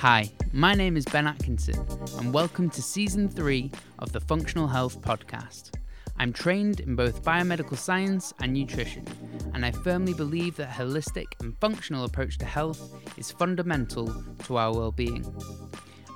Hi, 0.00 0.30
my 0.54 0.72
name 0.72 0.96
is 0.96 1.04
Ben 1.04 1.26
Atkinson, 1.26 1.78
and 2.16 2.32
welcome 2.32 2.70
to 2.70 2.80
season 2.80 3.28
three 3.28 3.70
of 3.98 4.12
the 4.12 4.20
Functional 4.20 4.66
Health 4.66 5.02
Podcast. 5.02 5.74
I'm 6.18 6.32
trained 6.32 6.80
in 6.80 6.96
both 6.96 7.22
biomedical 7.22 7.76
science 7.76 8.32
and 8.40 8.54
nutrition, 8.54 9.06
and 9.52 9.62
I 9.62 9.72
firmly 9.72 10.14
believe 10.14 10.56
that 10.56 10.70
a 10.70 10.82
holistic 10.82 11.26
and 11.40 11.54
functional 11.60 12.06
approach 12.06 12.38
to 12.38 12.46
health 12.46 12.94
is 13.18 13.30
fundamental 13.30 14.24
to 14.44 14.56
our 14.56 14.72
well-being. 14.72 15.22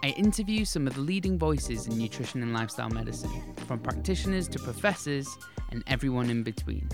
I 0.02 0.14
interview 0.16 0.64
some 0.64 0.86
of 0.86 0.94
the 0.94 1.02
leading 1.02 1.38
voices 1.38 1.86
in 1.86 1.98
nutrition 1.98 2.42
and 2.42 2.54
lifestyle 2.54 2.88
medicine, 2.88 3.54
from 3.66 3.80
practitioners 3.80 4.48
to 4.48 4.58
professors 4.60 5.28
and 5.72 5.84
everyone 5.88 6.30
in 6.30 6.42
between. 6.42 6.88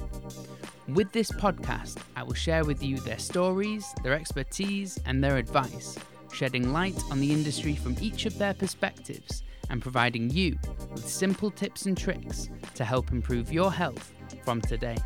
With 0.88 1.12
this 1.12 1.30
podcast, 1.30 1.98
I 2.16 2.24
will 2.24 2.34
share 2.34 2.64
with 2.64 2.82
you 2.82 2.98
their 2.98 3.20
stories, 3.20 3.86
their 4.02 4.14
expertise, 4.14 4.98
and 5.06 5.22
their 5.22 5.36
advice, 5.36 5.96
shedding 6.32 6.72
light 6.72 7.00
on 7.10 7.20
the 7.20 7.32
industry 7.32 7.74
from 7.74 7.96
each 8.00 8.26
of 8.26 8.38
their 8.38 8.54
perspectives 8.54 9.42
and 9.68 9.80
providing 9.80 10.30
you 10.30 10.58
with 10.92 11.08
simple 11.08 11.50
tips 11.50 11.86
and 11.86 11.96
tricks 11.96 12.48
to 12.74 12.84
help 12.84 13.12
improve 13.12 13.52
your 13.52 13.72
health 13.72 14.12
from 14.44 14.60
today. 14.60 14.96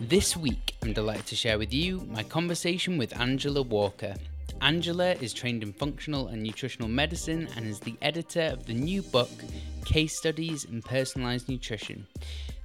This 0.00 0.36
week, 0.36 0.76
I'm 0.82 0.92
delighted 0.92 1.26
to 1.26 1.36
share 1.36 1.58
with 1.58 1.72
you 1.72 2.06
my 2.10 2.22
conversation 2.22 2.98
with 2.98 3.18
Angela 3.18 3.62
Walker. 3.62 4.14
Angela 4.60 5.12
is 5.14 5.32
trained 5.32 5.62
in 5.62 5.72
functional 5.72 6.28
and 6.28 6.42
nutritional 6.42 6.88
medicine 6.88 7.48
and 7.56 7.66
is 7.66 7.80
the 7.80 7.96
editor 8.02 8.42
of 8.52 8.66
the 8.66 8.74
new 8.74 9.02
book, 9.02 9.30
Case 9.84 10.16
Studies 10.16 10.64
in 10.64 10.82
Personalised 10.82 11.48
Nutrition. 11.48 12.06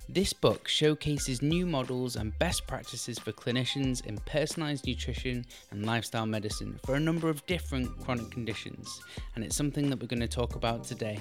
This 0.09 0.31
book 0.31 0.69
showcases 0.69 1.41
new 1.41 1.65
models 1.65 2.15
and 2.15 2.37
best 2.39 2.65
practices 2.65 3.19
for 3.19 3.33
clinicians 3.33 4.05
in 4.05 4.17
personalised 4.19 4.85
nutrition 4.85 5.45
and 5.71 5.85
lifestyle 5.85 6.25
medicine 6.25 6.79
for 6.85 6.95
a 6.95 6.99
number 6.99 7.27
of 7.27 7.45
different 7.45 7.89
chronic 8.05 8.31
conditions, 8.31 9.01
and 9.35 9.43
it's 9.43 9.57
something 9.57 9.89
that 9.89 9.99
we're 9.99 10.07
going 10.07 10.21
to 10.21 10.27
talk 10.27 10.55
about 10.55 10.85
today. 10.85 11.19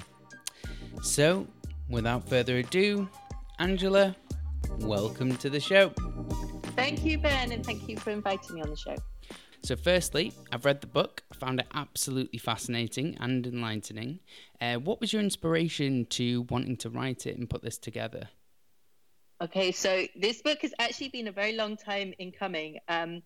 So, 1.03 1.45
without 1.89 2.29
further 2.29 2.59
ado, 2.59 3.09
Angela, 3.59 4.15
welcome 4.79 5.35
to 5.35 5.49
the 5.49 5.59
show. 5.59 5.89
Thank 6.77 7.03
you, 7.03 7.17
Ben, 7.17 7.51
and 7.51 7.65
thank 7.65 7.89
you 7.89 7.97
for 7.97 8.11
inviting 8.11 8.55
me 8.55 8.61
on 8.61 8.69
the 8.69 8.77
show. 8.77 8.95
So, 9.63 9.75
firstly, 9.75 10.31
I've 10.53 10.63
read 10.63 10.79
the 10.79 10.87
book, 10.87 11.23
found 11.33 11.59
it 11.59 11.67
absolutely 11.73 12.39
fascinating 12.39 13.17
and 13.19 13.45
enlightening. 13.45 14.21
Uh, 14.61 14.75
what 14.75 15.01
was 15.01 15.11
your 15.11 15.21
inspiration 15.21 16.05
to 16.11 16.43
wanting 16.43 16.77
to 16.77 16.89
write 16.89 17.27
it 17.27 17.37
and 17.37 17.49
put 17.49 17.63
this 17.63 17.77
together? 17.77 18.29
Okay, 19.39 19.71
so 19.71 20.07
this 20.15 20.41
book 20.41 20.63
has 20.63 20.73
actually 20.79 21.09
been 21.09 21.27
a 21.27 21.31
very 21.31 21.53
long 21.53 21.77
time 21.77 22.11
in 22.17 22.31
coming. 22.31 22.79
Um, 22.87 23.21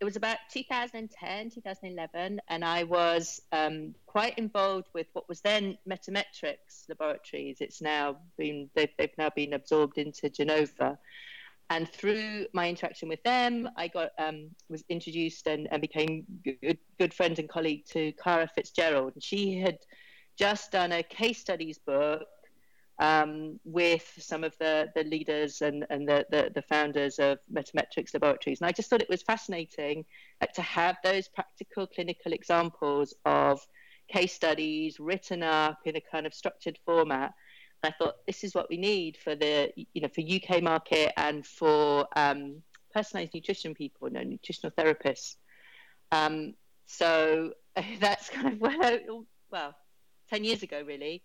it 0.00 0.04
was 0.04 0.16
about 0.16 0.38
2010, 0.52 1.50
2011, 1.50 2.40
and 2.48 2.64
I 2.64 2.82
was 2.82 3.40
um, 3.52 3.94
quite 4.04 4.36
involved 4.36 4.88
with 4.94 5.06
what 5.12 5.28
was 5.28 5.40
then 5.42 5.78
Metametrix 5.88 6.88
Laboratories. 6.88 7.58
It's 7.60 7.80
now 7.80 8.16
been 8.36 8.68
they've, 8.74 8.88
they've 8.98 9.16
now 9.16 9.30
been 9.30 9.52
absorbed 9.52 9.96
into 9.96 10.28
Genova, 10.28 10.98
and 11.70 11.88
through 11.88 12.46
my 12.52 12.68
interaction 12.68 13.08
with 13.08 13.22
them, 13.22 13.68
I 13.76 13.86
got 13.86 14.10
um, 14.18 14.50
was 14.68 14.82
introduced 14.88 15.46
and, 15.46 15.68
and 15.70 15.80
became 15.80 16.24
good, 16.42 16.78
good 16.98 17.14
friend 17.14 17.38
and 17.38 17.48
colleague 17.48 17.84
to 17.90 18.12
Kara 18.22 18.48
Fitzgerald. 18.52 19.12
And 19.14 19.22
she 19.22 19.60
had 19.60 19.78
just 20.36 20.72
done 20.72 20.90
a 20.90 21.04
case 21.04 21.38
studies 21.38 21.78
book 21.78 22.26
um, 22.98 23.58
with 23.64 24.12
some 24.18 24.44
of 24.44 24.56
the, 24.58 24.88
the 24.94 25.04
leaders 25.04 25.62
and, 25.62 25.84
and 25.90 26.08
the, 26.08 26.26
the, 26.30 26.50
the, 26.54 26.62
founders 26.62 27.18
of 27.18 27.38
Metametrix 27.52 28.14
Laboratories. 28.14 28.60
And 28.60 28.68
I 28.68 28.72
just 28.72 28.88
thought 28.88 29.02
it 29.02 29.08
was 29.08 29.22
fascinating 29.22 30.04
to 30.54 30.62
have 30.62 30.96
those 31.02 31.26
practical 31.26 31.88
clinical 31.88 32.32
examples 32.32 33.12
of 33.24 33.60
case 34.08 34.32
studies 34.32 35.00
written 35.00 35.42
up 35.42 35.78
in 35.84 35.96
a 35.96 36.00
kind 36.00 36.24
of 36.24 36.34
structured 36.34 36.78
format. 36.86 37.32
And 37.82 37.92
I 37.92 37.96
thought 37.98 38.14
this 38.26 38.44
is 38.44 38.54
what 38.54 38.70
we 38.70 38.76
need 38.76 39.16
for 39.16 39.34
the 39.34 39.72
you 39.76 40.00
know 40.00 40.08
for 40.08 40.20
UK 40.20 40.62
market 40.62 41.12
and 41.16 41.44
for 41.44 42.06
um, 42.14 42.62
personalized 42.94 43.34
nutrition 43.34 43.74
people, 43.74 44.08
you 44.08 44.14
know, 44.14 44.22
nutritional 44.22 44.72
therapists. 44.78 45.36
Um, 46.12 46.54
so 46.86 47.52
that's 48.00 48.30
kind 48.30 48.52
of 48.52 48.60
where, 48.60 49.00
well, 49.50 49.74
10 50.30 50.44
years 50.44 50.62
ago, 50.62 50.82
really. 50.86 51.22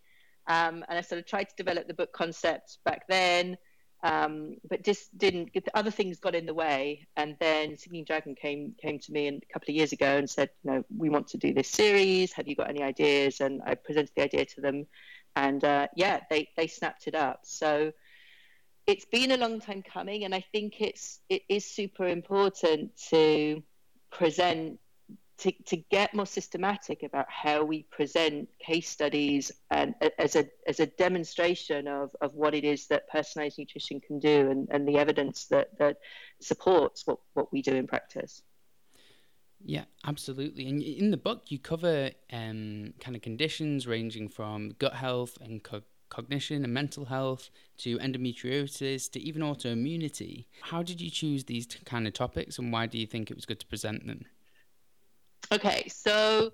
Um, 0.49 0.83
and 0.89 0.97
I 0.97 1.01
sort 1.01 1.19
of 1.19 1.27
tried 1.27 1.47
to 1.49 1.55
develop 1.55 1.87
the 1.87 1.93
book 1.93 2.11
concept 2.11 2.79
back 2.83 3.07
then, 3.07 3.55
um, 4.01 4.55
but 4.67 4.83
just 4.83 5.15
didn't. 5.15 5.53
Get, 5.53 5.67
Other 5.75 5.91
things 5.91 6.19
got 6.19 6.33
in 6.33 6.47
the 6.47 6.53
way, 6.55 7.07
and 7.15 7.35
then 7.39 7.77
Singing 7.77 8.03
Dragon 8.03 8.33
came 8.33 8.73
came 8.81 8.97
to 8.97 9.11
me 9.11 9.27
a 9.27 9.53
couple 9.53 9.69
of 9.71 9.75
years 9.75 9.91
ago 9.91 10.17
and 10.17 10.27
said, 10.27 10.49
"You 10.63 10.71
know, 10.71 10.83
we 10.97 11.09
want 11.09 11.27
to 11.29 11.37
do 11.37 11.53
this 11.53 11.69
series. 11.69 12.33
Have 12.33 12.47
you 12.47 12.55
got 12.55 12.69
any 12.69 12.81
ideas?" 12.81 13.41
And 13.41 13.61
I 13.63 13.75
presented 13.75 14.11
the 14.15 14.23
idea 14.23 14.45
to 14.45 14.61
them, 14.61 14.87
and 15.35 15.63
uh, 15.63 15.87
yeah, 15.95 16.21
they 16.31 16.49
they 16.57 16.65
snapped 16.65 17.07
it 17.07 17.13
up. 17.13 17.41
So 17.43 17.91
it's 18.87 19.05
been 19.05 19.29
a 19.29 19.37
long 19.37 19.59
time 19.59 19.83
coming, 19.83 20.23
and 20.23 20.33
I 20.33 20.43
think 20.51 20.81
it's 20.81 21.19
it 21.29 21.43
is 21.47 21.69
super 21.69 22.07
important 22.07 22.97
to 23.09 23.61
present 24.11 24.79
to, 25.39 25.51
to 25.67 25.77
get 25.77 26.13
more 26.13 26.25
systematic 26.25 27.03
about 27.03 27.25
how 27.29 27.63
we 27.63 27.83
present 27.83 28.49
case 28.59 28.89
studies 28.89 29.51
and 29.71 29.95
as 30.17 30.35
a 30.35 30.47
as 30.67 30.79
a 30.79 30.85
demonstration 30.85 31.87
of, 31.87 32.09
of 32.21 32.33
what 32.33 32.53
it 32.53 32.63
is 32.63 32.87
that 32.87 33.09
personalized 33.09 33.57
nutrition 33.57 34.01
can 34.01 34.19
do 34.19 34.51
and, 34.51 34.67
and 34.71 34.87
the 34.87 34.97
evidence 34.97 35.45
that, 35.45 35.77
that 35.79 35.97
supports 36.41 37.07
what, 37.07 37.19
what 37.33 37.51
we 37.51 37.61
do 37.61 37.75
in 37.75 37.87
practice. 37.87 38.41
Yeah, 39.63 39.85
absolutely. 40.05 40.67
And 40.67 40.81
in 40.81 41.11
the 41.11 41.17
book, 41.17 41.43
you 41.47 41.59
cover 41.59 42.11
um, 42.31 42.93
kind 42.99 43.15
of 43.15 43.21
conditions 43.21 43.87
ranging 43.87 44.29
from 44.29 44.75
gut 44.79 44.93
health 44.93 45.37
and 45.41 45.61
co- 45.61 45.81
cognition 46.09 46.63
and 46.63 46.73
mental 46.73 47.05
health 47.05 47.49
to 47.79 47.97
endometriosis 47.99 49.11
to 49.11 49.19
even 49.19 49.41
autoimmunity. 49.41 50.45
How 50.61 50.81
did 50.81 51.01
you 51.01 51.09
choose 51.09 51.43
these 51.45 51.67
kind 51.85 52.07
of 52.07 52.13
topics 52.13 52.57
and 52.57 52.71
why 52.71 52.85
do 52.87 52.97
you 52.97 53.05
think 53.05 53.29
it 53.29 53.35
was 53.35 53.45
good 53.45 53.59
to 53.59 53.67
present 53.67 54.07
them? 54.07 54.25
Okay, 55.51 55.87
so 55.87 56.51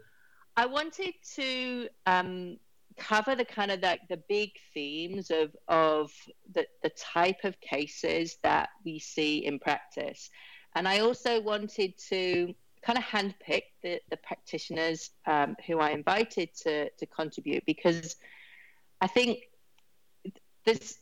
I 0.56 0.68
wanted 0.68 1.16
to 1.36 1.90
um, 2.06 2.58
cover 2.96 3.36
the 3.36 3.44
kind 3.44 3.70
of 3.72 3.82
like 3.82 4.08
the 4.08 4.22
big 4.30 4.52
themes 4.74 5.32
of 5.32 5.54
of 5.68 6.14
the, 6.54 6.66
the 6.82 6.92
type 6.92 7.44
of 7.44 7.60
cases 7.60 8.38
that 8.44 8.70
we 8.86 9.00
see 9.00 9.46
in 9.46 9.60
practice, 9.60 10.30
and 10.76 10.88
I 10.88 11.00
also 11.00 11.42
wanted 11.42 11.98
to 12.10 12.54
kind 12.84 12.98
of 12.98 13.04
handpick 13.04 13.64
the, 13.84 14.00
the 14.12 14.18
practitioners 14.18 15.10
um, 15.26 15.58
who 15.68 15.80
I 15.80 15.90
invited 15.90 16.56
to 16.64 16.90
to 16.90 17.06
contribute 17.06 17.66
because 17.66 18.16
I 19.02 19.08
think 19.08 19.40
there's 20.64 20.98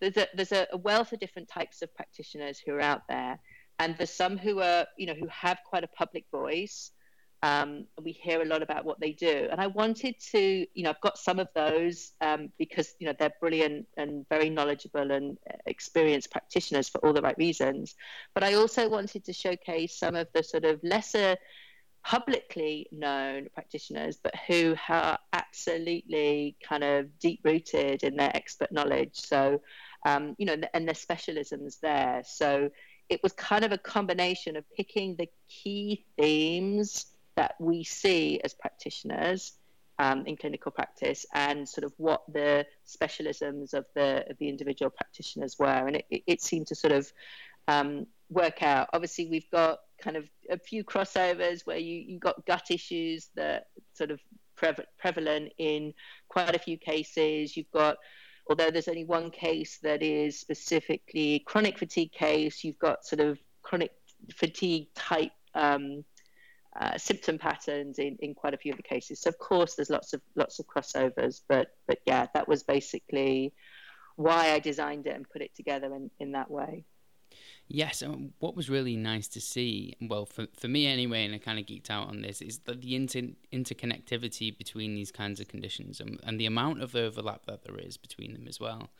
a, 0.00 0.28
there's 0.34 0.52
a 0.52 0.68
wealth 0.76 1.12
of 1.12 1.18
different 1.18 1.48
types 1.48 1.82
of 1.82 1.92
practitioners 1.96 2.60
who 2.64 2.72
are 2.72 2.80
out 2.80 3.02
there, 3.08 3.40
and 3.80 3.96
there's 3.98 4.14
some 4.14 4.38
who 4.38 4.60
are 4.60 4.86
you 4.96 5.06
know 5.06 5.14
who 5.14 5.26
have 5.26 5.58
quite 5.68 5.82
a 5.82 5.88
public 5.88 6.24
voice 6.30 6.92
um, 7.42 7.86
we 8.00 8.12
hear 8.12 8.40
a 8.40 8.44
lot 8.44 8.62
about 8.62 8.84
what 8.84 9.00
they 9.00 9.12
do. 9.12 9.48
And 9.50 9.60
I 9.60 9.66
wanted 9.66 10.14
to, 10.30 10.66
you 10.74 10.82
know, 10.84 10.90
I've 10.90 11.00
got 11.00 11.18
some 11.18 11.40
of 11.40 11.48
those 11.54 12.12
um, 12.20 12.50
because, 12.56 12.94
you 13.00 13.06
know, 13.06 13.14
they're 13.18 13.34
brilliant 13.40 13.86
and 13.96 14.24
very 14.28 14.48
knowledgeable 14.48 15.10
and 15.10 15.36
experienced 15.66 16.30
practitioners 16.30 16.88
for 16.88 17.04
all 17.04 17.12
the 17.12 17.20
right 17.20 17.36
reasons. 17.36 17.96
But 18.32 18.44
I 18.44 18.54
also 18.54 18.88
wanted 18.88 19.24
to 19.24 19.32
showcase 19.32 19.98
some 19.98 20.14
of 20.14 20.28
the 20.32 20.44
sort 20.44 20.64
of 20.64 20.78
lesser 20.84 21.36
publicly 22.04 22.86
known 22.92 23.48
practitioners, 23.54 24.18
but 24.22 24.34
who 24.46 24.76
are 24.88 25.18
absolutely 25.32 26.56
kind 26.62 26.84
of 26.84 27.18
deep 27.18 27.40
rooted 27.42 28.04
in 28.04 28.16
their 28.16 28.34
expert 28.36 28.70
knowledge. 28.70 29.14
So, 29.14 29.62
um, 30.06 30.36
you 30.38 30.46
know, 30.46 30.56
and 30.74 30.86
their 30.86 30.94
specialisms 30.94 31.80
there. 31.80 32.22
So, 32.24 32.70
it 33.08 33.22
was 33.22 33.32
kind 33.32 33.62
of 33.62 33.72
a 33.72 33.78
combination 33.78 34.56
of 34.56 34.64
picking 34.74 35.16
the 35.16 35.28
key 35.46 36.06
themes 36.16 37.11
that 37.36 37.54
we 37.58 37.84
see 37.84 38.40
as 38.44 38.54
practitioners 38.54 39.52
um, 39.98 40.26
in 40.26 40.36
clinical 40.36 40.72
practice 40.72 41.26
and 41.34 41.68
sort 41.68 41.84
of 41.84 41.92
what 41.96 42.22
the 42.32 42.66
specialisms 42.86 43.74
of 43.74 43.84
the 43.94 44.24
of 44.28 44.38
the 44.38 44.48
individual 44.48 44.90
practitioners 44.90 45.58
were, 45.58 45.86
and 45.86 45.96
it, 45.96 46.22
it 46.26 46.42
seemed 46.42 46.66
to 46.68 46.74
sort 46.74 46.92
of 46.92 47.12
um, 47.68 48.06
work 48.30 48.62
out. 48.62 48.88
Obviously, 48.92 49.28
we've 49.28 49.50
got 49.50 49.78
kind 50.00 50.16
of 50.16 50.24
a 50.50 50.58
few 50.58 50.82
crossovers 50.84 51.66
where 51.66 51.78
you 51.78 52.00
you 52.00 52.18
got 52.18 52.44
gut 52.46 52.70
issues 52.70 53.28
that 53.36 53.68
sort 53.94 54.10
of 54.10 54.20
pre- 54.56 54.84
prevalent 54.98 55.52
in 55.58 55.94
quite 56.28 56.56
a 56.56 56.58
few 56.58 56.78
cases. 56.78 57.56
You've 57.56 57.70
got 57.70 57.98
although 58.48 58.70
there's 58.70 58.88
only 58.88 59.04
one 59.04 59.30
case 59.30 59.78
that 59.82 60.02
is 60.02 60.38
specifically 60.38 61.44
chronic 61.46 61.78
fatigue 61.78 62.12
case, 62.12 62.64
you've 62.64 62.78
got 62.78 63.04
sort 63.04 63.20
of 63.20 63.38
chronic 63.62 63.92
fatigue 64.34 64.88
type 64.94 65.30
um, 65.54 66.04
uh, 66.80 66.96
symptom 66.96 67.38
patterns 67.38 67.98
in, 67.98 68.16
in 68.20 68.34
quite 68.34 68.54
a 68.54 68.56
few 68.56 68.72
of 68.72 68.76
the 68.76 68.82
cases. 68.82 69.20
So 69.20 69.28
of 69.28 69.38
course 69.38 69.74
there's 69.74 69.90
lots 69.90 70.12
of 70.12 70.20
lots 70.34 70.58
of 70.58 70.66
crossovers, 70.66 71.42
but 71.48 71.68
but 71.86 71.98
yeah, 72.06 72.26
that 72.34 72.48
was 72.48 72.62
basically 72.62 73.52
why 74.16 74.52
I 74.52 74.58
designed 74.58 75.06
it 75.06 75.16
and 75.16 75.28
put 75.28 75.42
it 75.42 75.54
together 75.54 75.94
in, 75.94 76.10
in 76.20 76.32
that 76.32 76.50
way. 76.50 76.84
Yes, 77.68 78.02
and 78.02 78.32
what 78.40 78.54
was 78.54 78.68
really 78.68 78.96
nice 78.96 79.28
to 79.28 79.40
see, 79.40 79.96
well, 80.00 80.26
for, 80.26 80.46
for 80.58 80.68
me 80.68 80.86
anyway, 80.86 81.24
and 81.24 81.34
I 81.34 81.38
kind 81.38 81.58
of 81.58 81.64
geeked 81.64 81.88
out 81.88 82.08
on 82.08 82.20
this, 82.20 82.42
is 82.42 82.58
that 82.60 82.82
the 82.82 82.94
inter- 82.94 83.34
interconnectivity 83.52 84.56
between 84.56 84.94
these 84.94 85.10
kinds 85.10 85.40
of 85.40 85.48
conditions 85.48 86.00
and, 86.00 86.20
and 86.24 86.38
the 86.38 86.44
amount 86.44 86.82
of 86.82 86.94
overlap 86.94 87.46
that 87.46 87.64
there 87.64 87.78
is 87.78 87.96
between 87.96 88.34
them 88.34 88.46
as 88.46 88.60
well. 88.60 88.90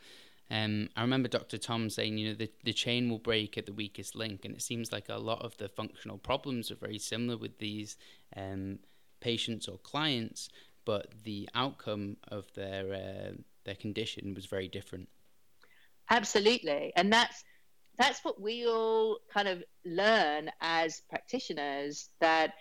Um, 0.51 0.89
I 0.95 1.01
remember 1.01 1.29
Dr. 1.29 1.57
Tom 1.57 1.89
saying, 1.89 2.17
you 2.17 2.29
know, 2.29 2.35
the, 2.35 2.49
the 2.63 2.73
chain 2.73 3.09
will 3.09 3.19
break 3.19 3.57
at 3.57 3.65
the 3.65 3.73
weakest 3.73 4.15
link, 4.15 4.45
and 4.45 4.53
it 4.53 4.61
seems 4.61 4.91
like 4.91 5.09
a 5.09 5.17
lot 5.17 5.41
of 5.41 5.57
the 5.57 5.69
functional 5.69 6.17
problems 6.17 6.69
are 6.69 6.75
very 6.75 6.99
similar 6.99 7.37
with 7.37 7.57
these 7.59 7.97
um, 8.35 8.79
patients 9.19 9.67
or 9.67 9.77
clients, 9.79 10.49
but 10.85 11.07
the 11.23 11.49
outcome 11.55 12.17
of 12.27 12.53
their 12.53 12.93
uh, 12.93 13.31
their 13.63 13.75
condition 13.75 14.33
was 14.33 14.45
very 14.45 14.67
different. 14.67 15.07
Absolutely, 16.09 16.91
and 16.95 17.11
that's 17.11 17.43
that's 17.97 18.23
what 18.23 18.41
we 18.41 18.67
all 18.67 19.19
kind 19.33 19.47
of 19.47 19.63
learn 19.85 20.51
as 20.61 21.01
practitioners 21.09 22.09
that 22.19 22.53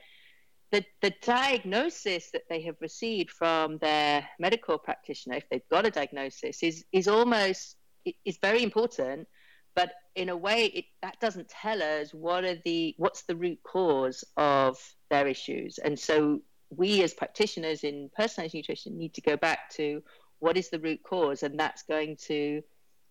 the, 0.72 0.84
the 1.02 1.12
diagnosis 1.22 2.30
that 2.30 2.48
they 2.48 2.62
have 2.62 2.76
received 2.80 3.30
from 3.30 3.76
their 3.78 4.26
medical 4.38 4.78
practitioner, 4.78 5.36
if 5.36 5.48
they've 5.50 5.69
got 5.70 5.86
a 5.86 5.90
diagnosis, 5.90 6.62
is 6.62 6.84
is 6.92 7.06
almost 7.06 7.76
is 8.24 8.38
very 8.42 8.62
important. 8.62 9.28
But 9.74 9.92
in 10.16 10.28
a 10.28 10.36
way, 10.36 10.66
it, 10.66 10.84
that 11.02 11.20
doesn't 11.20 11.48
tell 11.48 11.82
us 11.82 12.12
what 12.12 12.44
are 12.44 12.58
the 12.64 12.94
what's 12.96 13.22
the 13.22 13.36
root 13.36 13.58
cause 13.62 14.24
of 14.36 14.78
their 15.10 15.28
issues. 15.28 15.78
And 15.78 15.98
so 15.98 16.40
we 16.70 17.02
as 17.02 17.12
practitioners 17.12 17.84
in 17.84 18.10
personalized 18.16 18.54
nutrition 18.54 18.96
need 18.96 19.14
to 19.14 19.20
go 19.20 19.36
back 19.36 19.70
to 19.76 20.02
what 20.38 20.56
is 20.56 20.70
the 20.70 20.80
root 20.80 21.00
cause, 21.04 21.42
and 21.42 21.60
that's 21.60 21.82
going 21.82 22.16
to 22.28 22.62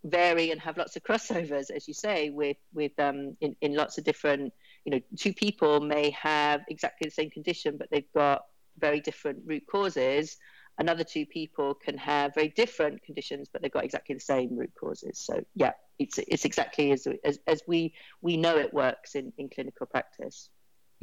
vary 0.03 0.49
and 0.49 0.59
have 0.59 0.77
lots 0.77 0.95
of 0.95 1.03
crossovers, 1.03 1.69
as 1.69 1.87
you 1.87 1.93
say, 1.93 2.31
with 2.31 2.57
with 2.73 2.93
um, 2.97 3.37
in, 3.39 3.55
in 3.61 3.75
lots 3.75 3.99
of 3.99 4.03
different 4.03 4.51
you 4.85 4.91
know, 4.91 5.01
two 5.17 5.33
people 5.33 5.79
may 5.79 6.11
have 6.11 6.61
exactly 6.69 7.07
the 7.07 7.13
same 7.13 7.29
condition, 7.29 7.77
but 7.77 7.89
they've 7.91 8.11
got 8.13 8.45
very 8.77 8.99
different 8.99 9.39
root 9.45 9.63
causes. 9.69 10.37
Another 10.77 11.03
two 11.03 11.25
people 11.25 11.73
can 11.75 11.97
have 11.97 12.33
very 12.33 12.49
different 12.49 13.03
conditions, 13.03 13.49
but 13.51 13.61
they've 13.61 13.71
got 13.71 13.83
exactly 13.83 14.15
the 14.15 14.21
same 14.21 14.57
root 14.57 14.71
causes. 14.79 15.19
So 15.19 15.43
yeah, 15.53 15.73
it's 15.99 16.17
it's 16.17 16.45
exactly 16.45 16.91
as 16.91 17.07
as, 17.23 17.39
as 17.45 17.61
we 17.67 17.93
we 18.21 18.37
know 18.37 18.57
it 18.57 18.73
works 18.73 19.15
in, 19.15 19.31
in 19.37 19.49
clinical 19.49 19.85
practice. 19.85 20.49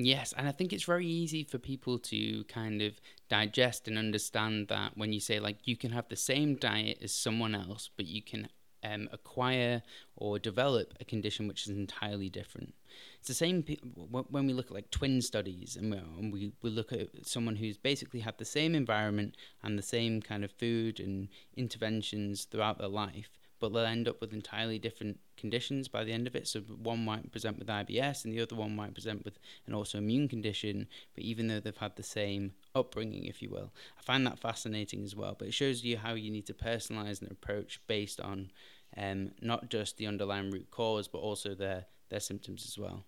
Yes, 0.00 0.32
and 0.36 0.48
I 0.48 0.52
think 0.52 0.72
it's 0.72 0.84
very 0.84 1.06
easy 1.06 1.42
for 1.42 1.58
people 1.58 1.98
to 1.98 2.44
kind 2.44 2.82
of 2.82 3.00
digest 3.28 3.88
and 3.88 3.98
understand 3.98 4.68
that 4.68 4.96
when 4.96 5.12
you 5.12 5.18
say 5.18 5.40
like 5.40 5.58
you 5.64 5.76
can 5.76 5.90
have 5.90 6.08
the 6.08 6.16
same 6.16 6.54
diet 6.54 6.98
as 7.02 7.12
someone 7.12 7.54
else, 7.54 7.90
but 7.96 8.06
you 8.06 8.22
can 8.22 8.48
um, 8.84 9.08
acquire 9.12 9.82
or 10.16 10.38
develop 10.38 10.94
a 11.00 11.04
condition 11.04 11.48
which 11.48 11.66
is 11.66 11.76
entirely 11.76 12.28
different. 12.28 12.74
It's 13.18 13.28
the 13.28 13.34
same 13.34 13.64
when 14.10 14.46
we 14.46 14.52
look 14.52 14.66
at 14.66 14.72
like 14.72 14.90
twin 14.90 15.20
studies 15.20 15.76
and 15.76 16.32
we, 16.32 16.52
we 16.62 16.70
look 16.70 16.92
at 16.92 17.26
someone 17.26 17.56
who's 17.56 17.76
basically 17.76 18.20
had 18.20 18.38
the 18.38 18.44
same 18.44 18.74
environment 18.74 19.36
and 19.62 19.78
the 19.78 19.82
same 19.82 20.20
kind 20.22 20.44
of 20.44 20.50
food 20.52 21.00
and 21.00 21.28
interventions 21.56 22.44
throughout 22.44 22.78
their 22.78 22.88
life, 22.88 23.37
but 23.60 23.72
they'll 23.72 23.84
end 23.84 24.08
up 24.08 24.20
with 24.20 24.32
entirely 24.32 24.78
different 24.78 25.18
conditions 25.36 25.88
by 25.88 26.04
the 26.04 26.12
end 26.12 26.26
of 26.26 26.36
it. 26.36 26.46
So 26.46 26.60
one 26.60 27.04
might 27.04 27.30
present 27.32 27.58
with 27.58 27.68
IBS 27.68 28.24
and 28.24 28.32
the 28.32 28.40
other 28.40 28.56
one 28.56 28.74
might 28.74 28.94
present 28.94 29.24
with 29.24 29.38
an 29.66 29.74
autoimmune 29.74 30.28
condition, 30.28 30.88
but 31.14 31.24
even 31.24 31.48
though 31.48 31.60
they've 31.60 31.76
had 31.76 31.96
the 31.96 32.02
same 32.02 32.52
upbringing, 32.74 33.24
if 33.24 33.42
you 33.42 33.50
will. 33.50 33.72
I 33.98 34.02
find 34.02 34.26
that 34.26 34.38
fascinating 34.38 35.04
as 35.04 35.14
well, 35.16 35.36
but 35.38 35.48
it 35.48 35.54
shows 35.54 35.84
you 35.84 35.96
how 35.96 36.14
you 36.14 36.30
need 36.30 36.46
to 36.46 36.54
personalize 36.54 37.20
an 37.22 37.28
approach 37.30 37.80
based 37.86 38.20
on 38.20 38.50
um, 38.96 39.32
not 39.40 39.70
just 39.70 39.96
the 39.96 40.06
underlying 40.06 40.50
root 40.50 40.70
cause, 40.70 41.08
but 41.08 41.18
also 41.18 41.54
their 41.54 41.86
their 42.10 42.20
symptoms 42.20 42.64
as 42.66 42.78
well. 42.78 43.04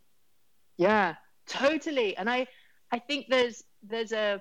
Yeah, 0.76 1.14
totally. 1.46 2.17
And 2.17 2.29
I 2.29 2.46
I 2.93 2.99
think 2.99 3.26
there's 3.29 3.64
there's 3.82 4.12
a 4.12 4.41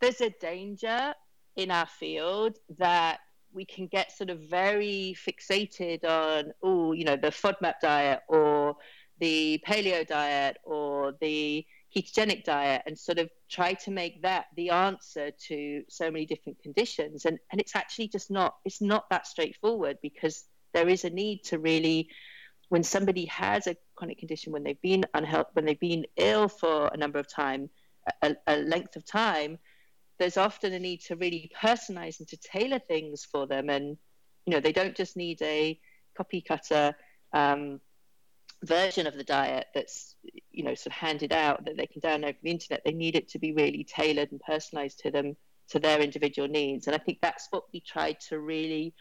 there's 0.00 0.20
a 0.20 0.30
danger 0.30 1.14
in 1.56 1.70
our 1.70 1.86
field 1.86 2.58
that 2.78 3.20
we 3.52 3.64
can 3.64 3.86
get 3.86 4.12
sort 4.12 4.30
of 4.30 4.40
very 4.40 5.16
fixated 5.26 6.04
on 6.04 6.52
oh 6.62 6.92
you 6.92 7.04
know 7.04 7.16
the 7.16 7.28
FODMAP 7.28 7.74
diet 7.80 8.20
or 8.28 8.76
the 9.20 9.62
paleo 9.66 10.06
diet 10.06 10.58
or 10.64 11.14
the 11.20 11.64
ketogenic 11.94 12.44
diet 12.44 12.82
and 12.86 12.98
sort 12.98 13.18
of 13.18 13.30
try 13.48 13.72
to 13.72 13.90
make 13.90 14.22
that 14.22 14.46
the 14.56 14.70
answer 14.70 15.30
to 15.48 15.82
so 15.88 16.10
many 16.10 16.26
different 16.26 16.60
conditions. 16.62 17.24
And 17.24 17.38
and 17.50 17.60
it's 17.60 17.74
actually 17.74 18.08
just 18.08 18.30
not 18.30 18.56
it's 18.64 18.80
not 18.80 19.08
that 19.10 19.26
straightforward 19.26 19.98
because 20.02 20.44
there 20.74 20.88
is 20.88 21.04
a 21.04 21.10
need 21.10 21.44
to 21.44 21.58
really 21.58 22.08
when 22.68 22.82
somebody 22.82 23.24
has 23.26 23.66
a 23.66 23.76
chronic 23.94 24.18
condition, 24.18 24.52
when 24.52 24.62
they've 24.62 24.82
been 24.82 25.04
unhealthy, 25.14 25.48
when 25.54 25.64
they've 25.64 25.80
been 25.80 26.04
ill 26.16 26.48
for 26.48 26.88
a 26.88 26.96
number 26.98 27.18
of 27.18 27.26
time, 27.26 27.70
a, 28.20 28.36
a, 28.46 28.58
length 28.58 28.94
of 28.94 29.06
time, 29.06 29.58
there's 30.18 30.36
often 30.36 30.72
a 30.72 30.78
need 30.78 31.00
to 31.02 31.16
really 31.16 31.50
personalize 31.60 32.18
and 32.18 32.28
to 32.28 32.36
tailor 32.36 32.78
things 32.78 33.24
for 33.24 33.46
them. 33.46 33.70
And 33.70 33.96
you 34.46 34.54
know, 34.54 34.60
they 34.60 34.72
don't 34.72 34.96
just 34.96 35.16
need 35.16 35.40
a 35.42 35.78
copy 36.16 36.40
cutter 36.40 36.94
um, 37.32 37.80
version 38.64 39.06
of 39.06 39.14
the 39.14 39.24
diet 39.24 39.66
that's 39.74 40.16
you 40.50 40.64
know 40.64 40.74
sort 40.74 40.86
of 40.86 40.92
handed 40.92 41.32
out 41.32 41.64
that 41.64 41.76
they 41.76 41.86
can 41.86 42.00
download 42.00 42.36
from 42.36 42.44
the 42.44 42.50
internet. 42.50 42.82
They 42.84 42.92
need 42.92 43.14
it 43.14 43.28
to 43.30 43.38
be 43.38 43.52
really 43.52 43.84
tailored 43.84 44.32
and 44.32 44.40
personalized 44.40 45.00
to 45.00 45.10
them 45.10 45.36
to 45.68 45.78
their 45.78 46.00
individual 46.00 46.48
needs. 46.48 46.86
And 46.86 46.96
I 46.96 46.98
think 46.98 47.18
that's 47.20 47.48
what 47.50 47.64
we 47.72 47.80
tried 47.80 48.20
to 48.28 48.40
really 48.40 48.94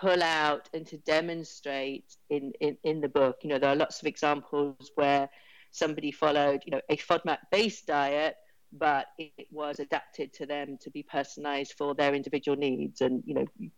pull 0.00 0.22
out 0.22 0.68
and 0.72 0.86
to 0.86 0.96
demonstrate 0.98 2.16
in, 2.30 2.52
in, 2.60 2.76
in 2.84 3.00
the 3.00 3.08
book. 3.08 3.38
You 3.42 3.50
know, 3.50 3.58
there 3.58 3.70
are 3.70 3.76
lots 3.76 4.00
of 4.00 4.06
examples 4.06 4.90
where 4.94 5.28
somebody 5.70 6.12
followed, 6.12 6.62
you 6.64 6.72
know, 6.72 6.80
a 6.88 6.96
FODMAP 6.96 7.38
based 7.50 7.86
diet, 7.86 8.36
but 8.76 9.06
it 9.18 9.46
was 9.50 9.78
adapted 9.78 10.32
to 10.34 10.46
them 10.46 10.78
to 10.82 10.90
be 10.90 11.02
personalized 11.02 11.74
for 11.78 11.94
their 11.94 12.14
individual 12.14 12.56
needs. 12.56 13.00
And, 13.00 13.22
you 13.24 13.34
know, 13.34 13.46
you, 13.58 13.70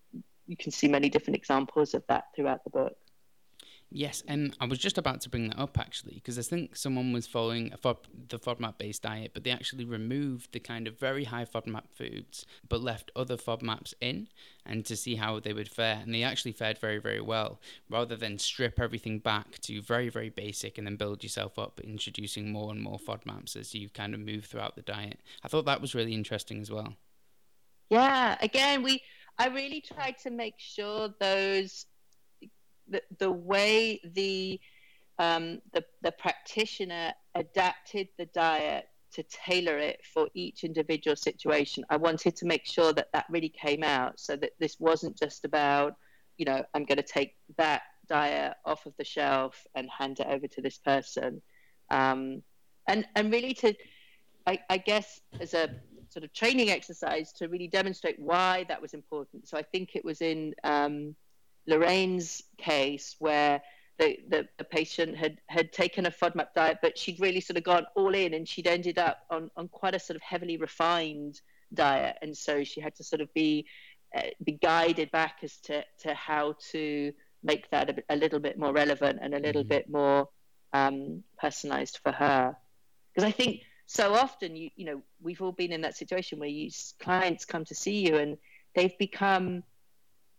you 0.46 0.56
can 0.56 0.72
see 0.72 0.88
many 0.88 1.08
different 1.08 1.36
examples 1.36 1.94
of 1.94 2.02
that 2.08 2.24
throughout 2.34 2.64
the 2.64 2.70
book. 2.70 2.96
Yes, 3.96 4.22
and 4.28 4.54
I 4.60 4.66
was 4.66 4.78
just 4.78 4.98
about 4.98 5.22
to 5.22 5.30
bring 5.30 5.48
that 5.48 5.58
up 5.58 5.78
actually, 5.78 6.16
because 6.16 6.38
I 6.38 6.42
think 6.42 6.76
someone 6.76 7.14
was 7.14 7.26
following 7.26 7.70
FOD, 7.82 7.96
the 8.28 8.38
FODMAP 8.38 8.76
based 8.76 9.00
diet, 9.00 9.30
but 9.32 9.42
they 9.42 9.50
actually 9.50 9.86
removed 9.86 10.52
the 10.52 10.60
kind 10.60 10.86
of 10.86 10.98
very 10.98 11.24
high 11.24 11.46
FODMAP 11.46 11.84
foods, 11.94 12.44
but 12.68 12.82
left 12.82 13.10
other 13.16 13.38
FODMAPs 13.38 13.94
in, 14.02 14.28
and 14.66 14.84
to 14.84 14.96
see 14.96 15.14
how 15.14 15.40
they 15.40 15.54
would 15.54 15.70
fare. 15.70 15.98
And 16.02 16.14
they 16.14 16.24
actually 16.24 16.52
fared 16.52 16.76
very, 16.76 16.98
very 16.98 17.22
well, 17.22 17.58
rather 17.88 18.16
than 18.16 18.38
strip 18.38 18.78
everything 18.78 19.18
back 19.18 19.60
to 19.60 19.80
very, 19.80 20.10
very 20.10 20.28
basic 20.28 20.76
and 20.76 20.86
then 20.86 20.96
build 20.96 21.22
yourself 21.22 21.58
up, 21.58 21.80
introducing 21.80 22.52
more 22.52 22.70
and 22.70 22.82
more 22.82 22.98
FODMAPs 22.98 23.56
as 23.56 23.74
you 23.74 23.88
kind 23.88 24.12
of 24.12 24.20
move 24.20 24.44
throughout 24.44 24.76
the 24.76 24.82
diet. 24.82 25.20
I 25.42 25.48
thought 25.48 25.64
that 25.64 25.80
was 25.80 25.94
really 25.94 26.12
interesting 26.12 26.60
as 26.60 26.70
well. 26.70 26.96
Yeah, 27.88 28.36
again, 28.42 28.82
we 28.82 29.02
I 29.38 29.48
really 29.48 29.80
tried 29.80 30.18
to 30.18 30.30
make 30.30 30.56
sure 30.58 31.14
those 31.18 31.86
the, 33.18 33.30
way 33.30 34.00
the, 34.14 34.60
um, 35.18 35.60
the, 35.72 35.84
the 36.02 36.12
practitioner 36.12 37.12
adapted 37.34 38.08
the 38.18 38.26
diet 38.26 38.86
to 39.12 39.22
tailor 39.24 39.78
it 39.78 40.00
for 40.12 40.28
each 40.34 40.64
individual 40.64 41.16
situation. 41.16 41.84
I 41.88 41.96
wanted 41.96 42.36
to 42.36 42.46
make 42.46 42.66
sure 42.66 42.92
that 42.92 43.08
that 43.12 43.26
really 43.30 43.48
came 43.48 43.82
out 43.82 44.20
so 44.20 44.36
that 44.36 44.50
this 44.58 44.76
wasn't 44.78 45.16
just 45.18 45.44
about, 45.44 45.96
you 46.36 46.44
know, 46.44 46.64
I'm 46.74 46.84
going 46.84 46.98
to 46.98 47.02
take 47.02 47.34
that 47.56 47.82
diet 48.08 48.54
off 48.64 48.86
of 48.86 48.92
the 48.98 49.04
shelf 49.04 49.66
and 49.74 49.88
hand 49.90 50.20
it 50.20 50.26
over 50.28 50.46
to 50.46 50.60
this 50.60 50.78
person. 50.78 51.40
Um, 51.90 52.42
and, 52.86 53.06
and 53.14 53.32
really 53.32 53.54
to, 53.54 53.74
I, 54.46 54.58
I 54.68 54.78
guess, 54.78 55.20
as 55.40 55.54
a 55.54 55.70
sort 56.08 56.24
of 56.24 56.32
training 56.32 56.70
exercise 56.70 57.32
to 57.32 57.48
really 57.48 57.68
demonstrate 57.68 58.18
why 58.18 58.64
that 58.68 58.80
was 58.80 58.94
important. 58.94 59.48
So 59.48 59.56
I 59.56 59.62
think 59.62 59.96
it 59.96 60.04
was 60.04 60.20
in 60.20 60.54
um, 60.62 61.16
Lorraine's 61.66 62.42
case 62.58 63.16
where 63.18 63.62
the, 63.98 64.18
the, 64.28 64.48
the, 64.58 64.64
patient 64.64 65.16
had, 65.16 65.38
had 65.46 65.72
taken 65.72 66.06
a 66.06 66.10
FODMAP 66.10 66.48
diet, 66.54 66.78
but 66.82 66.98
she'd 66.98 67.20
really 67.20 67.40
sort 67.40 67.56
of 67.56 67.64
gone 67.64 67.86
all 67.94 68.14
in 68.14 68.34
and 68.34 68.46
she'd 68.46 68.66
ended 68.66 68.98
up 68.98 69.18
on, 69.30 69.50
on 69.56 69.68
quite 69.68 69.94
a 69.94 69.98
sort 69.98 70.16
of 70.16 70.22
heavily 70.22 70.56
refined 70.56 71.40
diet. 71.72 72.16
And 72.22 72.36
so 72.36 72.62
she 72.62 72.80
had 72.80 72.94
to 72.96 73.04
sort 73.04 73.22
of 73.22 73.32
be, 73.32 73.66
uh, 74.14 74.22
be 74.44 74.52
guided 74.52 75.10
back 75.10 75.38
as 75.42 75.56
to, 75.64 75.82
to 76.00 76.14
how 76.14 76.56
to 76.72 77.12
make 77.42 77.70
that 77.70 77.90
a, 77.90 78.14
a 78.14 78.16
little 78.16 78.38
bit 78.38 78.58
more 78.58 78.72
relevant 78.72 79.18
and 79.22 79.34
a 79.34 79.40
little 79.40 79.62
mm-hmm. 79.62 79.68
bit 79.70 79.90
more 79.90 80.28
um, 80.72 81.22
personalized 81.38 82.00
for 82.02 82.12
her. 82.12 82.54
Because 83.14 83.26
I 83.26 83.32
think 83.32 83.62
so 83.86 84.14
often, 84.14 84.56
you, 84.56 84.70
you 84.76 84.84
know, 84.84 85.02
we've 85.22 85.40
all 85.40 85.52
been 85.52 85.72
in 85.72 85.80
that 85.82 85.96
situation 85.96 86.38
where 86.38 86.48
you, 86.48 86.70
clients 87.00 87.46
come 87.46 87.64
to 87.64 87.74
see 87.74 88.06
you 88.06 88.16
and 88.16 88.36
they've 88.74 88.96
become– 88.98 89.62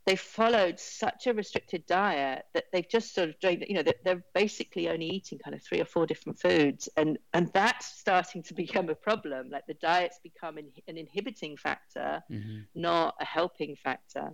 they've 0.08 0.18
followed 0.18 0.80
such 0.80 1.26
a 1.26 1.34
restricted 1.34 1.84
diet 1.84 2.46
that 2.54 2.64
they've 2.72 2.88
just 2.88 3.14
sort 3.14 3.28
of 3.28 3.34
you 3.42 3.74
know 3.74 3.82
they're 4.04 4.24
basically 4.34 4.88
only 4.88 5.04
eating 5.04 5.38
kind 5.38 5.54
of 5.54 5.62
three 5.62 5.82
or 5.82 5.84
four 5.84 6.06
different 6.06 6.40
foods 6.40 6.88
and 6.96 7.18
and 7.34 7.52
that's 7.52 7.86
starting 7.98 8.42
to 8.42 8.54
become 8.64 8.88
a 8.88 8.94
problem 8.94 9.50
like 9.50 9.66
the 9.66 9.74
diet's 9.74 10.18
become 10.22 10.56
an, 10.56 10.72
an 10.88 10.96
inhibiting 10.96 11.58
factor 11.58 12.22
mm-hmm. 12.32 12.60
not 12.74 13.14
a 13.20 13.24
helping 13.24 13.76
factor 13.76 14.30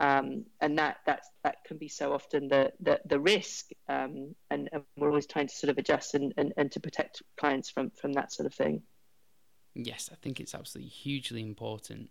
Um, 0.00 0.46
and 0.60 0.76
that 0.78 0.96
that's 1.06 1.28
that 1.44 1.62
can 1.64 1.78
be 1.78 1.88
so 1.88 2.12
often 2.12 2.48
the 2.48 2.72
the, 2.80 3.00
the 3.06 3.20
risk, 3.20 3.70
um, 3.88 4.34
and, 4.50 4.68
and, 4.72 4.82
we're 4.96 5.08
always 5.08 5.28
trying 5.28 5.46
to 5.46 5.54
sort 5.54 5.70
of 5.70 5.78
adjust 5.78 6.16
and, 6.16 6.34
and, 6.36 6.52
and 6.56 6.72
to 6.72 6.80
protect 6.80 7.22
clients 7.36 7.70
from 7.70 7.90
from 7.90 8.12
that 8.14 8.32
sort 8.32 8.46
of 8.46 8.54
thing. 8.54 8.82
Yes, 9.74 10.10
I 10.12 10.16
think 10.16 10.40
it's 10.40 10.54
absolutely 10.54 10.90
hugely 10.90 11.42
important. 11.42 12.10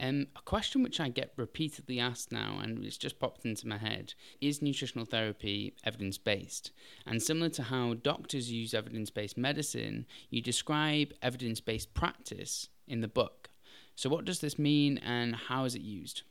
Um, 0.00 0.26
a 0.34 0.42
question 0.42 0.82
which 0.82 1.00
I 1.00 1.08
get 1.08 1.32
repeatedly 1.36 2.00
asked 2.00 2.32
now, 2.32 2.58
and 2.60 2.84
it's 2.84 2.96
just 2.96 3.20
popped 3.20 3.44
into 3.44 3.68
my 3.68 3.78
head, 3.78 4.14
is 4.40 4.60
nutritional 4.60 5.04
therapy 5.04 5.74
evidence 5.84 6.18
based? 6.18 6.72
And 7.06 7.22
similar 7.22 7.50
to 7.50 7.62
how 7.64 7.94
doctors 7.94 8.50
use 8.50 8.74
evidence 8.74 9.10
based 9.10 9.38
medicine, 9.38 10.06
you 10.30 10.42
describe 10.42 11.12
evidence 11.22 11.60
based 11.60 11.94
practice 11.94 12.68
in 12.88 13.00
the 13.00 13.08
book. 13.08 13.50
So, 13.94 14.08
what 14.08 14.24
does 14.24 14.40
this 14.40 14.58
mean 14.58 14.98
and 14.98 15.36
how 15.36 15.64
is 15.64 15.74
it 15.74 15.82
used? 15.82 16.22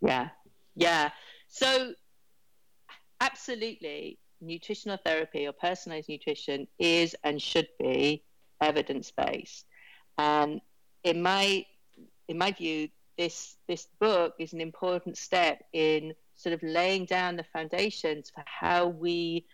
Yeah, 0.00 0.28
yeah. 0.74 1.10
So, 1.48 1.94
absolutely, 3.20 4.18
nutritional 4.40 4.98
therapy 5.04 5.46
or 5.46 5.52
personalized 5.52 6.08
nutrition 6.08 6.66
is 6.78 7.16
and 7.24 7.40
should 7.40 7.68
be 7.78 8.22
evidence 8.60 9.10
based. 9.10 9.66
And 10.18 10.60
in 11.04 11.22
my 11.22 11.64
in 12.28 12.38
my 12.38 12.52
view, 12.52 12.88
this 13.18 13.56
this 13.68 13.86
book 14.00 14.34
is 14.38 14.52
an 14.52 14.60
important 14.60 15.18
step 15.18 15.62
in 15.72 16.14
sort 16.34 16.54
of 16.54 16.62
laying 16.62 17.04
down 17.04 17.36
the 17.36 17.44
foundations 17.44 18.30
for 18.30 18.42
how 18.46 18.88
we 18.88 19.46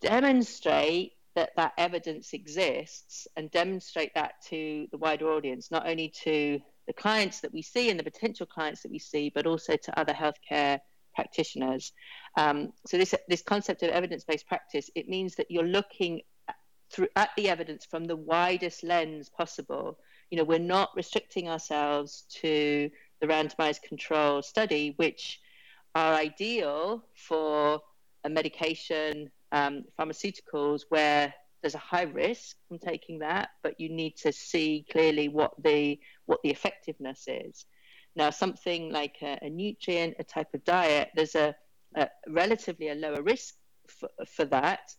demonstrate 0.00 1.12
that 1.34 1.50
that 1.56 1.72
evidence 1.76 2.32
exists 2.32 3.28
and 3.36 3.50
demonstrate 3.50 4.14
that 4.14 4.34
to 4.48 4.86
the 4.90 4.96
wider 4.96 5.30
audience, 5.30 5.70
not 5.70 5.86
only 5.86 6.08
to 6.08 6.58
the 6.86 6.92
clients 6.92 7.40
that 7.40 7.52
we 7.52 7.62
see 7.62 7.90
and 7.90 7.98
the 7.98 8.04
potential 8.04 8.46
clients 8.46 8.82
that 8.82 8.92
we 8.92 8.98
see, 8.98 9.30
but 9.34 9.46
also 9.46 9.76
to 9.76 9.98
other 9.98 10.14
healthcare 10.14 10.78
practitioners. 11.14 11.92
Um, 12.36 12.72
so 12.86 12.96
this 12.96 13.14
this 13.28 13.42
concept 13.42 13.82
of 13.82 13.90
evidence-based 13.90 14.46
practice 14.46 14.90
it 14.94 15.08
means 15.08 15.34
that 15.36 15.50
you're 15.50 15.64
looking 15.64 16.22
through 16.90 17.08
at 17.16 17.30
the 17.36 17.48
evidence 17.48 17.84
from 17.84 18.04
the 18.04 18.16
widest 18.16 18.84
lens 18.84 19.28
possible 19.28 19.98
you 20.30 20.36
know, 20.36 20.44
we're 20.44 20.58
not 20.58 20.90
restricting 20.96 21.48
ourselves 21.48 22.24
to 22.40 22.90
the 23.20 23.26
randomized 23.26 23.82
control 23.82 24.42
study, 24.42 24.94
which 24.96 25.40
are 25.94 26.14
ideal 26.14 27.04
for 27.14 27.80
a 28.24 28.28
medication, 28.28 29.30
um, 29.52 29.84
pharmaceuticals, 29.98 30.82
where 30.88 31.32
there's 31.62 31.74
a 31.74 31.78
high 31.78 32.02
risk 32.02 32.56
from 32.68 32.78
taking 32.78 33.18
that, 33.20 33.50
but 33.62 33.80
you 33.80 33.88
need 33.88 34.16
to 34.16 34.32
see 34.32 34.84
clearly 34.90 35.28
what 35.28 35.52
the 35.62 35.98
what 36.26 36.40
the 36.42 36.50
effectiveness 36.50 37.24
is. 37.26 37.64
Now, 38.14 38.30
something 38.30 38.92
like 38.92 39.16
a, 39.22 39.38
a 39.42 39.50
nutrient, 39.50 40.16
a 40.18 40.24
type 40.24 40.54
of 40.54 40.64
diet, 40.64 41.10
there's 41.14 41.34
a, 41.34 41.54
a 41.94 42.08
relatively 42.28 42.88
a 42.88 42.94
lower 42.94 43.22
risk 43.22 43.54
for, 43.88 44.08
for 44.26 44.44
that, 44.46 44.90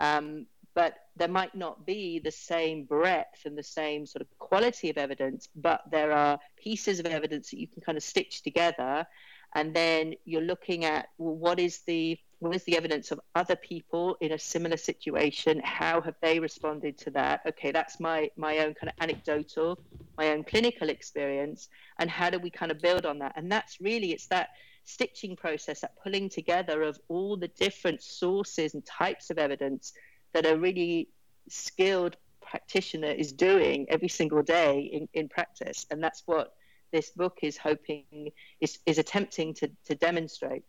um, 0.00 0.46
but 0.76 1.06
there 1.16 1.26
might 1.26 1.54
not 1.54 1.86
be 1.86 2.18
the 2.18 2.30
same 2.30 2.84
breadth 2.84 3.46
and 3.46 3.56
the 3.56 3.62
same 3.62 4.04
sort 4.04 4.20
of 4.20 4.28
quality 4.38 4.90
of 4.90 4.98
evidence, 4.98 5.48
but 5.56 5.80
there 5.90 6.12
are 6.12 6.38
pieces 6.62 7.00
of 7.00 7.06
evidence 7.06 7.50
that 7.50 7.58
you 7.58 7.66
can 7.66 7.80
kind 7.80 7.96
of 7.96 8.04
stitch 8.04 8.42
together. 8.42 9.06
And 9.54 9.74
then 9.74 10.12
you're 10.26 10.42
looking 10.42 10.84
at 10.84 11.08
well, 11.16 11.34
what 11.34 11.58
is 11.58 11.78
the 11.86 12.18
what 12.40 12.54
is 12.54 12.64
the 12.64 12.76
evidence 12.76 13.10
of 13.10 13.18
other 13.34 13.56
people 13.56 14.18
in 14.20 14.32
a 14.32 14.38
similar 14.38 14.76
situation? 14.76 15.62
How 15.64 16.02
have 16.02 16.16
they 16.20 16.38
responded 16.38 16.98
to 16.98 17.10
that? 17.12 17.40
Okay, 17.48 17.72
that's 17.72 17.98
my 17.98 18.30
my 18.36 18.58
own 18.58 18.74
kind 18.74 18.90
of 18.90 18.94
anecdotal, 19.00 19.78
my 20.18 20.28
own 20.32 20.44
clinical 20.44 20.90
experience, 20.90 21.68
and 21.98 22.10
how 22.10 22.28
do 22.28 22.38
we 22.38 22.50
kind 22.50 22.70
of 22.70 22.80
build 22.80 23.06
on 23.06 23.18
that? 23.20 23.32
And 23.36 23.50
that's 23.50 23.80
really 23.80 24.12
it's 24.12 24.26
that 24.26 24.50
stitching 24.84 25.36
process, 25.36 25.80
that 25.80 25.96
pulling 26.02 26.28
together 26.28 26.82
of 26.82 26.98
all 27.08 27.36
the 27.38 27.48
different 27.48 28.02
sources 28.02 28.74
and 28.74 28.84
types 28.84 29.30
of 29.30 29.38
evidence 29.38 29.94
that 30.36 30.44
a 30.44 30.54
really 30.54 31.08
skilled 31.48 32.18
practitioner 32.42 33.08
is 33.08 33.32
doing 33.32 33.86
every 33.88 34.08
single 34.08 34.42
day 34.42 34.80
in, 34.80 35.08
in 35.14 35.28
practice. 35.30 35.86
And 35.90 36.04
that's 36.04 36.24
what 36.26 36.52
this 36.92 37.08
book 37.08 37.38
is 37.42 37.56
hoping, 37.56 38.32
is, 38.60 38.78
is 38.84 38.98
attempting 38.98 39.54
to, 39.54 39.70
to 39.86 39.94
demonstrate. 39.94 40.62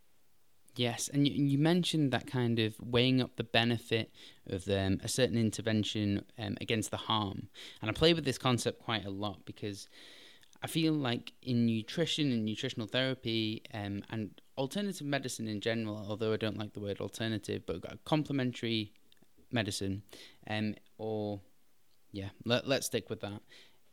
Yes, 0.77 1.09
and 1.12 1.27
you, 1.27 1.33
you, 1.33 1.57
mentioned 1.57 2.12
that 2.12 2.27
kind 2.27 2.59
of 2.59 2.75
weighing 2.79 3.19
up 3.19 3.36
the 3.36 3.43
benefit 3.43 4.13
of 4.45 4.69
um, 4.69 5.01
a 5.03 5.09
certain 5.09 5.38
intervention 5.38 6.24
um, 6.39 6.55
against 6.62 6.91
the 6.91 6.97
harm. 6.97 7.50
And 7.81 7.89
I 7.89 7.93
play 7.93 8.13
with 8.13 8.24
this 8.24 8.38
concept 8.38 8.79
quite 8.79 9.03
a 9.03 9.09
lot 9.09 9.43
because 9.43 9.89
I 10.63 10.67
feel 10.67 10.93
like 10.93 11.33
in 11.41 11.65
nutrition 11.65 12.31
and 12.31 12.45
nutritional 12.45 12.88
therapy 12.88 13.63
um, 13.74 14.03
and 14.12 14.39
alternative 14.57 15.05
medicine 15.05 15.47
in 15.50 15.59
general, 15.59 16.05
although 16.07 16.31
I 16.31 16.38
don't 16.38 16.57
like 16.57 16.74
the 16.74 16.79
word 16.79 17.01
alternative, 17.01 17.63
but 17.65 17.83
complementary 18.05 18.93
medicine, 19.51 20.04
um, 20.50 20.75
or 20.98 21.39
yeah, 22.12 22.30
let, 22.46 22.68
let's 22.68 22.88
stick 22.88 23.10
with 23.10 23.22
that, 23.22 23.42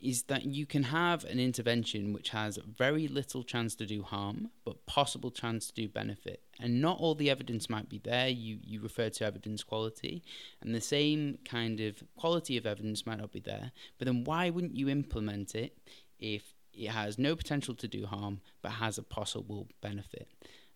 is 0.01 0.25
that 0.25 0.45
you 0.45 0.67
can 0.67 0.85
have 0.85 1.25
an 1.25 1.39
intervention 1.39 2.13
which 2.13 2.31
has 2.31 2.59
very 2.59 3.09
little 3.09 3.43
chance 3.43 3.75
to 3.75 3.87
do 3.87 4.03
harm, 4.03 4.51
but 4.65 4.85
possible 4.87 5.31
chance 5.31 5.69
to 5.69 5.75
do 5.75 5.89
benefit. 5.89 6.43
And 6.61 6.81
not 6.81 6.99
all 6.99 7.15
the 7.15 7.31
evidence 7.31 7.71
might 7.71 7.89
be 7.89 7.99
there. 7.99 8.29
You, 8.29 8.59
you 8.63 8.81
refer 8.81 9.09
to 9.09 9.25
evidence 9.25 9.63
quality, 9.63 10.23
and 10.61 10.75
the 10.75 10.81
same 10.81 11.39
kind 11.45 11.81
of 11.81 12.03
quality 12.17 12.57
of 12.57 12.67
evidence 12.67 13.07
might 13.07 13.19
not 13.19 13.33
be 13.33 13.41
there. 13.41 13.73
But 13.99 14.07
then 14.07 14.25
why 14.25 14.51
wouldn't 14.51 14.77
you 14.77 14.89
implement 14.89 15.55
it 15.55 15.79
if 16.19 16.55
it 16.75 16.89
has 16.89 17.19
no 17.19 17.35
potential 17.35 17.75
to 17.77 17.89
do 17.89 18.05
harm, 18.05 18.41
but 18.63 18.73
has 18.73 18.99
a 18.99 19.03
possible 19.03 19.69
benefit? 19.81 20.29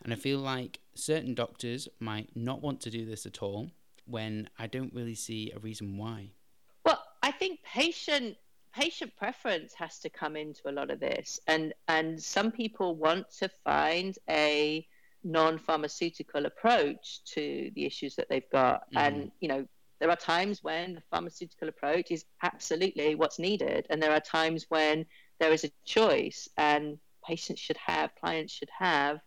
And 0.03 0.13
I 0.13 0.17
feel 0.17 0.39
like 0.39 0.81
certain 0.95 1.35
doctors 1.35 1.89
might 2.01 2.31
not 2.35 2.63
want 2.63 2.81
to 2.83 2.91
do 2.91 3.05
this 3.05 3.27
at 3.27 3.43
all 3.43 3.71
when 4.09 4.49
I 4.59 4.67
don't 4.67 4.93
really 4.93 5.15
see 5.15 5.53
a 5.55 5.59
reason 5.59 5.97
why. 5.97 6.31
Well, 6.85 7.03
I 7.23 7.31
think 7.31 7.61
patient 7.63 8.37
patient 8.75 9.13
preference 9.17 9.75
has 9.75 9.99
to 9.99 10.11
come 10.11 10.37
into 10.37 10.69
a 10.69 10.73
lot 10.73 10.91
of 10.91 11.01
this, 11.01 11.41
and 11.47 11.73
and 11.89 12.23
some 12.23 12.51
people 12.51 12.97
want 12.97 13.31
to 13.39 13.49
find 13.65 14.17
a 14.29 14.87
non-pharmaceutical 15.25 16.47
approach 16.47 17.25
to 17.25 17.71
the 17.75 17.85
issues 17.85 18.15
that 18.17 18.29
they've 18.29 18.51
got, 18.53 18.83
mm. 18.93 19.01
and 19.01 19.31
you 19.41 19.49
know 19.49 19.67
there 20.01 20.11
are 20.11 20.17
times 20.17 20.63
when 20.63 20.95
the 20.95 21.03
pharmaceutical 21.11 21.69
approach 21.69 22.11
is 22.11 22.25
absolutely 22.43 23.15
what's 23.15 23.39
needed, 23.39 23.87
and 23.91 24.03
there 24.03 24.13
are 24.13 24.21
times 24.21 24.67
when 24.69 25.05
there 25.41 25.53
is 25.53 25.65
a 25.65 25.71
choice, 25.85 26.49
and 26.57 26.99
patients 27.27 27.61
should 27.61 27.77
have, 27.77 28.15
clients 28.15 28.53
should 28.53 28.71
have 28.79 29.19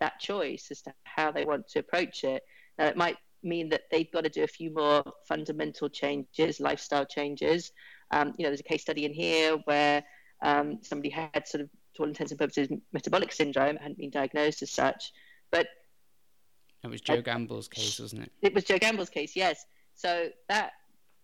that 0.00 0.18
choice 0.18 0.68
as 0.70 0.82
to 0.82 0.92
how 1.04 1.30
they 1.30 1.44
want 1.44 1.68
to 1.68 1.78
approach 1.78 2.24
it. 2.24 2.42
Now, 2.78 2.86
it 2.86 2.96
might 2.96 3.16
mean 3.42 3.68
that 3.70 3.82
they've 3.90 4.10
got 4.12 4.24
to 4.24 4.30
do 4.30 4.42
a 4.42 4.46
few 4.46 4.72
more 4.72 5.02
fundamental 5.26 5.88
changes, 5.88 6.60
lifestyle 6.60 7.06
changes. 7.06 7.72
Um, 8.10 8.34
you 8.36 8.44
know, 8.44 8.50
there's 8.50 8.60
a 8.60 8.64
case 8.64 8.82
study 8.82 9.04
in 9.04 9.12
here 9.12 9.56
where 9.64 10.04
um, 10.42 10.78
somebody 10.82 11.10
had 11.10 11.46
sort 11.46 11.62
of, 11.62 11.70
to 11.94 12.02
all 12.02 12.08
intents 12.08 12.32
and 12.32 12.38
purposes, 12.38 12.68
metabolic 12.92 13.32
syndrome, 13.32 13.76
hadn't 13.76 13.98
been 13.98 14.10
diagnosed 14.10 14.62
as 14.62 14.70
such, 14.70 15.12
but 15.50 15.66
that 16.82 16.90
was 16.90 17.00
Joe 17.00 17.20
Gamble's 17.20 17.68
case, 17.68 18.00
wasn't 18.00 18.22
it? 18.22 18.32
It 18.40 18.54
was 18.54 18.64
Joe 18.64 18.78
Gamble's 18.78 19.10
case, 19.10 19.36
yes. 19.36 19.64
So 19.94 20.28
that 20.48 20.72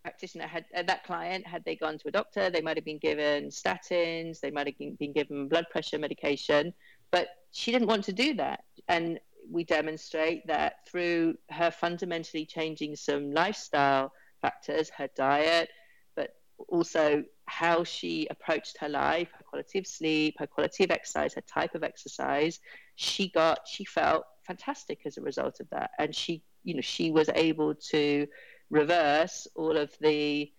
practitioner 0.03 0.47
had 0.47 0.65
uh, 0.75 0.83
that 0.83 1.03
client 1.03 1.45
had 1.45 1.65
they 1.65 1.75
gone 1.75 1.97
to 1.97 2.07
a 2.07 2.11
doctor, 2.11 2.49
they 2.49 2.61
might 2.61 2.77
have 2.77 2.85
been 2.85 2.99
given 2.99 3.49
statins, 3.49 4.39
they 4.39 4.51
might 4.51 4.67
have 4.67 4.77
been 4.77 5.13
given 5.13 5.47
blood 5.47 5.65
pressure 5.71 5.97
medication, 5.97 6.73
but 7.11 7.27
she 7.51 7.71
didn't 7.71 7.87
want 7.87 8.03
to 8.05 8.13
do 8.13 8.35
that, 8.35 8.63
and 8.87 9.19
we 9.51 9.63
demonstrate 9.63 10.45
that 10.47 10.87
through 10.87 11.35
her 11.49 11.71
fundamentally 11.71 12.45
changing 12.45 12.95
some 12.95 13.31
lifestyle 13.31 14.11
factors, 14.41 14.89
her 14.89 15.09
diet, 15.15 15.69
but 16.15 16.35
also 16.69 17.23
how 17.45 17.83
she 17.83 18.27
approached 18.29 18.77
her 18.79 18.89
life, 18.89 19.29
her 19.33 19.43
quality 19.43 19.79
of 19.79 19.87
sleep, 19.87 20.35
her 20.39 20.47
quality 20.47 20.83
of 20.83 20.91
exercise, 20.91 21.33
her 21.33 21.41
type 21.41 21.75
of 21.75 21.83
exercise, 21.83 22.59
she 22.95 23.29
got, 23.29 23.59
she 23.67 23.85
felt 23.85 24.23
fantastic 24.45 24.99
as 25.05 25.17
a 25.17 25.21
result 25.21 25.59
of 25.59 25.69
that. 25.69 25.91
And 25.97 26.15
she, 26.15 26.43
you 26.63 26.75
know, 26.75 26.81
she 26.81 27.11
was 27.11 27.29
able 27.35 27.75
to 27.91 28.27
reverse 28.69 29.47
all 29.55 29.77
of 29.77 29.91
the 30.01 30.51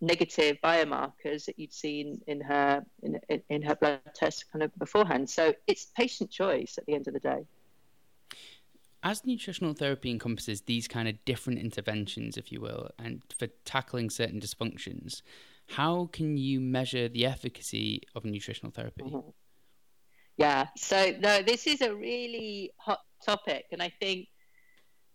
negative 0.00 0.56
biomarkers 0.62 1.44
that 1.46 1.58
you'd 1.58 1.72
seen 1.72 2.20
in 2.28 2.40
her 2.40 2.84
in, 3.02 3.18
in, 3.48 3.62
her 3.62 3.74
blood 3.74 4.00
test 4.14 4.44
kind 4.52 4.62
of 4.62 4.76
beforehand. 4.78 5.28
So 5.28 5.52
it's 5.66 5.86
patient 5.96 6.30
choice 6.30 6.76
at 6.78 6.86
the 6.86 6.94
end 6.94 7.08
of 7.08 7.14
the 7.14 7.20
day 7.20 7.44
as 9.04 9.24
nutritional 9.26 9.74
therapy 9.74 10.10
encompasses 10.10 10.62
these 10.62 10.88
kind 10.88 11.06
of 11.06 11.22
different 11.26 11.60
interventions, 11.60 12.38
if 12.38 12.50
you 12.50 12.60
will, 12.60 12.88
and 12.98 13.22
for 13.38 13.46
tackling 13.66 14.08
certain 14.08 14.40
dysfunctions, 14.40 15.20
how 15.68 16.08
can 16.12 16.38
you 16.38 16.58
measure 16.58 17.08
the 17.08 17.26
efficacy 17.26 18.00
of 18.14 18.24
nutritional 18.24 18.72
therapy? 18.72 19.02
Mm-hmm. 19.02 19.28
Yeah, 20.38 20.66
so 20.76 21.14
no, 21.20 21.42
this 21.42 21.66
is 21.66 21.82
a 21.82 21.94
really 21.94 22.72
hot 22.78 23.00
topic, 23.24 23.66
and 23.70 23.82
I 23.82 23.92
think 24.00 24.26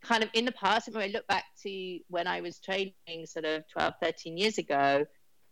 kind 0.02 0.24
of 0.24 0.30
in 0.34 0.46
the 0.46 0.52
past, 0.54 0.88
when 0.94 1.04
I 1.04 1.08
look 1.08 1.28
back 1.28 1.44
to 1.64 2.00
when 2.08 2.28
I 2.28 2.42
was 2.42 2.60
training 2.60 2.94
sort 3.26 3.46
of 3.46 3.64
12, 3.74 3.94
13 4.02 4.38
years 4.38 4.58
ago, 4.58 5.04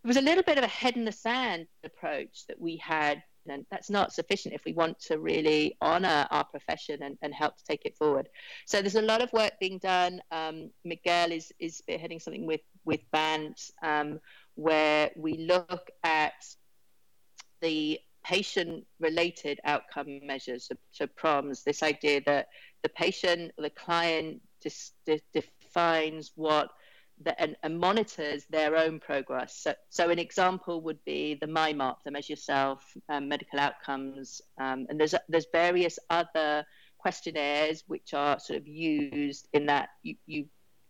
it 0.03 0.07
was 0.07 0.15
a 0.15 0.21
little 0.21 0.43
bit 0.43 0.57
of 0.57 0.63
a 0.63 0.67
head 0.67 0.95
in 0.95 1.05
the 1.05 1.11
sand 1.11 1.67
approach 1.83 2.45
that 2.47 2.61
we 2.61 2.77
had 2.77 3.21
and 3.49 3.65
that's 3.71 3.89
not 3.89 4.13
sufficient 4.13 4.53
if 4.53 4.63
we 4.65 4.73
want 4.73 4.99
to 4.99 5.19
really 5.19 5.77
honor 5.81 6.27
our 6.31 6.43
profession 6.43 7.03
and, 7.03 7.17
and 7.21 7.33
help 7.33 7.57
to 7.57 7.63
take 7.63 7.85
it 7.85 7.97
forward. 7.97 8.29
So 8.65 8.81
there's 8.81 8.95
a 8.95 9.01
lot 9.01 9.21
of 9.21 9.31
work 9.33 9.53
being 9.59 9.79
done. 9.79 10.21
Um, 10.31 10.71
Miguel 10.83 11.31
is, 11.31 11.51
is 11.59 11.81
spearheading 11.81 12.21
something 12.21 12.45
with, 12.45 12.61
with 12.85 13.01
BANT 13.11 13.71
um, 13.81 14.19
where 14.55 15.11
we 15.15 15.37
look 15.37 15.89
at 16.03 16.33
the 17.61 17.99
patient 18.23 18.85
related 18.99 19.59
outcome 19.63 20.19
measures, 20.25 20.67
so, 20.67 20.75
so 20.91 21.07
PROMs, 21.07 21.63
this 21.63 21.81
idea 21.81 22.21
that 22.25 22.47
the 22.83 22.89
patient, 22.89 23.51
the 23.57 23.69
client 23.69 24.41
dis, 24.61 24.91
defines 25.33 26.31
what 26.35 26.69
and, 27.37 27.55
and, 27.63 27.79
monitors 27.79 28.45
their 28.49 28.75
own 28.75 28.99
progress. 28.99 29.57
So, 29.57 29.73
so, 29.89 30.09
an 30.09 30.19
example 30.19 30.81
would 30.81 31.03
be 31.05 31.35
the 31.35 31.47
MyMOP, 31.47 31.97
the 32.03 32.11
Measure 32.11 32.33
Yourself 32.33 32.83
um, 33.09 33.27
medical 33.27 33.59
outcomes, 33.59 34.41
um, 34.59 34.85
and 34.89 34.99
there's 34.99 35.15
there's 35.27 35.47
various 35.51 35.97
other 36.09 36.65
questionnaires 36.97 37.83
which 37.87 38.13
are 38.13 38.39
sort 38.39 38.59
of 38.59 38.67
used 38.67 39.47
in 39.53 39.65
that 39.67 39.89
you, 40.03 40.15
you 40.25 40.45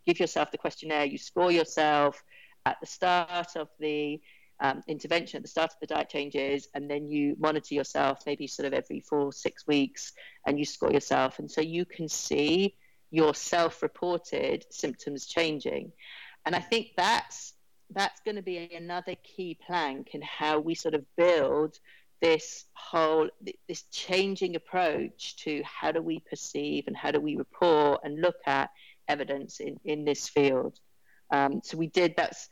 give 0.06 0.20
yourself 0.20 0.52
the 0.52 0.58
questionnaire, 0.58 1.06
you 1.06 1.18
score 1.18 1.52
yourself 1.52 2.24
at 2.66 2.78
the 2.80 2.88
start 2.88 3.56
of 3.56 3.70
the 3.80 4.20
um, 4.60 4.82
intervention 4.88 5.38
at 5.38 5.44
the 5.44 5.50
start 5.50 5.72
of 5.72 5.80
the 5.80 5.88
diet 5.88 6.10
changes, 6.10 6.68
and 6.74 6.90
then 6.90 7.08
you 7.08 7.36
monitor 7.40 7.76
yourself 7.76 8.24
maybe 8.26 8.48
sort 8.48 8.66
of 8.66 8.74
every 8.74 9.00
four, 9.02 9.32
six 9.32 9.68
weeks, 9.68 10.14
and 10.46 10.58
you 10.58 10.66
score 10.66 10.92
yourself. 10.92 11.40
And 11.40 11.50
so 11.50 11.62
you 11.62 11.86
can 11.86 12.10
see 12.10 12.76
your 13.12 13.34
self-reported 13.34 14.66
symptoms 14.70 15.26
changing. 15.26 15.92
And 16.46 16.56
I 16.56 16.60
think 16.60 16.92
that's 16.96 17.54
that's 17.92 18.20
going 18.22 18.36
to 18.36 18.42
be 18.42 18.74
another 18.76 19.16
key 19.24 19.58
plank 19.66 20.10
in 20.14 20.22
how 20.22 20.60
we 20.60 20.76
sort 20.76 20.94
of 20.94 21.06
build 21.16 21.80
this 22.22 22.66
whole 22.74 23.30
this 23.68 23.84
changing 23.92 24.56
approach 24.56 25.36
to 25.38 25.62
how 25.64 25.92
do 25.92 26.02
we 26.02 26.20
perceive 26.20 26.86
and 26.88 26.98
how 26.98 27.12
do 27.12 27.20
we 27.20 27.36
report 27.36 28.02
and 28.04 28.22
look 28.22 28.38
at 28.46 28.72
evidence 29.08 29.60
in, 29.60 29.80
in 29.86 30.04
this 30.04 30.28
field. 30.28 30.80
Um, 31.32 31.62
so 31.64 31.78
we 31.78 31.88
did 31.88 32.16
that's 32.18 32.50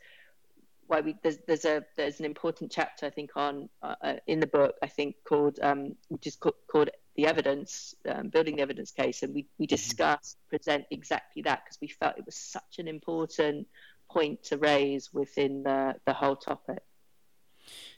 why 0.86 1.00
we 1.00 1.16
there's 1.22 1.38
there's 1.46 1.64
a 1.64 1.84
there's 1.96 2.20
an 2.20 2.26
important 2.26 2.70
chapter 2.70 3.06
I 3.06 3.10
think 3.10 3.30
on 3.34 3.68
uh, 3.82 3.94
uh 4.02 4.14
in 4.26 4.38
the 4.38 4.46
book 4.46 4.76
I 4.82 4.86
think 4.86 5.16
called 5.26 5.58
um, 5.60 5.96
which 6.08 6.26
is 6.26 6.36
called 6.36 6.90
the 7.16 7.26
evidence 7.26 7.94
um, 8.08 8.28
building 8.28 8.56
the 8.56 8.62
evidence 8.62 8.90
case 8.90 9.22
and 9.22 9.34
we 9.34 9.46
we 9.58 9.66
mm-hmm. 9.66 9.74
discuss 9.74 10.36
present 10.48 10.84
exactly 10.90 11.42
that 11.42 11.64
because 11.64 11.78
we 11.80 11.88
felt 11.88 12.18
it 12.18 12.26
was 12.26 12.36
such 12.36 12.78
an 12.78 12.88
important 12.88 13.66
point 14.10 14.42
to 14.44 14.56
raise 14.56 15.12
within 15.12 15.62
the 15.62 15.94
the 16.06 16.12
whole 16.12 16.36
topic. 16.36 16.82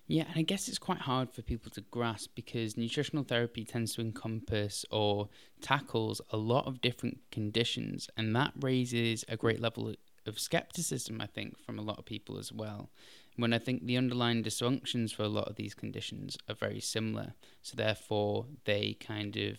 Yeah, 0.06 0.24
and 0.28 0.38
I 0.38 0.42
guess 0.42 0.68
it's 0.68 0.78
quite 0.78 1.00
hard 1.00 1.30
for 1.30 1.42
people 1.42 1.70
to 1.72 1.82
grasp 1.82 2.30
because 2.34 2.78
nutritional 2.78 3.24
therapy 3.24 3.66
tends 3.66 3.94
to 3.94 4.00
encompass 4.00 4.86
or 4.90 5.28
tackles 5.60 6.22
a 6.30 6.38
lot 6.38 6.66
of 6.66 6.80
different 6.80 7.18
conditions, 7.30 8.08
and 8.16 8.34
that 8.34 8.52
raises 8.58 9.26
a 9.28 9.36
great 9.36 9.60
level 9.60 9.94
of 10.26 10.38
skepticism, 10.38 11.20
I 11.20 11.26
think, 11.26 11.58
from 11.58 11.78
a 11.78 11.82
lot 11.82 11.98
of 11.98 12.06
people 12.06 12.38
as 12.38 12.50
well. 12.50 12.88
When 13.38 13.52
I 13.52 13.58
think 13.58 13.86
the 13.86 13.96
underlying 13.96 14.42
dysfunctions 14.42 15.14
for 15.14 15.22
a 15.22 15.28
lot 15.28 15.46
of 15.46 15.54
these 15.54 15.72
conditions 15.72 16.36
are 16.48 16.56
very 16.56 16.80
similar. 16.80 17.34
So, 17.62 17.76
therefore, 17.76 18.46
they 18.64 18.96
kind 18.98 19.36
of, 19.36 19.58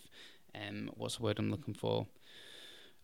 um, 0.54 0.90
what's 0.94 1.16
the 1.16 1.22
word 1.22 1.38
I'm 1.38 1.50
looking 1.50 1.72
for? 1.72 2.06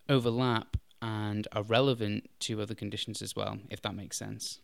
Overlap 0.07 0.77
and 1.01 1.47
are 1.51 1.63
relevant 1.63 2.29
to 2.41 2.61
other 2.61 2.75
conditions 2.75 3.23
as 3.23 3.35
well, 3.35 3.57
if 3.71 3.81
that 3.81 3.95
makes 3.95 4.17
sense. 4.17 4.59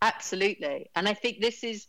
Absolutely. 0.00 0.88
And 0.94 1.08
I 1.08 1.14
think 1.14 1.40
this 1.40 1.64
is, 1.64 1.88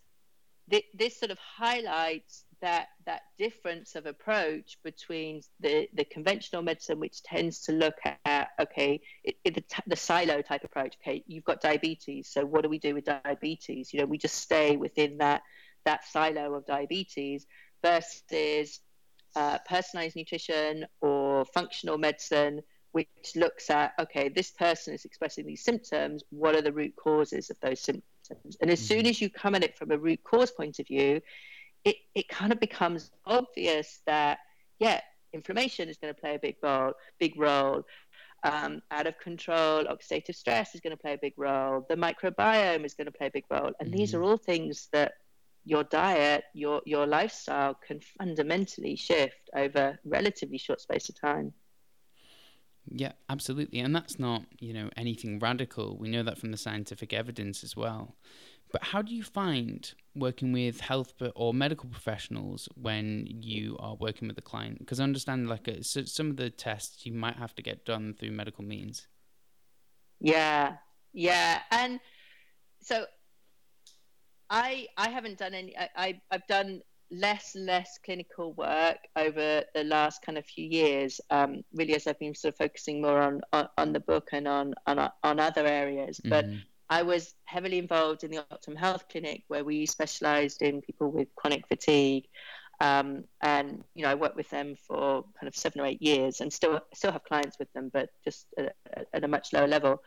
this 0.95 1.19
sort 1.19 1.29
of 1.29 1.37
highlights 1.37 2.45
that 2.61 2.87
that 3.05 3.21
difference 3.37 3.95
of 3.95 4.05
approach 4.05 4.77
between 4.83 5.41
the, 5.59 5.87
the 5.93 6.05
conventional 6.05 6.61
medicine, 6.61 6.99
which 6.99 7.23
tends 7.23 7.61
to 7.61 7.71
look 7.71 7.95
at 8.25 8.49
okay, 8.59 9.01
it, 9.23 9.35
it, 9.43 9.55
the, 9.55 9.63
the 9.87 9.95
silo 9.95 10.41
type 10.41 10.63
approach. 10.63 10.95
Okay, 11.01 11.23
you've 11.27 11.43
got 11.43 11.61
diabetes, 11.61 12.27
so 12.27 12.45
what 12.45 12.63
do 12.63 12.69
we 12.69 12.79
do 12.79 12.93
with 12.93 13.05
diabetes? 13.05 13.93
You 13.93 13.99
know, 13.99 14.05
we 14.05 14.17
just 14.17 14.35
stay 14.35 14.77
within 14.77 15.17
that 15.19 15.41
that 15.85 16.05
silo 16.05 16.53
of 16.53 16.65
diabetes 16.65 17.45
versus 17.81 18.79
uh, 19.35 19.57
personalized 19.67 20.15
nutrition 20.15 20.85
or 21.01 21.45
functional 21.45 21.97
medicine, 21.97 22.61
which 22.91 23.07
looks 23.35 23.69
at 23.69 23.93
okay, 23.99 24.29
this 24.29 24.51
person 24.51 24.93
is 24.93 25.05
expressing 25.05 25.45
these 25.45 25.63
symptoms. 25.63 26.23
What 26.29 26.55
are 26.55 26.61
the 26.61 26.73
root 26.73 26.93
causes 26.95 27.49
of 27.49 27.59
those 27.61 27.79
symptoms? 27.79 28.57
And 28.61 28.69
as 28.69 28.79
mm-hmm. 28.79 28.87
soon 28.87 29.05
as 29.07 29.21
you 29.21 29.29
come 29.29 29.55
at 29.55 29.63
it 29.63 29.77
from 29.77 29.91
a 29.91 29.97
root 29.97 30.19
cause 30.23 30.51
point 30.51 30.79
of 30.79 30.87
view, 30.87 31.21
it, 31.83 31.95
it 32.15 32.27
kind 32.29 32.51
of 32.51 32.59
becomes 32.59 33.11
obvious 33.25 34.01
that, 34.05 34.39
yeah, 34.79 35.01
inflammation 35.33 35.89
is 35.89 35.97
going 35.97 36.13
to 36.13 36.19
play 36.19 36.35
a 36.35 36.39
big 36.39 36.55
role, 36.61 36.93
big 37.19 37.39
role. 37.39 37.83
Um, 38.41 38.81
out 38.89 39.05
of 39.05 39.19
control, 39.19 39.83
oxidative 39.83 40.35
stress 40.35 40.73
is 40.73 40.79
going 40.79 40.91
to 40.91 41.01
play 41.01 41.13
a 41.13 41.17
big 41.17 41.33
role. 41.35 41.85
The 41.89 41.95
microbiome 41.95 42.85
is 42.85 42.93
going 42.93 43.07
to 43.07 43.11
play 43.11 43.27
a 43.27 43.31
big 43.31 43.43
role. 43.51 43.71
And 43.79 43.89
mm-hmm. 43.89 43.97
these 43.97 44.13
are 44.13 44.23
all 44.23 44.37
things 44.37 44.87
that 44.93 45.11
your 45.65 45.83
diet, 45.83 46.45
your 46.53 46.81
your 46.85 47.05
lifestyle 47.05 47.75
can 47.85 47.99
fundamentally 48.17 48.95
shift 48.95 49.49
over 49.53 49.99
relatively 50.05 50.57
short 50.57 50.79
space 50.79 51.09
of 51.09 51.19
time. 51.19 51.53
Yeah, 52.91 53.11
absolutely. 53.29 53.79
And 53.79 53.95
that's 53.95 54.17
not, 54.17 54.43
you 54.59 54.73
know, 54.73 54.89
anything 54.95 55.39
radical. 55.39 55.97
We 55.97 56.09
know 56.09 56.23
that 56.23 56.37
from 56.37 56.51
the 56.51 56.57
scientific 56.57 57.13
evidence 57.13 57.63
as 57.63 57.75
well. 57.75 58.15
But 58.71 58.83
how 58.83 59.01
do 59.01 59.13
you 59.15 59.23
find 59.23 59.91
working 60.15 60.51
with 60.51 60.79
health 60.81 61.13
or 61.35 61.53
medical 61.53 61.89
professionals 61.89 62.69
when 62.75 63.25
you 63.27 63.77
are 63.79 63.95
working 63.95 64.27
with 64.27 64.37
a 64.37 64.43
client? 64.43 64.79
Because 64.79 64.99
I 64.99 65.03
understand, 65.03 65.49
like, 65.49 65.67
a, 65.67 65.79
uh, 65.79 65.81
so 65.81 66.03
some 66.05 66.29
of 66.29 66.37
the 66.37 66.49
tests 66.49 67.05
you 67.05 67.13
might 67.13 67.37
have 67.37 67.55
to 67.55 67.63
get 67.63 67.85
done 67.85 68.13
through 68.13 68.31
medical 68.31 68.63
means. 68.63 69.07
Yeah, 70.19 70.75
yeah, 71.13 71.61
and 71.71 71.99
so 72.81 73.05
I 74.49 74.87
I 74.97 75.09
haven't 75.09 75.39
done 75.39 75.53
any. 75.53 75.75
I, 75.77 75.89
I 75.95 76.21
I've 76.29 76.45
done 76.47 76.81
less 77.09 77.55
less 77.55 77.97
clinical 78.05 78.53
work 78.53 78.97
over 79.15 79.63
the 79.73 79.83
last 79.83 80.21
kind 80.21 80.37
of 80.37 80.45
few 80.45 80.65
years. 80.65 81.19
Um, 81.29 81.63
really, 81.73 81.95
as 81.95 82.05
I've 82.05 82.19
been 82.19 82.35
sort 82.35 82.53
of 82.53 82.57
focusing 82.57 83.01
more 83.01 83.19
on 83.19 83.41
on, 83.53 83.69
on 83.77 83.93
the 83.93 83.99
book 84.01 84.29
and 84.33 84.47
on 84.47 84.75
on 84.85 85.09
on 85.23 85.39
other 85.39 85.65
areas, 85.65 86.21
but. 86.23 86.45
I 86.89 87.03
was 87.03 87.35
heavily 87.45 87.77
involved 87.77 88.23
in 88.23 88.31
the 88.31 88.39
Optimum 88.39 88.77
Health 88.77 89.05
Clinic, 89.09 89.43
where 89.47 89.63
we 89.63 89.85
specialised 89.85 90.61
in 90.61 90.81
people 90.81 91.11
with 91.11 91.27
chronic 91.35 91.67
fatigue, 91.67 92.25
um, 92.81 93.25
and 93.41 93.83
you 93.93 94.03
know 94.03 94.09
I 94.09 94.15
worked 94.15 94.35
with 94.35 94.49
them 94.49 94.75
for 94.87 95.23
kind 95.39 95.47
of 95.47 95.55
seven 95.55 95.81
or 95.81 95.85
eight 95.85 96.01
years, 96.01 96.41
and 96.41 96.51
still 96.51 96.81
still 96.93 97.11
have 97.11 97.23
clients 97.23 97.59
with 97.59 97.71
them, 97.73 97.89
but 97.93 98.09
just 98.23 98.47
at, 98.57 98.75
at 99.13 99.23
a 99.23 99.27
much 99.27 99.53
lower 99.53 99.67
level. 99.67 100.01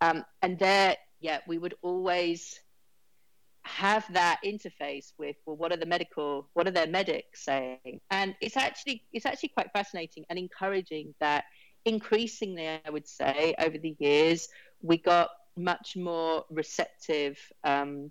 Um, 0.00 0.24
and 0.40 0.58
there, 0.58 0.96
yeah, 1.20 1.40
we 1.46 1.58
would 1.58 1.74
always 1.82 2.58
have 3.64 4.04
that 4.12 4.40
interface 4.44 5.12
with 5.18 5.36
well 5.46 5.56
what 5.56 5.72
are 5.72 5.76
the 5.76 5.86
medical 5.86 6.48
what 6.54 6.66
are 6.66 6.72
their 6.72 6.88
medics 6.88 7.44
saying 7.44 8.00
and 8.10 8.34
it's 8.40 8.56
actually 8.56 9.04
it's 9.12 9.24
actually 9.24 9.50
quite 9.50 9.72
fascinating 9.72 10.24
and 10.28 10.36
encouraging 10.36 11.14
that 11.20 11.44
increasingly 11.84 12.66
i 12.66 12.90
would 12.90 13.06
say 13.06 13.54
over 13.60 13.78
the 13.78 13.94
years 14.00 14.48
we 14.82 14.96
got 14.96 15.28
much 15.56 15.96
more 15.96 16.44
receptive 16.50 17.38
um, 17.64 18.10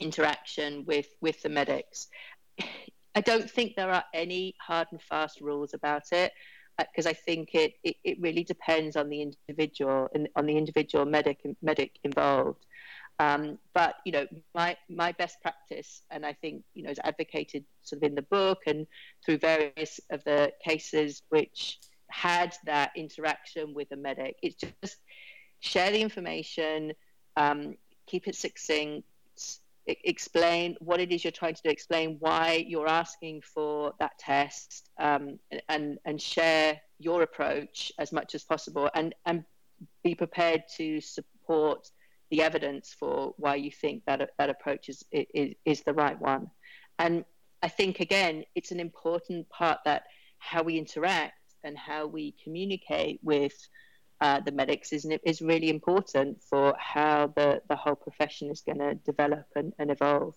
interaction 0.00 0.84
with 0.86 1.08
with 1.20 1.40
the 1.42 1.48
medics. 1.48 2.08
I 3.14 3.20
don't 3.20 3.48
think 3.48 3.76
there 3.76 3.92
are 3.92 4.04
any 4.12 4.54
hard 4.60 4.88
and 4.90 5.00
fast 5.00 5.40
rules 5.40 5.72
about 5.72 6.10
it 6.10 6.32
because 6.78 7.06
uh, 7.06 7.10
I 7.10 7.12
think 7.12 7.54
it, 7.54 7.74
it, 7.84 7.96
it, 8.02 8.20
really 8.20 8.42
depends 8.42 8.96
on 8.96 9.08
the 9.08 9.22
individual 9.22 10.08
and 10.12 10.28
on 10.34 10.46
the 10.46 10.56
individual 10.56 11.04
medic 11.04 11.38
medic 11.62 11.98
involved. 12.02 12.66
Um, 13.20 13.58
but 13.74 13.96
you 14.04 14.10
know, 14.10 14.26
my 14.54 14.76
my 14.90 15.12
best 15.12 15.40
practice, 15.40 16.02
and 16.10 16.26
I 16.26 16.32
think 16.32 16.64
you 16.74 16.82
know, 16.82 16.90
is 16.90 16.98
advocated 17.04 17.64
sort 17.82 18.02
of 18.02 18.08
in 18.08 18.16
the 18.16 18.22
book 18.22 18.62
and 18.66 18.86
through 19.24 19.38
various 19.38 20.00
of 20.10 20.24
the 20.24 20.52
cases 20.64 21.22
which 21.28 21.78
had 22.10 22.56
that 22.64 22.90
interaction 22.96 23.74
with 23.74 23.92
a 23.92 23.96
medic. 23.96 24.36
It's 24.42 24.56
just 24.56 24.96
share 25.64 25.90
the 25.90 26.00
information, 26.00 26.92
um, 27.36 27.76
keep 28.06 28.28
it 28.28 28.36
succinct, 28.36 29.06
explain 29.86 30.76
what 30.80 31.00
it 31.00 31.10
is 31.10 31.24
you're 31.24 31.30
trying 31.30 31.54
to 31.54 31.62
do, 31.62 31.70
explain 31.70 32.16
why 32.20 32.64
you're 32.66 32.88
asking 32.88 33.42
for 33.42 33.92
that 33.98 34.18
test, 34.18 34.90
um, 34.98 35.38
and 35.68 35.98
and 36.04 36.20
share 36.20 36.80
your 36.98 37.22
approach 37.22 37.92
as 37.98 38.12
much 38.12 38.34
as 38.34 38.44
possible, 38.44 38.90
and 38.94 39.14
and 39.26 39.44
be 40.02 40.14
prepared 40.14 40.62
to 40.76 41.00
support 41.00 41.90
the 42.30 42.42
evidence 42.42 42.94
for 42.98 43.34
why 43.36 43.54
you 43.54 43.70
think 43.70 44.02
that 44.06 44.30
that 44.38 44.50
approach 44.50 44.88
is 44.88 45.02
is, 45.10 45.54
is 45.64 45.82
the 45.82 45.94
right 45.94 46.20
one. 46.20 46.50
And 46.98 47.24
I 47.62 47.68
think 47.68 48.00
again, 48.00 48.44
it's 48.54 48.70
an 48.70 48.80
important 48.80 49.48
part 49.48 49.78
that 49.84 50.04
how 50.38 50.62
we 50.62 50.78
interact 50.78 51.34
and 51.62 51.76
how 51.78 52.06
we 52.06 52.34
communicate 52.44 53.18
with 53.22 53.54
uh, 54.24 54.40
the 54.40 54.52
medics 54.52 54.90
is, 54.94 55.06
is 55.22 55.42
really 55.42 55.68
important 55.68 56.42
for 56.42 56.74
how 56.78 57.26
the, 57.36 57.60
the 57.68 57.76
whole 57.76 57.94
profession 57.94 58.50
is 58.50 58.62
going 58.62 58.78
to 58.78 58.94
develop 59.04 59.44
and, 59.54 59.74
and 59.78 59.90
evolve. 59.90 60.34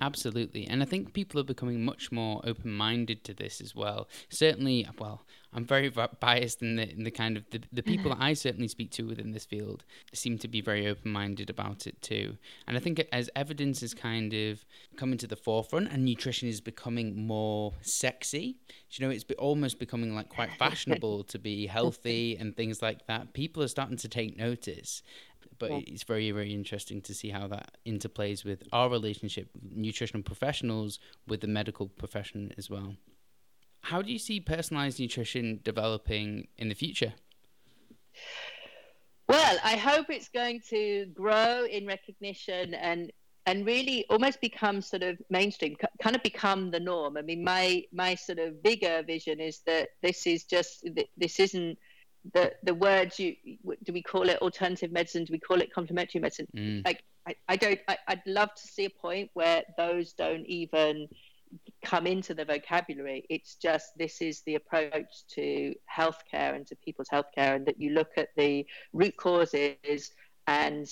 Absolutely. 0.00 0.66
And 0.66 0.82
I 0.82 0.86
think 0.86 1.12
people 1.12 1.40
are 1.40 1.44
becoming 1.44 1.84
much 1.84 2.10
more 2.10 2.40
open 2.44 2.72
minded 2.72 3.24
to 3.24 3.34
this 3.34 3.60
as 3.60 3.74
well. 3.74 4.08
Certainly, 4.28 4.88
well, 4.98 5.24
I'm 5.54 5.64
very 5.64 5.88
biased 6.20 6.62
in 6.62 6.76
the, 6.76 6.90
in 6.90 7.04
the 7.04 7.12
kind 7.12 7.36
of 7.36 7.48
the, 7.50 7.60
the 7.72 7.82
people 7.82 8.10
that 8.10 8.20
I 8.20 8.32
mm-hmm. 8.32 8.34
certainly 8.34 8.68
speak 8.68 8.90
to 8.92 9.06
within 9.06 9.30
this 9.30 9.44
field 9.44 9.84
seem 10.12 10.36
to 10.38 10.48
be 10.48 10.60
very 10.60 10.88
open 10.88 11.12
minded 11.12 11.48
about 11.48 11.86
it 11.86 12.02
too. 12.02 12.36
And 12.66 12.76
I 12.76 12.80
think 12.80 13.06
as 13.12 13.30
evidence 13.36 13.82
is 13.82 13.94
kind 13.94 14.34
of 14.34 14.64
coming 14.96 15.16
to 15.18 15.28
the 15.28 15.36
forefront 15.36 15.92
and 15.92 16.04
nutrition 16.04 16.48
is 16.48 16.60
becoming 16.60 17.26
more 17.26 17.72
sexy, 17.82 18.56
you 18.90 19.06
know, 19.06 19.12
it's 19.12 19.24
almost 19.38 19.78
becoming 19.78 20.14
like 20.14 20.28
quite 20.28 20.50
fashionable 20.58 21.22
to 21.24 21.38
be 21.38 21.66
healthy 21.66 22.36
and 22.36 22.56
things 22.56 22.82
like 22.82 23.06
that. 23.06 23.32
People 23.32 23.62
are 23.62 23.68
starting 23.68 23.96
to 23.98 24.08
take 24.08 24.36
notice 24.36 25.02
but 25.58 25.70
yeah. 25.70 25.80
it's 25.86 26.02
very 26.02 26.30
very 26.30 26.52
interesting 26.52 27.00
to 27.00 27.14
see 27.14 27.30
how 27.30 27.46
that 27.46 27.76
interplays 27.86 28.44
with 28.44 28.62
our 28.72 28.88
relationship 28.88 29.48
nutritional 29.70 30.22
professionals 30.22 30.98
with 31.26 31.40
the 31.40 31.46
medical 31.46 31.88
profession 31.88 32.52
as 32.56 32.70
well 32.70 32.96
how 33.82 34.00
do 34.00 34.12
you 34.12 34.18
see 34.18 34.40
personalized 34.40 34.98
nutrition 34.98 35.60
developing 35.62 36.48
in 36.58 36.68
the 36.68 36.74
future 36.74 37.14
well 39.28 39.56
i 39.64 39.76
hope 39.76 40.06
it's 40.08 40.28
going 40.28 40.60
to 40.68 41.06
grow 41.14 41.64
in 41.64 41.86
recognition 41.86 42.74
and 42.74 43.12
and 43.46 43.66
really 43.66 44.06
almost 44.08 44.40
become 44.40 44.80
sort 44.80 45.02
of 45.02 45.18
mainstream 45.28 45.76
kind 46.02 46.16
of 46.16 46.22
become 46.22 46.70
the 46.70 46.80
norm 46.80 47.16
i 47.16 47.22
mean 47.22 47.44
my 47.44 47.82
my 47.92 48.14
sort 48.14 48.38
of 48.38 48.62
bigger 48.62 49.02
vision 49.06 49.40
is 49.40 49.60
that 49.66 49.90
this 50.02 50.26
is 50.26 50.44
just 50.44 50.88
this 51.16 51.38
isn't 51.40 51.78
the 52.32 52.52
the 52.62 52.74
words 52.74 53.18
you 53.18 53.34
do 53.84 53.92
we 53.92 54.02
call 54.02 54.28
it 54.28 54.40
alternative 54.40 54.90
medicine? 54.90 55.24
Do 55.24 55.32
we 55.32 55.38
call 55.38 55.60
it 55.60 55.72
complementary 55.72 56.20
medicine? 56.20 56.46
Mm. 56.56 56.84
like 56.84 57.02
I, 57.26 57.34
I 57.48 57.56
don't 57.56 57.80
I, 57.88 57.98
i'd 58.08 58.22
love 58.26 58.54
to 58.54 58.66
see 58.66 58.86
a 58.86 58.90
point 58.90 59.30
where 59.34 59.62
those 59.76 60.12
don't 60.12 60.46
even 60.46 61.08
come 61.84 62.06
into 62.06 62.34
the 62.34 62.44
vocabulary. 62.44 63.24
It's 63.28 63.56
just 63.56 63.96
this 63.96 64.20
is 64.20 64.42
the 64.42 64.56
approach 64.56 65.26
to 65.34 65.74
healthcare 65.92 66.54
and 66.54 66.66
to 66.66 66.76
people's 66.76 67.08
healthcare 67.08 67.54
and 67.56 67.66
that 67.66 67.80
you 67.80 67.90
look 67.90 68.10
at 68.16 68.28
the 68.36 68.66
root 68.92 69.16
causes 69.16 70.10
and 70.46 70.88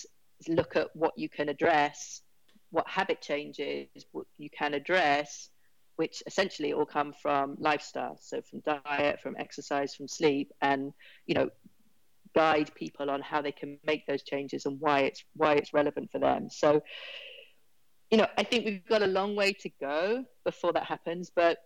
look 0.49 0.77
at 0.77 0.95
what 0.95 1.13
you 1.17 1.29
can 1.29 1.49
address 1.49 2.23
what 2.71 2.89
habit 2.89 3.21
changes 3.21 3.87
what 4.13 4.27
you 4.39 4.49
can 4.51 4.75
address 4.75 5.51
which 5.97 6.23
essentially 6.27 6.73
all 6.73 6.87
come 6.87 7.13
from 7.13 7.57
lifestyle, 7.59 8.19
so 8.21 8.41
from 8.43 8.61
diet, 8.61 9.21
from 9.21 9.37
exercise, 9.39 9.95
from 9.95 10.09
sleep, 10.09 10.53
and 10.61 10.93
you 11.27 11.35
know, 11.35 11.51
guide 12.35 12.75
people 12.75 13.11
on 13.11 13.21
how 13.21 13.43
they 13.43 13.53
can 13.53 13.79
make 13.85 14.07
those 14.07 14.23
changes 14.23 14.67
and 14.67 14.81
why 14.81 15.01
it's 15.01 15.25
why 15.35 15.55
it's 15.55 15.73
relevant 15.73 16.11
for 16.11 16.19
them. 16.19 16.49
So, 16.51 16.83
you 18.11 18.19
know, 18.19 18.27
I 18.37 18.43
think 18.43 18.65
we've 18.65 18.87
got 18.87 19.03
a 19.03 19.07
long 19.07 19.37
way 19.37 19.53
to 19.53 19.71
go 19.81 20.25
before 20.45 20.73
that 20.73 20.85
happens, 20.85 21.31
but 21.35 21.59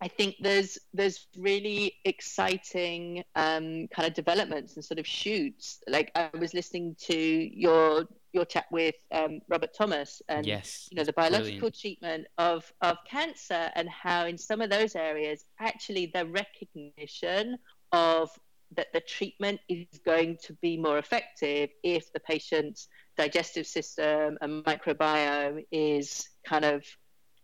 I 0.00 0.08
think 0.08 0.36
there's 0.40 0.78
there's 0.92 1.26
really 1.36 1.94
exciting 2.04 3.24
um, 3.34 3.88
kind 3.88 4.06
of 4.06 4.14
developments 4.14 4.76
and 4.76 4.84
sort 4.84 4.98
of 4.98 5.06
shoots. 5.06 5.78
Like 5.88 6.12
I 6.14 6.30
was 6.38 6.52
listening 6.52 6.96
to 7.06 7.16
your 7.16 8.06
your 8.36 8.44
chat 8.44 8.66
with 8.70 8.94
um, 9.10 9.40
Robert 9.48 9.70
Thomas 9.76 10.22
and 10.28 10.46
yes, 10.46 10.88
you 10.90 10.96
know 10.96 11.04
the 11.04 11.12
biological 11.12 11.70
brilliant. 11.70 11.80
treatment 11.80 12.26
of 12.38 12.72
of 12.82 12.98
cancer 13.08 13.70
and 13.74 13.88
how 13.88 14.26
in 14.26 14.38
some 14.38 14.60
of 14.60 14.70
those 14.70 14.94
areas 14.94 15.44
actually 15.58 16.12
the 16.14 16.26
recognition 16.26 17.58
of 17.92 18.30
that 18.76 18.88
the 18.92 19.00
treatment 19.00 19.58
is 19.68 19.86
going 20.04 20.36
to 20.42 20.52
be 20.60 20.76
more 20.76 20.98
effective 20.98 21.70
if 21.82 22.12
the 22.12 22.20
patient's 22.20 22.88
digestive 23.16 23.66
system 23.66 24.36
and 24.40 24.64
microbiome 24.64 25.64
is 25.72 26.28
kind 26.44 26.64
of 26.64 26.84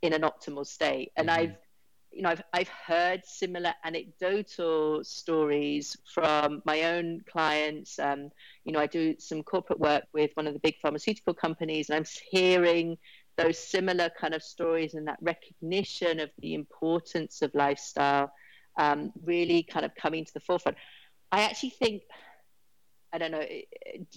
in 0.02 0.12
an 0.12 0.22
optimal 0.22 0.66
state. 0.66 1.12
And 1.16 1.28
mm-hmm. 1.28 1.40
I've 1.40 1.56
you 2.12 2.22
know, 2.22 2.30
I've, 2.30 2.42
I've 2.52 2.68
heard 2.68 3.24
similar 3.24 3.72
anecdotal 3.84 5.02
stories 5.04 5.96
from 6.04 6.62
my 6.64 6.82
own 6.82 7.22
clients. 7.30 7.98
Um, 7.98 8.30
you 8.64 8.72
know, 8.72 8.80
I 8.80 8.86
do 8.86 9.16
some 9.18 9.42
corporate 9.42 9.80
work 9.80 10.04
with 10.12 10.30
one 10.34 10.46
of 10.46 10.52
the 10.52 10.60
big 10.60 10.76
pharmaceutical 10.80 11.34
companies, 11.34 11.88
and 11.88 11.96
I'm 11.96 12.04
hearing 12.30 12.98
those 13.36 13.58
similar 13.58 14.10
kind 14.10 14.34
of 14.34 14.42
stories 14.42 14.94
and 14.94 15.08
that 15.08 15.18
recognition 15.22 16.20
of 16.20 16.30
the 16.40 16.54
importance 16.54 17.40
of 17.42 17.54
lifestyle 17.54 18.30
um, 18.78 19.12
really 19.24 19.62
kind 19.62 19.84
of 19.84 19.94
coming 19.94 20.24
to 20.24 20.34
the 20.34 20.40
forefront. 20.40 20.76
I 21.30 21.42
actually 21.42 21.70
think, 21.70 22.02
I 23.12 23.18
don't 23.18 23.30
know, 23.30 23.44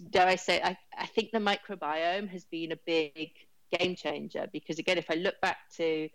dare 0.10 0.28
I 0.28 0.36
say, 0.36 0.62
I, 0.62 0.78
I 0.98 1.06
think 1.08 1.32
the 1.32 1.40
microbiome 1.40 2.30
has 2.30 2.46
been 2.46 2.72
a 2.72 2.78
big 2.86 3.32
game 3.78 3.96
changer 3.96 4.48
because, 4.52 4.80
again, 4.80 4.98
if 4.98 5.10
I 5.10 5.16
look 5.16 5.40
back 5.42 5.58
to 5.78 6.10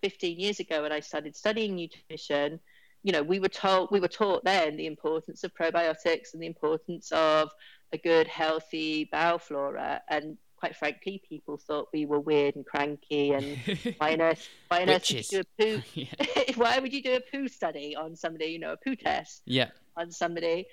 15 0.00 0.38
years 0.38 0.60
ago 0.60 0.82
when 0.82 0.92
I 0.92 1.00
started 1.00 1.36
studying 1.36 1.76
nutrition, 1.76 2.60
you 3.02 3.12
know, 3.12 3.22
we 3.22 3.40
were 3.40 3.48
told 3.48 3.90
we 3.90 4.00
were 4.00 4.08
taught 4.08 4.44
then 4.44 4.76
the 4.76 4.86
importance 4.86 5.44
of 5.44 5.54
probiotics 5.54 6.34
and 6.34 6.42
the 6.42 6.46
importance 6.46 7.10
of 7.12 7.50
a 7.92 7.98
good, 7.98 8.26
healthy 8.26 9.08
bowel 9.10 9.38
flora. 9.38 10.02
And 10.08 10.36
quite 10.56 10.76
frankly, 10.76 11.22
people 11.26 11.56
thought 11.56 11.88
we 11.92 12.04
were 12.04 12.20
weird 12.20 12.56
and 12.56 12.66
cranky 12.66 13.32
and 13.32 13.56
why 13.98 14.12
on 14.12 14.20
earth, 14.20 14.48
why 14.68 14.82
on 14.82 14.90
earth 14.90 15.10
would 15.10 15.32
you 15.32 15.42
do 15.42 15.42
a 15.62 15.80
poo? 15.80 16.54
why 16.56 16.78
would 16.78 16.92
you 16.92 17.02
do 17.02 17.16
a 17.16 17.20
poo 17.20 17.48
study 17.48 17.96
on 17.96 18.14
somebody? 18.14 18.46
You 18.46 18.58
know, 18.58 18.72
a 18.72 18.76
poo 18.76 18.96
test 18.96 19.42
yeah. 19.46 19.70
on 19.96 20.10
somebody, 20.10 20.66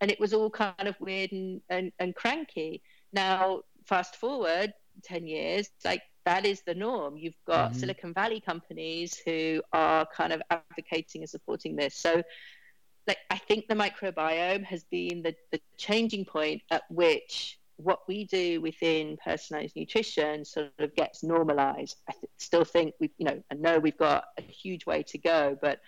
and 0.00 0.10
it 0.10 0.18
was 0.18 0.32
all 0.32 0.50
kind 0.50 0.88
of 0.88 0.98
weird 1.00 1.32
and, 1.32 1.60
and, 1.68 1.92
and 1.98 2.14
cranky. 2.14 2.82
Now, 3.12 3.60
fast 3.84 4.16
forward 4.16 4.72
10 5.04 5.26
years, 5.26 5.68
like 5.84 6.02
that 6.24 6.46
is 6.46 6.62
the 6.62 6.74
norm. 6.74 7.16
You've 7.16 7.34
got 7.46 7.70
mm-hmm. 7.70 7.80
Silicon 7.80 8.14
Valley 8.14 8.40
companies 8.40 9.20
who 9.24 9.62
are 9.72 10.06
kind 10.06 10.32
of 10.32 10.42
advocating 10.50 11.22
and 11.22 11.28
supporting 11.28 11.76
this. 11.76 11.94
So, 11.94 12.22
like, 13.06 13.18
I 13.30 13.36
think 13.36 13.68
the 13.68 13.74
microbiome 13.74 14.64
has 14.64 14.84
been 14.84 15.22
the, 15.22 15.34
the 15.52 15.60
changing 15.76 16.24
point 16.24 16.62
at 16.70 16.82
which 16.88 17.58
what 17.76 18.00
we 18.08 18.24
do 18.24 18.60
within 18.60 19.18
personalized 19.22 19.76
nutrition 19.76 20.44
sort 20.44 20.70
of 20.78 20.94
gets 20.94 21.22
normalized. 21.22 21.96
I 22.08 22.12
th- 22.12 22.24
still 22.38 22.64
think 22.64 22.94
we, 23.00 23.10
you 23.18 23.26
know, 23.26 23.42
I 23.50 23.54
know 23.54 23.78
we've 23.78 23.98
got 23.98 24.24
a 24.38 24.42
huge 24.42 24.86
way 24.86 25.02
to 25.04 25.18
go, 25.18 25.58
but 25.60 25.80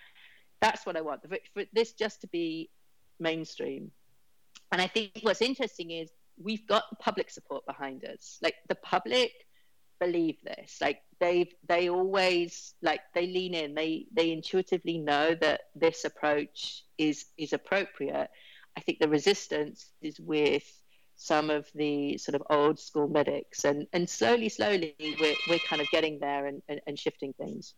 that's 0.61 0.85
what 0.85 0.97
I 0.97 1.01
want 1.01 1.21
for 1.23 1.63
this 1.73 1.93
just 1.93 2.21
to 2.21 2.27
be 2.27 2.69
mainstream. 3.19 3.91
And 4.71 4.81
I 4.81 4.87
think 4.87 5.11
what's 5.21 5.41
interesting 5.41 5.91
is 5.91 6.09
we've 6.41 6.67
got 6.67 6.83
public 6.99 7.29
support 7.29 7.65
behind 7.65 8.03
us. 8.05 8.37
Like 8.41 8.55
the 8.67 8.75
public 8.75 9.31
believe 9.99 10.37
this. 10.43 10.77
Like 10.81 11.01
they've 11.19 11.51
they 11.67 11.89
always 11.89 12.73
like 12.81 13.01
they 13.13 13.27
lean 13.27 13.53
in. 13.53 13.73
They 13.73 14.07
they 14.13 14.31
intuitively 14.31 14.97
know 14.97 15.35
that 15.41 15.61
this 15.75 16.05
approach 16.05 16.83
is 16.97 17.25
is 17.37 17.53
appropriate. 17.53 18.29
I 18.77 18.81
think 18.81 18.99
the 18.99 19.09
resistance 19.09 19.91
is 20.01 20.19
with 20.19 20.63
some 21.15 21.49
of 21.49 21.67
the 21.73 22.17
sort 22.19 22.35
of 22.35 22.43
old 22.49 22.79
school 22.79 23.07
medics. 23.07 23.65
And 23.65 23.87
and 23.93 24.09
slowly 24.09 24.49
slowly 24.49 24.95
we're, 25.19 25.35
we're 25.49 25.59
kind 25.59 25.81
of 25.81 25.89
getting 25.89 26.19
there 26.19 26.45
and, 26.45 26.61
and, 26.69 26.79
and 26.87 26.99
shifting 26.99 27.33
things 27.33 27.73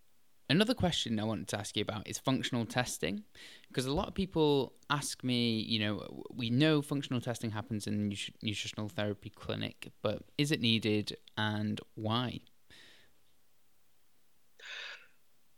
Another 0.51 0.73
question 0.73 1.19
I 1.19 1.25
wanted 1.25 1.47
to 1.49 1.59
ask 1.59 1.77
you 1.77 1.83
about 1.83 2.07
is 2.07 2.17
functional 2.17 2.65
testing, 2.65 3.23
because 3.67 3.85
a 3.85 3.93
lot 3.93 4.07
of 4.07 4.15
people 4.15 4.73
ask 4.89 5.23
me, 5.23 5.59
you 5.59 5.79
know, 5.79 6.23
we 6.33 6.49
know 6.49 6.81
functional 6.81 7.21
testing 7.21 7.51
happens 7.51 7.85
in 7.85 8.09
nutritional 8.41 8.89
therapy 8.89 9.29
clinic, 9.29 9.91
but 10.01 10.23
is 10.39 10.51
it 10.51 10.59
needed 10.59 11.15
and 11.37 11.79
why? 11.93 12.39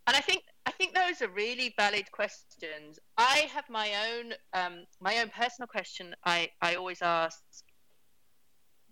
And 0.08 0.18
I 0.18 0.20
think 0.20 0.44
I 0.66 0.72
think 0.72 0.94
those 0.94 1.22
are 1.22 1.30
really 1.30 1.74
valid 1.78 2.12
questions. 2.12 3.00
I 3.18 3.50
have 3.54 3.70
my 3.70 3.94
own 4.10 4.34
um, 4.54 4.86
my 5.00 5.20
own 5.20 5.30
personal 5.30 5.68
question. 5.68 6.14
I 6.26 6.50
I 6.62 6.76
always 6.76 7.02
ask 7.02 7.42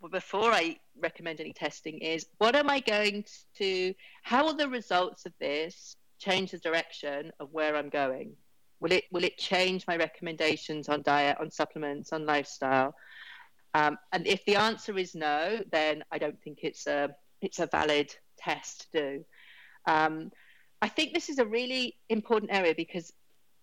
before 0.07 0.51
I 0.51 0.77
recommend 0.99 1.39
any 1.39 1.53
testing 1.53 1.99
is 1.99 2.25
what 2.37 2.55
am 2.55 2.69
I 2.69 2.79
going 2.79 3.25
to, 3.57 3.93
how 4.23 4.45
will 4.45 4.55
the 4.55 4.69
results 4.69 5.25
of 5.25 5.33
this 5.39 5.95
change 6.19 6.51
the 6.51 6.57
direction 6.59 7.31
of 7.39 7.49
where 7.51 7.75
I'm 7.75 7.89
going? 7.89 8.33
Will 8.79 8.93
it, 8.93 9.05
will 9.11 9.23
it 9.23 9.37
change 9.37 9.85
my 9.87 9.97
recommendations 9.97 10.87
on 10.87 11.01
diet, 11.01 11.37
on 11.39 11.51
supplements, 11.51 12.13
on 12.13 12.25
lifestyle? 12.25 12.95
Um, 13.73 13.97
and 14.11 14.25
if 14.25 14.43
the 14.45 14.55
answer 14.55 14.97
is 14.97 15.15
no, 15.15 15.59
then 15.71 16.03
I 16.11 16.17
don't 16.17 16.41
think 16.41 16.59
it's 16.63 16.87
a, 16.87 17.09
it's 17.41 17.59
a 17.59 17.67
valid 17.67 18.13
test 18.37 18.87
to 18.91 18.99
do. 18.99 19.25
Um, 19.85 20.31
I 20.81 20.87
think 20.87 21.13
this 21.13 21.29
is 21.29 21.39
a 21.39 21.45
really 21.45 21.97
important 22.07 22.51
area 22.53 22.73
because 22.75 23.11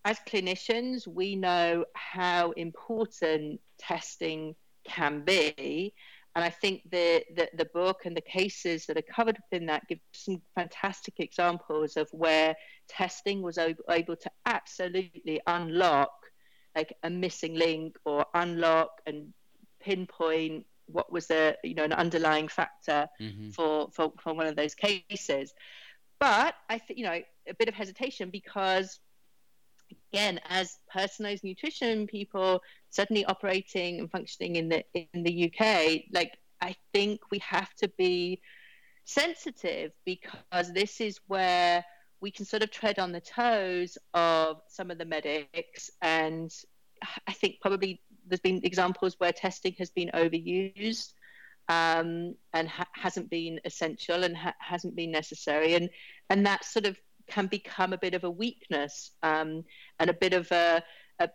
as 0.04 0.18
clinicians, 0.28 1.06
we 1.06 1.34
know 1.34 1.84
how 1.94 2.52
important 2.52 3.60
testing 3.78 4.54
can 4.84 5.24
be 5.24 5.92
and 6.36 6.44
I 6.44 6.50
think 6.50 6.82
the, 6.90 7.24
the, 7.34 7.48
the 7.56 7.64
book 7.64 8.02
and 8.04 8.14
the 8.14 8.20
cases 8.20 8.84
that 8.86 8.98
are 8.98 9.02
covered 9.02 9.38
within 9.50 9.66
that 9.66 9.88
give 9.88 10.00
some 10.12 10.42
fantastic 10.54 11.14
examples 11.18 11.96
of 11.96 12.10
where 12.12 12.54
testing 12.88 13.40
was 13.40 13.56
able 13.56 14.16
to 14.16 14.30
absolutely 14.44 15.40
unlock 15.46 16.12
like 16.76 16.94
a 17.02 17.08
missing 17.08 17.54
link 17.54 17.96
or 18.04 18.26
unlock 18.34 19.00
and 19.06 19.32
pinpoint 19.80 20.66
what 20.88 21.10
was 21.10 21.30
a 21.30 21.56
you 21.64 21.74
know 21.74 21.84
an 21.84 21.94
underlying 21.94 22.48
factor 22.48 23.08
mm-hmm. 23.18 23.48
for, 23.50 23.88
for 23.94 24.12
for 24.22 24.34
one 24.34 24.46
of 24.46 24.56
those 24.56 24.74
cases. 24.74 25.54
But 26.20 26.54
I 26.68 26.76
think 26.76 26.98
you 26.98 27.06
know 27.06 27.18
a 27.48 27.54
bit 27.54 27.68
of 27.68 27.74
hesitation 27.74 28.28
because 28.28 29.00
again, 30.12 30.40
as 30.48 30.78
personalized 30.92 31.44
nutrition 31.44 32.06
people, 32.06 32.62
certainly 32.96 33.24
operating 33.26 34.00
and 34.00 34.10
functioning 34.10 34.56
in 34.56 34.68
the 34.68 34.84
in 34.94 35.22
the 35.22 35.52
UK, 35.52 36.04
like 36.12 36.32
I 36.60 36.74
think 36.92 37.20
we 37.30 37.38
have 37.40 37.72
to 37.76 37.88
be 37.96 38.40
sensitive 39.04 39.92
because 40.04 40.72
this 40.72 41.00
is 41.00 41.20
where 41.28 41.84
we 42.20 42.30
can 42.30 42.46
sort 42.46 42.62
of 42.62 42.70
tread 42.70 42.98
on 42.98 43.12
the 43.12 43.20
toes 43.20 43.98
of 44.14 44.60
some 44.68 44.90
of 44.90 44.98
the 44.98 45.04
medics. 45.04 45.90
And 46.00 46.50
I 47.26 47.32
think 47.32 47.56
probably 47.60 48.00
there's 48.26 48.40
been 48.40 48.62
examples 48.64 49.14
where 49.18 49.32
testing 49.32 49.74
has 49.78 49.90
been 49.90 50.10
overused 50.14 51.12
um, 51.68 52.34
and 52.52 52.68
ha- 52.68 52.88
hasn't 52.92 53.28
been 53.28 53.60
essential 53.64 54.24
and 54.24 54.36
ha- 54.36 54.54
hasn't 54.58 54.96
been 54.96 55.10
necessary, 55.10 55.74
and 55.74 55.90
and 56.30 56.46
that 56.46 56.64
sort 56.64 56.86
of 56.86 56.96
can 57.28 57.46
become 57.46 57.92
a 57.92 57.98
bit 57.98 58.14
of 58.14 58.24
a 58.24 58.30
weakness 58.30 59.10
um, 59.22 59.64
and 59.98 60.10
a 60.10 60.14
bit 60.14 60.32
of 60.32 60.50
a, 60.52 60.82
a, 61.18 61.28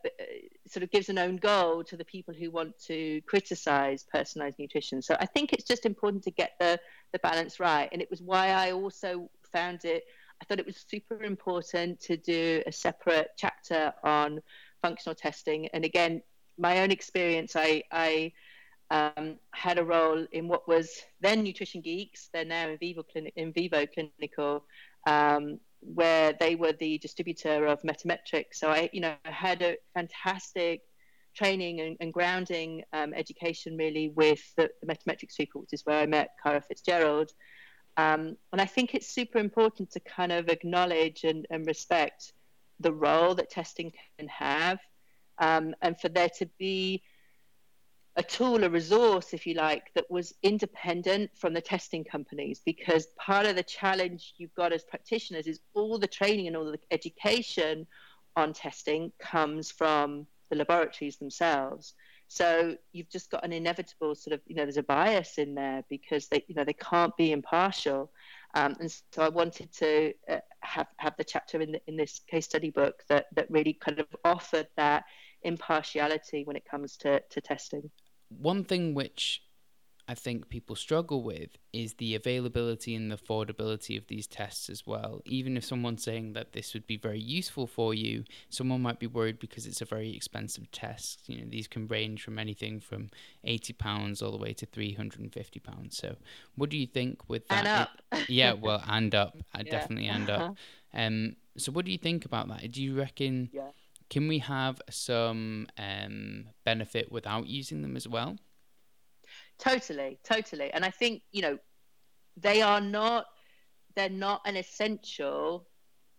sort 0.68 0.84
of 0.84 0.92
gives 0.92 1.10
an 1.10 1.18
own 1.18 1.38
goal 1.38 1.84
to 1.84 1.98
the 1.98 2.06
people 2.06 2.34
who 2.34 2.52
want 2.52 2.78
to 2.86 3.22
criticize 3.22 4.04
personalized 4.04 4.60
nutrition. 4.60 5.02
So 5.02 5.16
I 5.20 5.26
think 5.26 5.54
it's 5.54 5.64
just 5.64 5.86
important 5.86 6.24
to 6.24 6.32
get 6.32 6.54
the 6.60 6.80
the 7.14 7.20
balance 7.20 7.60
right, 7.60 7.90
and 7.92 8.02
it 8.02 8.10
was 8.10 8.22
why 8.22 8.50
I 8.50 8.72
also 8.72 9.30
found 9.52 9.86
it. 9.86 10.04
I 10.42 10.46
thought 10.46 10.60
it 10.60 10.66
was 10.66 10.86
super 10.90 11.24
important 11.24 12.00
to 12.02 12.18
do 12.18 12.64
a 12.66 12.72
separate 12.72 13.30
chapter 13.38 13.94
on 14.04 14.42
functional 14.82 15.16
testing. 15.16 15.68
And 15.68 15.86
again, 15.86 16.24
my 16.58 16.82
own 16.82 16.92
experience, 16.92 17.56
I, 17.56 17.84
I 17.92 18.32
um, 18.90 19.38
had 19.52 19.78
a 19.78 19.84
role 19.84 20.26
in 20.32 20.48
what 20.48 20.68
was 20.68 20.90
then 21.22 21.44
Nutrition 21.44 21.82
Geeks, 21.82 22.30
they're 22.34 22.46
now 22.46 22.70
in 22.70 22.78
Vivo, 22.78 23.04
in 23.36 23.54
Vivo 23.54 23.86
Clinical, 23.86 24.66
um, 25.08 25.60
where 25.82 26.34
they 26.40 26.56
were 26.56 26.74
the 26.74 26.98
distributor 27.00 27.66
of 27.66 27.82
Metametrix. 27.82 28.46
So 28.54 28.70
I, 28.70 28.90
you 28.94 29.02
know, 29.02 29.16
had 29.24 29.62
a 29.62 29.78
fantastic 29.94 30.82
training 31.36 31.82
and, 31.82 31.98
and 32.00 32.14
grounding 32.14 32.84
um, 32.94 33.14
education 33.14 33.78
really 33.78 34.10
with 34.10 34.42
the, 34.56 34.70
the, 34.82 34.88
Metametrix 34.88 35.36
people, 35.38 35.62
which 35.62 35.74
is 35.74 35.86
where 35.86 36.00
I 36.00 36.06
met 36.06 36.32
Kara 36.44 36.62
Fitzgerald. 36.62 37.32
Um, 37.98 38.38
and 38.52 38.62
I 38.62 38.66
think 38.66 38.94
it's 38.94 39.08
super 39.08 39.40
important 39.40 39.92
to 39.92 40.00
kind 40.00 40.32
of 40.32 40.50
acknowledge 40.50 41.24
and, 41.24 41.46
and 41.50 41.66
respect 41.66 42.34
the 42.80 42.94
role 42.94 43.36
that 43.36 43.50
testing 43.50 43.92
can 44.18 44.28
have, 44.28 44.80
um, 45.40 45.76
and 45.82 46.00
for 46.00 46.10
there 46.10 46.30
to 46.40 46.48
be 46.58 47.04
a 48.18 48.24
tool, 48.24 48.64
a 48.64 48.70
resource, 48.70 49.34
if 49.34 49.48
you 49.48 49.54
like, 49.54 49.94
that 49.96 50.10
was 50.10 50.34
independent 50.44 51.32
from 51.36 51.54
the 51.54 51.62
testing 51.62 52.04
companies. 52.04 52.62
Because 52.66 53.08
part 53.18 53.46
of 53.46 53.56
the 53.56 53.64
challenge 53.64 54.34
you've 54.38 54.54
got 54.56 54.74
as 54.74 54.84
practitioners 54.84 55.48
is 55.48 55.62
all 55.74 55.98
the 55.98 56.08
training 56.08 56.48
and 56.48 56.58
all 56.58 56.66
the 56.66 56.80
education 56.92 57.88
on 58.36 58.54
testing 58.54 59.12
comes 59.20 59.72
from 59.72 60.28
the 60.50 60.58
laboratories 60.58 61.18
themselves. 61.18 61.94
So 62.28 62.78
you've 62.94 63.10
just 63.10 63.30
got 63.30 63.44
an 63.44 63.52
inevitable 63.52 64.16
sort 64.16 64.34
of, 64.34 64.42
you 64.46 64.56
know, 64.56 64.64
there's 64.64 64.78
a 64.78 64.84
bias 64.84 65.38
in 65.38 65.54
there 65.54 65.84
because 65.90 66.28
they, 66.28 66.46
you 66.48 66.56
know, 66.56 66.64
they 66.64 66.72
can't 66.74 67.16
be 67.18 67.34
impartial. 67.34 68.10
Um, 68.56 68.76
and 68.80 68.90
so 68.90 69.22
I 69.22 69.30
wanted 69.30 69.72
to 69.74 70.14
uh, 70.30 70.38
have 70.62 70.88
have 70.98 71.16
the 71.18 71.26
chapter 71.26 71.60
in 71.60 71.74
the, 71.74 71.82
in 71.88 71.98
this 71.98 72.22
case 72.28 72.46
study 72.46 72.70
book 72.70 73.04
that 73.10 73.26
that 73.36 73.52
really 73.52 73.74
kind 73.74 74.00
of 74.00 74.08
offered 74.24 74.68
that 74.78 75.04
impartiality 75.44 76.44
when 76.46 76.56
it 76.56 76.64
comes 76.64 76.96
to 76.98 77.22
to 77.32 77.42
testing. 77.42 77.90
One 78.40 78.64
thing 78.64 78.94
which 78.94 79.42
I 80.12 80.14
think 80.14 80.50
people 80.50 80.76
struggle 80.76 81.24
with 81.24 81.58
is 81.72 81.94
the 81.94 82.16
availability 82.16 82.96
and 82.96 83.10
the 83.10 83.16
affordability 83.16 83.98
of 83.98 84.08
these 84.08 84.28
tests 84.28 84.70
as 84.70 84.86
well. 84.86 85.22
Even 85.26 85.56
if 85.56 85.64
someone's 85.64 86.04
saying 86.04 86.34
that 86.34 86.52
this 86.52 86.74
would 86.74 86.86
be 86.86 86.98
very 86.98 87.20
useful 87.20 87.66
for 87.66 87.94
you, 87.94 88.26
someone 88.50 88.82
might 88.82 89.00
be 89.00 89.08
worried 89.08 89.40
because 89.40 89.66
it's 89.66 89.82
a 89.82 89.86
very 89.86 90.14
expensive 90.14 90.70
test. 90.72 91.22
You 91.28 91.38
know, 91.38 91.48
these 91.48 91.68
can 91.68 91.88
range 91.88 92.24
from 92.24 92.40
anything 92.40 92.82
from 92.82 93.10
eighty 93.46 93.72
pounds 93.72 94.22
all 94.22 94.32
the 94.32 94.38
way 94.38 94.54
to 94.54 94.66
three 94.66 94.94
hundred 94.94 95.22
and 95.22 95.32
fifty 95.32 95.62
pounds. 95.62 95.96
So, 95.98 96.18
what 96.56 96.70
do 96.70 96.78
you 96.78 96.88
think 96.88 97.30
with 97.30 97.48
that? 97.48 97.60
And 97.60 97.68
up. 97.68 97.90
It, 98.12 98.30
yeah, 98.30 98.52
well, 98.52 98.84
and 98.86 99.16
up. 99.16 99.38
I 99.54 99.60
yeah. 99.60 99.72
definitely 99.72 100.08
and 100.08 100.30
up. 100.30 100.56
Um, 100.94 101.38
so 101.56 101.72
what 101.72 101.86
do 101.86 101.92
you 101.92 101.98
think 101.98 102.26
about 102.26 102.50
that? 102.50 102.70
Do 102.70 102.84
you 102.84 102.98
reckon? 102.98 103.50
Yeah. 103.54 103.70
Can 104.12 104.28
we 104.28 104.40
have 104.40 104.82
some 104.90 105.68
um, 105.78 106.50
benefit 106.66 107.10
without 107.12 107.48
using 107.48 107.82
them 107.82 107.96
as 107.96 108.08
well? 108.08 108.38
Totally, 109.58 110.20
totally. 110.24 110.70
And 110.74 110.84
I 110.84 110.90
think, 110.90 111.24
you 111.32 111.42
know, 111.42 111.58
they 112.36 112.62
are 112.62 112.82
not 112.82 113.26
they're 113.96 114.10
not 114.10 114.42
an 114.46 114.58
essential 114.58 115.68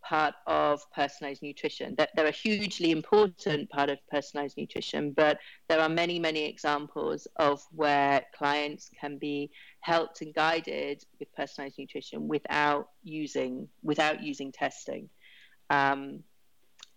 part 0.02 0.34
of 0.46 0.80
personalized 0.92 1.42
nutrition. 1.42 1.94
They're 2.16 2.26
a 2.26 2.30
hugely 2.30 2.90
important 2.90 3.68
part 3.70 3.90
of 3.90 3.98
personalized 4.10 4.56
nutrition, 4.56 5.12
but 5.12 5.38
there 5.68 5.80
are 5.80 5.88
many, 5.88 6.18
many 6.18 6.44
examples 6.44 7.28
of 7.36 7.62
where 7.72 8.22
clients 8.36 8.90
can 8.98 9.18
be 9.18 9.50
helped 9.80 10.22
and 10.22 10.34
guided 10.34 11.04
with 11.18 11.32
personalized 11.34 11.78
nutrition 11.78 12.26
without 12.26 12.88
using 13.04 13.68
without 13.82 14.22
using 14.22 14.50
testing. 14.50 15.10
Um, 15.68 16.24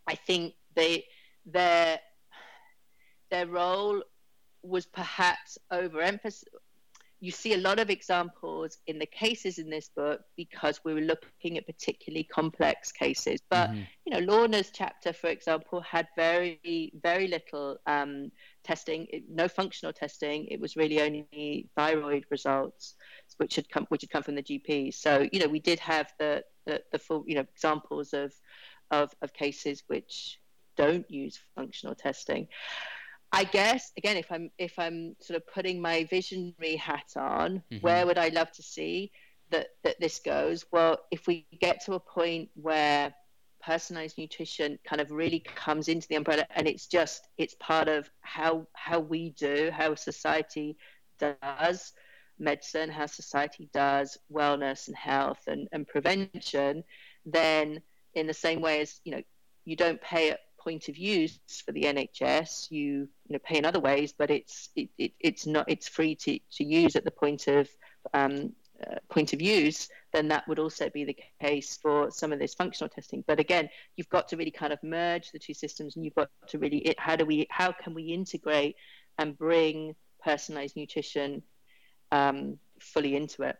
I 0.07 0.15
think 0.15 0.53
they 0.75 1.05
their 1.45 1.99
their 3.31 3.47
role 3.47 4.01
was 4.63 4.85
perhaps 4.85 5.57
overemphasized. 5.71 6.45
You 7.21 7.31
see 7.31 7.53
a 7.53 7.57
lot 7.57 7.79
of 7.79 7.89
examples 7.89 8.77
in 8.87 8.99
the 8.99 9.05
cases 9.05 9.57
in 9.57 9.69
this 9.69 9.89
book 9.89 10.21
because 10.35 10.81
we 10.83 10.93
were 10.93 11.01
looking 11.01 11.57
at 11.57 11.65
particularly 11.65 12.25
complex 12.25 12.91
cases. 12.91 13.39
But 13.49 13.71
mm-hmm. 13.71 13.81
you 14.05 14.13
know, 14.13 14.19
Lorna's 14.19 14.69
chapter, 14.71 15.13
for 15.13 15.27
example, 15.27 15.81
had 15.81 16.07
very, 16.15 16.91
very 17.01 17.27
little 17.27 17.77
um, 17.87 18.31
testing, 18.63 19.07
no 19.29 19.47
functional 19.47 19.93
testing. 19.93 20.45
It 20.47 20.59
was 20.59 20.75
really 20.75 21.01
only 21.01 21.69
thyroid 21.75 22.25
results, 22.29 22.95
which 23.37 23.55
had 23.55 23.69
come, 23.69 23.85
which 23.89 24.01
had 24.01 24.11
come 24.11 24.23
from 24.23 24.35
the 24.35 24.43
GP. 24.43 24.93
So 24.93 25.27
you 25.31 25.39
know, 25.39 25.47
we 25.47 25.59
did 25.59 25.79
have 25.79 26.11
the 26.19 26.43
the, 26.65 26.83
the 26.91 26.99
full, 26.99 27.23
you 27.25 27.35
know, 27.35 27.45
examples 27.55 28.13
of 28.13 28.33
of, 28.91 29.15
of 29.21 29.33
cases 29.33 29.83
which 29.87 30.39
don't 30.75 31.09
use 31.09 31.39
functional 31.55 31.95
testing. 31.95 32.47
I 33.31 33.43
guess 33.43 33.91
again, 33.97 34.17
if 34.17 34.31
I'm 34.31 34.51
if 34.57 34.77
I'm 34.79 35.15
sort 35.19 35.37
of 35.37 35.47
putting 35.47 35.81
my 35.81 36.05
visionary 36.05 36.75
hat 36.77 37.11
on, 37.17 37.63
mm-hmm. 37.71 37.77
where 37.77 38.05
would 38.05 38.17
I 38.17 38.29
love 38.29 38.51
to 38.53 38.63
see 38.63 39.11
that 39.51 39.67
that 39.83 39.99
this 39.99 40.19
goes? 40.19 40.65
Well, 40.71 40.99
if 41.11 41.27
we 41.27 41.45
get 41.59 41.83
to 41.85 41.93
a 41.93 41.99
point 41.99 42.49
where 42.55 43.13
personalized 43.65 44.17
nutrition 44.17 44.77
kind 44.85 45.01
of 45.01 45.09
really 45.09 45.39
comes 45.39 45.87
into 45.87 46.07
the 46.07 46.15
umbrella 46.15 46.45
and 46.55 46.67
it's 46.67 46.85
just 46.85 47.27
it's 47.37 47.55
part 47.59 47.87
of 47.87 48.09
how 48.21 48.67
how 48.73 48.99
we 48.99 49.31
do 49.31 49.71
how 49.73 49.95
society 49.95 50.77
does 51.19 51.93
medicine 52.37 52.89
how 52.89 53.07
society 53.07 53.67
does 53.73 54.19
wellness 54.31 54.87
and 54.87 54.95
health 54.95 55.39
and, 55.47 55.67
and 55.71 55.87
prevention 55.87 56.83
then 57.25 57.81
in 58.13 58.27
the 58.27 58.33
same 58.33 58.61
way 58.61 58.81
as 58.81 59.01
you 59.03 59.11
know 59.11 59.21
you 59.63 59.75
don't 59.75 59.99
pay 59.99 60.35
point 60.65 60.89
of 60.89 60.97
use 60.97 61.39
for 61.65 61.71
the 61.71 61.83
NHS. 61.83 62.71
You 62.71 63.07
you 63.27 63.33
know 63.33 63.39
pay 63.39 63.57
in 63.57 63.65
other 63.65 63.79
ways, 63.79 64.13
but 64.17 64.29
it's 64.31 64.69
it, 64.75 64.89
it 64.97 65.13
it's 65.19 65.45
not 65.45 65.65
it's 65.69 65.87
free 65.87 66.15
to, 66.15 66.39
to 66.57 66.63
use 66.63 66.95
at 66.95 67.05
the 67.05 67.11
point 67.11 67.47
of 67.47 67.69
um, 68.13 68.53
uh, 68.85 68.95
point 69.09 69.31
of 69.33 69.41
use. 69.41 69.87
Then 70.11 70.27
that 70.29 70.47
would 70.47 70.59
also 70.59 70.89
be 70.89 71.05
the 71.05 71.17
case 71.41 71.77
for 71.81 72.11
some 72.11 72.33
of 72.33 72.39
this 72.39 72.55
functional 72.55 72.89
testing. 72.89 73.23
But 73.27 73.39
again, 73.39 73.69
you've 73.95 74.09
got 74.09 74.27
to 74.29 74.37
really 74.37 74.51
kind 74.51 74.73
of 74.73 74.79
merge 74.83 75.31
the 75.31 75.39
two 75.39 75.53
systems, 75.53 75.95
and 75.95 76.03
you've 76.03 76.15
got 76.15 76.29
to 76.47 76.57
really 76.57 76.79
it, 76.79 76.99
how 76.99 77.15
do 77.15 77.25
we 77.25 77.47
how 77.49 77.71
can 77.71 77.93
we 77.93 78.03
integrate 78.03 78.75
and 79.17 79.37
bring 79.37 79.95
personalized 80.23 80.75
nutrition 80.75 81.43
um, 82.11 82.57
fully 82.79 83.15
into 83.15 83.43
it, 83.43 83.57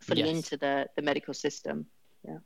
fully 0.00 0.22
yes. 0.22 0.30
into 0.30 0.56
the 0.56 0.86
the 0.96 1.02
medical 1.02 1.34
system. 1.34 1.86
Yeah. 2.24 2.38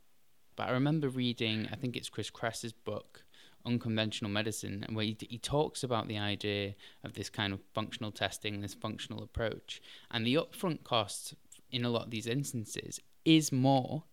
But 0.57 0.69
I 0.69 0.71
remember 0.71 1.07
reading, 1.07 1.69
I 1.71 1.75
think 1.75 1.95
it's 1.95 2.09
Chris 2.09 2.31
Kresser's 2.31 2.73
book, 2.73 3.23
unconventional 3.67 4.31
medicine, 4.31 4.83
and 4.87 4.95
where 4.95 5.05
he, 5.05 5.17
he 5.29 5.37
talks 5.37 5.83
about 5.83 6.07
the 6.07 6.17
idea 6.17 6.73
of 7.03 7.13
this 7.13 7.29
kind 7.29 7.53
of 7.53 7.59
functional 7.75 8.11
testing, 8.11 8.61
this 8.61 8.73
functional 8.73 9.21
approach, 9.21 9.81
and 10.09 10.25
the 10.25 10.35
upfront 10.35 10.83
cost 10.83 11.35
in 11.71 11.83
a 11.85 11.89
lot 11.89 12.05
of 12.05 12.09
these 12.11 12.27
instances 12.27 12.99
is 13.25 13.51
more. 13.51 14.03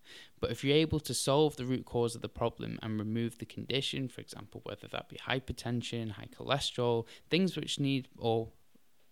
But 0.41 0.51
if 0.51 0.65
you're 0.65 0.77
able 0.77 1.01
to 1.01 1.15
solve 1.15 1.57
the 1.57 1.65
root 1.65 1.87
cause 1.87 2.17
of 2.17 2.21
the 2.21 2.29
problem 2.29 2.79
and 2.83 2.99
remove 2.99 3.39
the 3.39 3.47
condition, 3.47 4.09
for 4.09 4.21
example, 4.21 4.61
whether 4.65 4.89
that 4.89 5.09
be 5.09 5.17
hypertension, 5.17 6.11
high 6.11 6.29
cholesterol, 6.37 7.07
things 7.31 7.57
which 7.57 7.79
need 7.79 8.09
or 8.19 8.49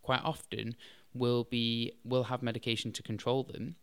quite 0.02 0.20
often 0.24 0.74
will 1.14 1.44
be 1.44 1.92
will 2.05 2.24
have 2.24 2.42
medication 2.42 2.90
to 2.90 3.02
control 3.02 3.42
them 3.44 3.76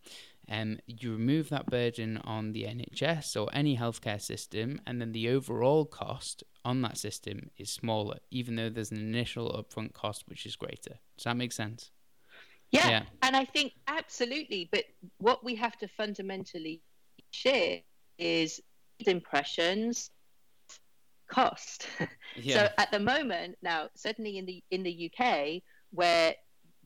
um, 0.50 0.80
you 0.88 1.12
remove 1.12 1.50
that 1.50 1.68
burden 1.68 2.18
on 2.24 2.54
the 2.54 2.64
NHS 2.64 3.40
or 3.40 3.50
any 3.54 3.78
healthcare 3.78 4.22
system, 4.22 4.82
and 4.88 5.00
then 5.00 5.12
the 5.12 5.30
overall 5.30 5.86
cost 5.86 6.44
on 6.66 6.82
that 6.82 6.98
system 6.98 7.52
is 7.58 7.72
smaller, 7.72 8.18
even 8.32 8.56
though 8.56 8.70
there's 8.70 8.92
an 8.92 8.98
initial 8.98 9.52
upfront 9.52 9.94
cost 9.94 10.24
which 10.28 10.46
is 10.46 10.56
greater. 10.56 11.00
Does 11.18 11.26
that 11.26 11.38
make 11.38 11.52
sense? 11.52 11.92
Yeah, 12.72 12.90
yeah, 12.90 13.04
and 13.24 13.36
I 13.36 13.46
think 13.46 13.74
absolutely. 13.88 14.70
But 14.72 14.86
what 15.18 15.44
we 15.44 15.56
have 15.56 15.78
to 15.78 15.88
fundamentally 15.88 16.82
share 17.32 17.80
is 18.18 18.62
impressions 19.00 20.12
cost. 21.28 21.88
Yeah. 22.36 22.56
so 22.56 22.70
at 22.78 22.92
the 22.92 23.00
moment 23.00 23.58
now, 23.64 23.90
certainly 23.96 24.38
in 24.38 24.46
the 24.46 24.64
in 24.72 24.84
the 24.84 25.12
UK, 25.12 25.62
where 25.92 26.36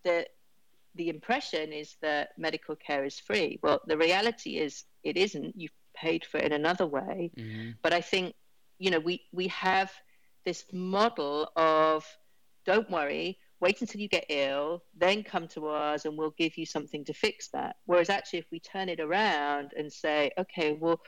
the 0.04 0.26
the 0.96 1.10
impression 1.10 1.72
is 1.72 1.96
that 2.02 2.30
medical 2.38 2.76
care 2.76 3.06
is 3.06 3.20
free. 3.20 3.60
Well, 3.64 3.82
the 3.88 3.98
reality 3.98 4.58
is 4.58 4.84
it 5.04 5.18
isn't. 5.18 5.54
You've 5.60 5.72
paid 5.96 6.26
for 6.26 6.38
it 6.38 6.46
in 6.46 6.54
another 6.54 6.86
way. 6.86 7.32
Mm-hmm. 7.38 7.72
But 7.82 7.94
I 7.94 8.02
think 8.02 8.36
you 8.80 8.92
know 8.92 9.00
we 9.00 9.22
we 9.32 9.48
have 9.48 9.92
this 10.46 10.66
model 10.72 11.50
of 11.56 12.06
don't 12.66 12.90
worry, 12.90 13.38
wait 13.60 13.82
until 13.82 14.02
you 14.02 14.10
get 14.10 14.26
ill, 14.30 14.84
then 14.96 15.24
come 15.24 15.48
to 15.48 15.68
us 15.68 16.06
and 16.06 16.18
we'll 16.18 16.36
give 16.38 16.58
you 16.58 16.66
something 16.66 17.04
to 17.06 17.14
fix 17.14 17.50
that. 17.50 17.78
Whereas 17.86 18.10
actually, 18.10 18.40
if 18.40 18.46
we 18.52 18.60
turn 18.60 18.90
it 18.90 19.00
around 19.00 19.72
and 19.78 19.92
say, 19.92 20.32
okay, 20.38 20.74
well, 20.74 21.00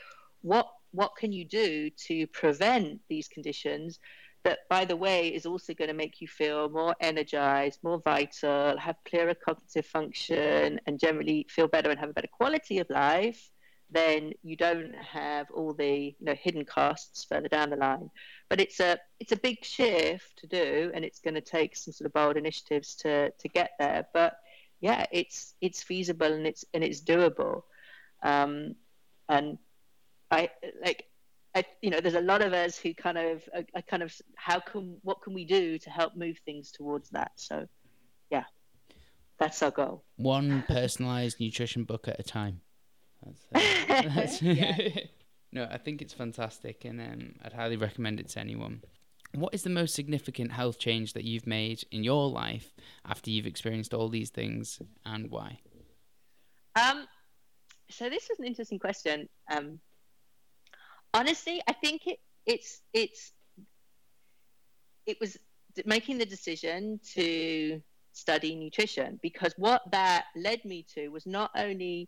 what 0.41 0.67
what 0.91 1.15
can 1.17 1.33
you 1.33 1.45
do 1.45 1.89
to 2.07 2.25
prevent 2.27 3.01
these 3.09 3.27
conditions? 3.27 3.99
That, 4.45 4.59
by 4.69 4.85
the 4.85 4.95
way, 4.95 5.27
is 5.27 5.45
also 5.45 5.73
going 5.73 5.89
to 5.89 5.93
make 5.93 6.21
you 6.21 6.27
feel 6.27 6.69
more 6.69 6.95
energized, 7.01 7.79
more 7.83 7.99
vital, 7.99 8.77
have 8.77 8.95
clearer 9.03 9.33
cognitive 9.33 9.85
function, 9.85 10.79
and 10.85 10.99
generally 10.99 11.45
feel 11.49 11.67
better 11.67 11.89
and 11.89 11.99
have 11.99 12.11
a 12.11 12.13
better 12.13 12.29
quality 12.39 12.79
of 12.79 12.89
life 12.89 13.51
then 13.89 14.33
you 14.43 14.55
don't 14.55 14.93
have 14.95 15.47
all 15.51 15.73
the 15.73 16.15
you 16.17 16.25
know 16.25 16.33
hidden 16.33 16.65
costs 16.65 17.23
further 17.23 17.47
down 17.47 17.69
the 17.69 17.75
line. 17.75 18.09
But 18.49 18.59
it's 18.59 18.79
a 18.79 18.97
it's 19.19 19.31
a 19.31 19.37
big 19.37 19.63
shift 19.63 20.37
to 20.39 20.47
do, 20.47 20.91
and 20.93 21.05
it's 21.05 21.19
going 21.19 21.35
to 21.35 21.41
take 21.41 21.75
some 21.75 21.93
sort 21.93 22.07
of 22.07 22.13
bold 22.13 22.37
initiatives 22.37 22.95
to 22.97 23.31
to 23.31 23.47
get 23.47 23.71
there. 23.79 24.07
But 24.13 24.37
yeah, 24.81 25.05
it's 25.11 25.55
it's 25.61 25.83
feasible 25.83 26.31
and 26.31 26.47
it's 26.47 26.65
and 26.73 26.83
it's 26.83 27.01
doable. 27.01 27.63
Um, 28.23 28.75
and 29.29 29.57
I 30.31 30.49
like 30.83 31.05
I, 31.55 31.63
you 31.81 31.89
know, 31.89 32.01
there's 32.01 32.15
a 32.15 32.21
lot 32.21 32.41
of 32.41 32.51
us 32.53 32.77
who 32.77 32.93
kind 32.93 33.17
of 33.17 33.41
are, 33.55 33.63
are, 33.75 33.81
kind 33.83 34.03
of 34.03 34.13
how 34.35 34.59
can 34.59 34.97
what 35.03 35.21
can 35.21 35.33
we 35.33 35.45
do 35.45 35.77
to 35.79 35.89
help 35.89 36.15
move 36.15 36.37
things 36.45 36.69
towards 36.69 37.09
that? 37.11 37.31
So, 37.37 37.65
yeah, 38.29 38.43
that's 39.39 39.63
our 39.63 39.71
goal. 39.71 40.03
One 40.17 40.65
personalized 40.67 41.39
nutrition 41.39 41.85
book 41.85 42.09
at 42.09 42.19
a 42.19 42.23
time. 42.23 42.59
That's, 43.23 43.45
uh, 43.55 44.09
that's 44.15 44.41
no, 45.53 45.67
I 45.71 45.77
think 45.77 46.01
it's 46.01 46.13
fantastic, 46.13 46.83
and 46.83 46.99
um, 46.99 47.35
I'd 47.43 47.53
highly 47.53 47.77
recommend 47.77 48.19
it 48.19 48.27
to 48.29 48.39
anyone. 48.39 48.83
What 49.33 49.53
is 49.53 49.63
the 49.63 49.69
most 49.69 49.95
significant 49.95 50.51
health 50.51 50.77
change 50.77 51.13
that 51.13 51.23
you've 51.23 51.47
made 51.47 51.83
in 51.91 52.03
your 52.03 52.29
life 52.29 52.73
after 53.05 53.31
you've 53.31 53.47
experienced 53.47 53.93
all 53.93 54.09
these 54.09 54.29
things, 54.29 54.81
and 55.05 55.31
why? 55.31 55.59
Um, 56.75 57.07
so 57.89 58.09
this 58.09 58.29
is 58.29 58.39
an 58.39 58.45
interesting 58.45 58.79
question. 58.79 59.29
Um, 59.49 59.79
honestly, 61.15 61.61
I 61.67 61.73
think 61.73 62.05
it, 62.05 62.19
it's 62.45 62.81
it's 62.93 63.31
it 65.05 65.17
was 65.19 65.37
making 65.85 66.17
the 66.17 66.25
decision 66.25 66.99
to 67.13 67.81
study 68.11 68.55
nutrition 68.55 69.19
because 69.21 69.53
what 69.57 69.81
that 69.91 70.25
led 70.35 70.63
me 70.63 70.85
to 70.95 71.09
was 71.09 71.25
not 71.25 71.51
only 71.55 72.07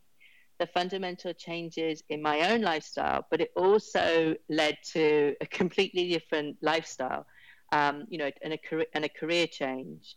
the 0.59 0.67
fundamental 0.67 1.33
changes 1.33 2.01
in 2.09 2.21
my 2.21 2.51
own 2.51 2.61
lifestyle, 2.61 3.25
but 3.29 3.41
it 3.41 3.51
also 3.55 4.35
led 4.49 4.77
to 4.83 5.35
a 5.41 5.45
completely 5.45 6.09
different 6.09 6.57
lifestyle, 6.61 7.25
um, 7.71 8.05
you 8.09 8.17
know, 8.17 8.31
and 8.41 8.53
a, 8.53 8.57
career, 8.57 8.85
and 8.93 9.05
a 9.05 9.09
career 9.09 9.45
change. 9.45 10.15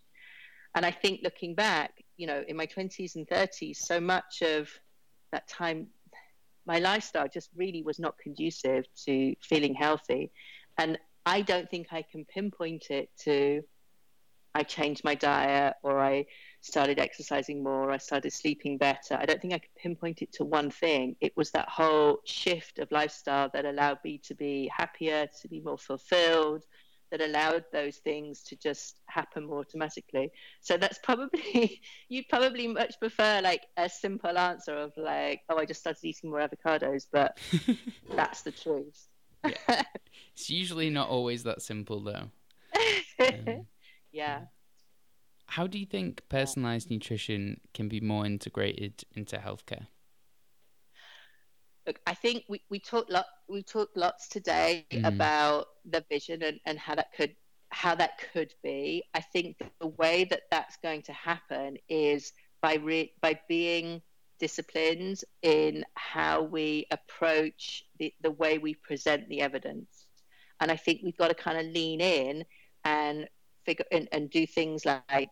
And 0.74 0.87
I 0.87 0.92
think 0.92 1.20
looking 1.22 1.55
back, 1.55 1.92
you 2.16 2.26
know, 2.26 2.42
in 2.46 2.57
my 2.57 2.66
20s 2.66 3.16
and 3.16 3.26
30s, 3.26 3.76
so 3.76 4.00
much 4.00 4.42
of 4.42 4.70
that 5.33 5.46
time, 5.48 5.88
my 6.70 6.78
lifestyle 6.78 7.26
just 7.26 7.50
really 7.56 7.83
was 7.83 7.98
not 7.98 8.16
conducive 8.16 8.85
to 9.04 9.35
feeling 9.42 9.74
healthy. 9.74 10.30
And 10.78 10.96
I 11.26 11.40
don't 11.40 11.68
think 11.68 11.88
I 11.90 12.02
can 12.02 12.24
pinpoint 12.24 12.85
it 12.90 13.09
to 13.24 13.62
I 14.54 14.62
changed 14.62 15.02
my 15.04 15.16
diet 15.16 15.74
or 15.83 15.98
I 15.98 16.26
started 16.61 16.98
exercising 16.98 17.62
more, 17.62 17.85
or 17.85 17.90
I 17.92 17.98
started 17.98 18.33
sleeping 18.33 18.78
better. 18.78 19.14
I 19.16 19.24
don't 19.26 19.40
think 19.40 19.54
I 19.54 19.59
could 19.59 19.74
pinpoint 19.76 20.22
it 20.22 20.33
to 20.35 20.44
one 20.44 20.70
thing. 20.70 21.16
It 21.20 21.37
was 21.37 21.50
that 21.52 21.68
whole 21.68 22.20
shift 22.24 22.78
of 22.78 22.90
lifestyle 22.90 23.48
that 23.52 23.64
allowed 23.64 23.98
me 24.04 24.18
to 24.28 24.35
be 24.35 24.70
happier, 24.76 25.28
to 25.40 25.48
be 25.48 25.61
more 25.61 25.78
fulfilled, 25.78 26.64
that 27.11 27.20
allowed 27.20 27.64
those 27.73 27.96
things 27.96 28.42
to 28.44 28.57
just 28.57 29.01
happen 29.07 29.46
more 29.46 29.61
automatically. 29.61 30.31
So 30.61 30.77
that's 30.77 30.99
probably, 31.03 31.81
you'd 32.09 32.29
probably 32.29 32.68
much 32.68 32.99
prefer 32.99 33.40
like 33.42 33.62
a 33.77 33.88
simple 33.88 34.37
answer 34.38 34.77
of 34.77 34.92
like, 34.96 35.42
oh, 35.49 35.59
I 35.59 35.64
just 35.64 35.81
started 35.81 36.05
eating 36.05 36.31
more 36.31 36.40
avocados, 36.40 37.07
but 37.11 37.38
that's 38.14 38.42
the 38.42 38.53
truth. 38.53 39.09
yeah. 39.44 39.83
It's 40.33 40.49
usually 40.49 40.88
not 40.88 41.09
always 41.09 41.42
that 41.42 41.61
simple 41.61 42.01
though. 42.01 42.31
Um, 43.18 43.66
yeah. 44.12 44.42
How 45.46 45.66
do 45.66 45.79
you 45.79 45.85
think 45.85 46.23
personalized 46.29 46.90
nutrition 46.90 47.61
can 47.75 47.88
be 47.88 48.01
more 48.01 48.25
integrated 48.25 49.05
into 49.14 49.37
healthcare? 49.37 49.88
Look, 51.87 52.01
I 52.07 52.14
think 52.14 52.45
we, 52.49 52.62
we 52.69 52.79
talked 52.79 53.11
lot 53.11 53.27
we 53.49 53.62
talked 53.62 53.97
lots 53.97 54.29
today 54.29 54.87
mm. 54.90 55.07
about 55.07 55.69
the 55.85 56.05
vision 56.11 56.43
and, 56.43 56.61
and 56.66 56.79
how 56.79 56.95
that 56.95 57.12
could 57.14 57.35
how 57.71 57.95
that 57.95 58.21
could 58.33 58.53
be. 58.62 59.05
I 59.14 59.21
think 59.21 59.57
the 59.81 59.87
way 59.87 60.25
that 60.25 60.43
that's 60.51 60.77
going 60.79 61.03
to 61.03 61.12
happen 61.12 61.79
is 61.88 62.33
by 62.61 62.75
re- 62.75 63.12
by 63.21 63.40
being 63.49 64.03
disciplined 64.38 65.23
in 65.43 65.85
how 65.95 66.43
we 66.43 66.87
approach 66.90 67.85
the, 67.99 68.12
the 68.23 68.31
way 68.31 68.59
we 68.59 68.75
present 68.75 69.29
the 69.29 69.43
evidence. 69.43 70.07
And 70.61 70.71
I 70.71 70.77
think 70.77 71.01
we've 71.03 71.16
got 71.16 71.29
to 71.29 71.35
kind 71.35 71.59
of 71.59 71.66
lean 71.73 72.01
in 72.01 72.45
and 72.85 73.29
figure 73.64 73.85
and, 73.93 74.09
and 74.12 74.31
do 74.31 74.47
things 74.47 74.85
like 74.85 75.29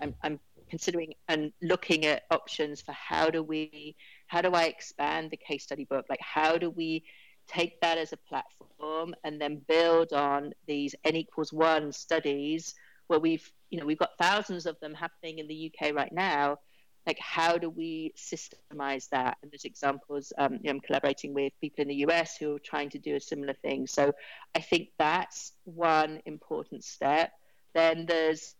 I'm, 0.00 0.14
I'm 0.22 0.38
considering 0.68 1.14
and 1.28 1.52
looking 1.62 2.04
at 2.04 2.24
options 2.30 2.80
for 2.80 2.92
how 2.92 3.30
do 3.30 3.42
we 3.42 3.96
how 4.26 4.40
do 4.40 4.52
I 4.52 4.64
expand 4.64 5.30
the 5.30 5.36
case 5.36 5.64
study 5.64 5.84
book? 5.84 6.06
Like 6.08 6.20
how 6.20 6.56
do 6.56 6.70
we 6.70 7.04
take 7.46 7.80
that 7.80 7.98
as 7.98 8.12
a 8.12 8.16
platform 8.16 9.14
and 9.24 9.40
then 9.40 9.60
build 9.68 10.12
on 10.12 10.52
these 10.66 10.94
n 11.04 11.16
equals 11.16 11.52
one 11.52 11.92
studies 11.92 12.74
where 13.06 13.20
we've 13.20 13.50
you 13.70 13.78
know 13.78 13.86
we've 13.86 13.98
got 13.98 14.10
thousands 14.18 14.66
of 14.66 14.78
them 14.80 14.94
happening 14.94 15.38
in 15.38 15.48
the 15.48 15.70
UK 15.70 15.94
right 15.94 16.12
now. 16.12 16.58
Like 17.06 17.18
how 17.18 17.58
do 17.58 17.68
we 17.68 18.14
systemize 18.16 19.10
that? 19.10 19.36
And 19.42 19.52
there's 19.52 19.66
examples. 19.66 20.32
Um, 20.38 20.54
you 20.54 20.60
know, 20.64 20.70
I'm 20.70 20.80
collaborating 20.80 21.34
with 21.34 21.52
people 21.60 21.82
in 21.82 21.88
the 21.88 22.06
US 22.06 22.38
who 22.38 22.56
are 22.56 22.60
trying 22.60 22.88
to 22.90 22.98
do 22.98 23.14
a 23.16 23.20
similar 23.20 23.52
thing. 23.52 23.86
So 23.86 24.12
I 24.54 24.60
think 24.60 24.88
that's 24.98 25.52
one 25.64 26.20
important 26.24 26.82
step. 26.82 27.30
Then 27.74 28.06
there's 28.06 28.54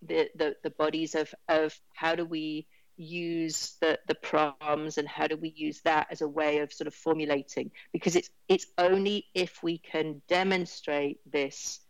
the, 0.00 0.30
the, 0.34 0.56
the 0.62 0.70
bodies 0.70 1.14
of, 1.14 1.34
of 1.48 1.78
how 1.92 2.14
do 2.14 2.24
we 2.24 2.66
use 3.00 3.76
the, 3.80 3.98
the 4.08 4.14
proms 4.14 4.98
and 4.98 5.08
how 5.08 5.26
do 5.26 5.36
we 5.36 5.52
use 5.56 5.80
that 5.82 6.06
as 6.10 6.20
a 6.20 6.28
way 6.28 6.58
of 6.58 6.72
sort 6.72 6.86
of 6.86 6.94
formulating? 6.94 7.70
Because 7.92 8.16
it's 8.16 8.30
it's 8.48 8.66
only 8.78 9.26
if 9.34 9.62
we 9.62 9.78
can 9.78 10.22
demonstrate 10.28 11.18
this 11.30 11.80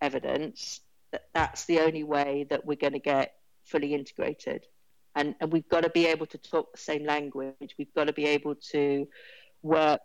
evidence 0.00 0.80
that 1.12 1.28
that's 1.32 1.64
the 1.64 1.80
only 1.80 2.04
way 2.04 2.46
that 2.50 2.64
we're 2.64 2.76
going 2.76 2.92
to 2.92 2.98
get 2.98 3.34
fully 3.64 3.94
integrated. 3.94 4.66
And, 5.14 5.34
and 5.40 5.50
we've 5.50 5.68
got 5.68 5.82
to 5.82 5.90
be 5.90 6.06
able 6.06 6.26
to 6.26 6.38
talk 6.38 6.72
the 6.72 6.78
same 6.78 7.04
language. 7.04 7.74
We've 7.78 7.94
got 7.94 8.04
to 8.04 8.12
be 8.12 8.26
able 8.26 8.56
to 8.72 9.08
work 9.62 10.02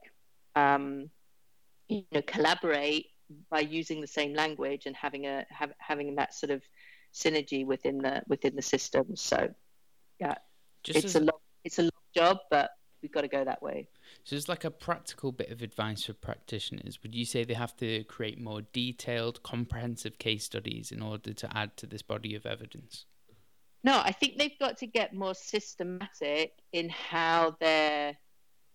um, 0.55 1.09
you 1.91 2.05
know 2.11 2.21
collaborate 2.21 3.07
by 3.49 3.59
using 3.59 4.01
the 4.01 4.07
same 4.07 4.33
language 4.33 4.85
and 4.85 4.95
having 4.95 5.25
a 5.25 5.45
have, 5.49 5.71
having 5.77 6.15
that 6.15 6.33
sort 6.33 6.51
of 6.51 6.61
synergy 7.13 7.65
within 7.65 7.97
the 7.99 8.23
within 8.27 8.55
the 8.55 8.61
system. 8.61 9.15
So, 9.15 9.53
yeah, 10.21 10.35
Just 10.83 10.99
it's 10.99 11.15
as... 11.15 11.15
a 11.15 11.25
long 11.25 11.39
it's 11.63 11.79
a 11.79 11.83
long 11.83 11.91
job, 12.15 12.37
but 12.49 12.71
we've 13.01 13.11
got 13.11 13.21
to 13.21 13.27
go 13.27 13.43
that 13.43 13.61
way. 13.61 13.87
So, 14.23 14.35
it's 14.35 14.47
like 14.47 14.63
a 14.63 14.71
practical 14.71 15.31
bit 15.31 15.49
of 15.49 15.61
advice 15.61 16.05
for 16.05 16.13
practitioners. 16.13 16.99
Would 17.01 17.15
you 17.15 17.25
say 17.25 17.43
they 17.43 17.55
have 17.55 17.75
to 17.77 18.03
create 18.05 18.39
more 18.39 18.61
detailed, 18.73 19.41
comprehensive 19.43 20.17
case 20.19 20.43
studies 20.43 20.91
in 20.91 21.01
order 21.01 21.33
to 21.33 21.57
add 21.57 21.75
to 21.77 21.87
this 21.87 22.01
body 22.01 22.35
of 22.35 22.45
evidence? 22.45 23.05
No, 23.83 23.99
I 24.03 24.11
think 24.11 24.37
they've 24.37 24.57
got 24.59 24.77
to 24.77 24.87
get 24.87 25.13
more 25.13 25.33
systematic 25.33 26.53
in 26.71 26.89
how 26.89 27.57
they're 27.59 28.15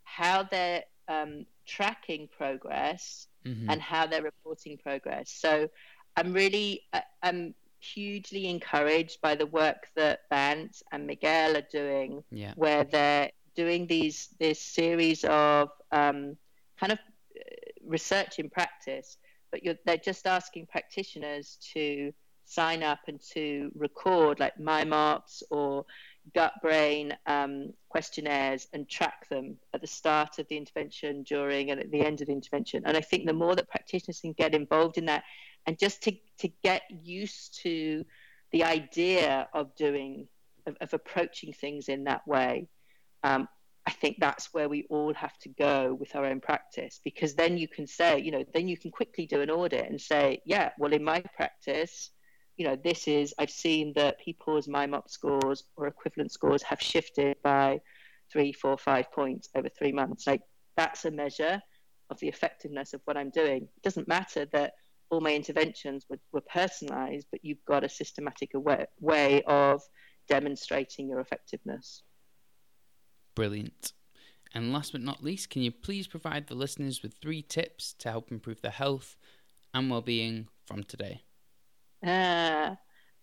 how 0.03 0.43
they're 0.43 0.83
um, 1.09 1.47
tracking 1.67 2.29
progress 2.37 3.29
mm-hmm. 3.47 3.71
and 3.71 3.81
how 3.81 4.07
they're 4.07 4.23
reporting 4.23 4.79
progress. 4.79 5.31
So 5.31 5.69
I'm 6.17 6.33
really 6.33 6.83
I'm 7.23 7.55
hugely 7.95 8.49
encouraged 8.49 9.21
by 9.21 9.35
the 9.35 9.47
work 9.47 9.89
that 9.97 10.29
Bant 10.31 10.83
and 10.93 11.07
Miguel 11.07 11.57
are 11.57 11.69
doing, 11.71 12.23
yeah. 12.31 12.53
where 12.57 12.85
they're 12.85 13.31
doing 13.55 13.87
these 13.87 14.29
this 14.39 14.61
series 14.61 15.25
of 15.25 15.71
um, 15.93 16.37
kind 16.79 16.93
of 16.93 16.99
uh, 16.99 17.43
research 17.87 18.39
in 18.39 18.51
practice, 18.51 19.17
but 19.51 19.61
they're 19.85 19.97
just 19.97 20.27
asking 20.27 20.67
practitioners 20.67 21.59
to 21.75 22.13
sign 22.45 22.83
up 22.83 23.01
and 23.09 23.21
to 23.21 23.71
record 23.75 24.39
like 24.39 24.57
MyMOPS 24.57 25.43
or 25.51 25.85
gut 26.35 26.55
brain 26.63 27.17
um, 27.27 27.73
questionnaires 27.89 28.69
and 28.73 28.89
track 28.89 29.29
them 29.29 29.57
at 29.75 29.81
the 29.81 29.87
start 29.87 30.39
of 30.39 30.47
the 30.49 30.57
intervention, 30.57 31.23
during, 31.23 31.71
and 31.71 31.81
at 31.81 31.91
the 31.91 32.01
end 32.01 32.21
of 32.21 32.27
the 32.29 32.33
intervention. 32.33 32.83
And 32.87 32.97
I 32.97 33.01
think 33.01 33.27
the 33.27 33.33
more 33.33 33.55
that 33.55 33.69
practitioners 33.69 34.21
can 34.21 34.33
get 34.33 34.55
involved 34.55 34.99
in 34.99 35.07
that, 35.07 35.25
and 35.67 35.79
just 35.79 36.03
to, 36.05 36.13
to 36.39 36.49
get 36.63 36.83
used 37.03 37.61
to 37.63 38.05
the 38.53 38.65
idea 38.65 39.49
of 39.53 39.75
doing, 39.77 40.29
of, 40.67 40.77
of 40.81 40.95
approaching 40.95 41.53
things 41.53 41.89
in 41.89 42.05
that 42.05 42.27
way, 42.27 42.69
um, 43.23 43.49
I 43.87 43.93
think 43.93 44.17
that's 44.19 44.53
where 44.53 44.69
we 44.69 44.85
all 44.91 45.15
have 45.15 45.39
to 45.39 45.49
go 45.49 45.95
with 45.95 46.17
our 46.17 46.25
own 46.25 46.41
practice 46.41 47.01
because 47.05 47.35
then 47.35 47.57
you 47.57 47.69
can 47.69 47.87
say, 47.87 48.19
you 48.19 48.33
know, 48.33 48.45
then 48.53 48.67
you 48.67 48.77
can 48.77 48.91
quickly 48.91 49.27
do 49.27 49.41
an 49.41 49.51
audit 49.51 49.89
and 49.89 50.01
say, 50.01 50.43
yeah, 50.45 50.71
well, 50.79 50.93
in 50.93 51.05
my 51.05 51.21
practice, 51.37 52.11
you 52.57 52.67
know, 52.67 52.77
this 52.83 53.07
is, 53.07 53.33
I've 53.39 53.51
seen 53.51 53.93
that 53.95 54.21
people's 54.21 54.67
MyMOP 54.67 55.09
scores 55.09 55.65
or 55.77 55.87
equivalent 55.87 56.33
scores 56.33 56.63
have 56.65 56.81
shifted 56.81 57.37
by 57.45 57.81
three, 58.33 58.53
four, 58.53 58.77
five 58.77 59.13
points 59.13 59.49
over 59.55 59.69
three 59.69 59.93
months. 59.93 60.27
Like, 60.27 60.43
that's 60.77 61.05
a 61.05 61.11
measure 61.11 61.63
of 62.11 62.19
the 62.19 62.29
effectiveness 62.29 62.93
of 62.93 63.03
what 63.05 63.17
I'm 63.17 63.31
doing. 63.31 63.63
It 63.63 63.83
doesn't 63.83 64.09
matter 64.09 64.47
that 64.47 64.73
all 65.11 65.21
my 65.21 65.35
interventions 65.35 66.05
were, 66.09 66.19
were 66.33 66.41
personalized, 66.41 67.27
but 67.31 67.45
you've 67.45 67.65
got 67.67 67.85
a 67.85 67.89
systematic 67.89 68.51
way, 68.55 68.87
way 69.01 69.43
of 69.43 69.83
demonstrating 70.29 71.09
your 71.09 71.21
effectiveness. 71.21 72.03
Brilliant. 73.35 73.93
And 74.55 74.73
last 74.73 74.93
but 74.93 75.03
not 75.03 75.23
least, 75.23 75.51
can 75.51 75.63
you 75.63 75.71
please 75.71 76.07
provide 76.07 76.47
the 76.47 76.55
listeners 76.55 77.03
with 77.03 77.15
three 77.21 77.43
tips 77.43 77.95
to 77.99 78.11
help 78.11 78.31
improve 78.31 78.63
their 78.63 78.71
health 78.71 79.17
and 79.75 79.91
well-being 79.91 80.49
from 80.67 80.83
today? 80.83 81.23
Uh, 82.05 82.75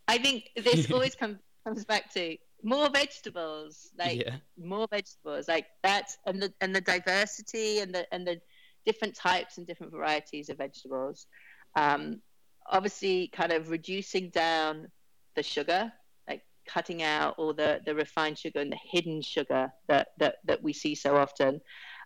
I 0.08 0.18
think 0.20 0.50
this 0.56 0.92
always 0.92 1.16
comes 1.16 1.40
comes 1.66 1.86
back 1.86 2.14
to 2.14 2.38
more 2.62 2.90
vegetables, 2.90 3.90
like 3.98 4.20
yeah. 4.20 4.36
more 4.58 4.88
vegetables, 4.90 5.48
like 5.48 5.68
that, 5.84 6.16
and 6.26 6.42
the 6.42 6.54
and 6.62 6.76
the 6.76 6.82
diversity 6.82 7.80
and 7.80 7.94
the 7.94 8.06
and 8.14 8.28
the 8.28 8.40
different 8.86 9.16
types 9.16 9.58
and 9.58 9.66
different 9.66 9.92
varieties 9.92 10.50
of 10.50 10.58
vegetables. 10.58 11.28
Um, 11.76 12.22
obviously, 12.68 13.30
kind 13.34 13.52
of 13.52 13.70
reducing 13.70 14.30
down 14.30 14.88
the 15.36 15.44
sugar, 15.44 15.92
like 16.28 16.42
cutting 16.68 17.04
out 17.04 17.36
all 17.38 17.54
the 17.54 17.82
the 17.86 17.96
refined 17.96 18.38
sugar 18.38 18.60
and 18.60 18.72
the 18.72 18.80
hidden 18.92 19.22
sugar 19.22 19.72
that 19.88 20.10
that 20.20 20.36
that 20.46 20.64
we 20.64 20.74
see 20.74 20.96
so 20.96 21.18
often, 21.18 21.62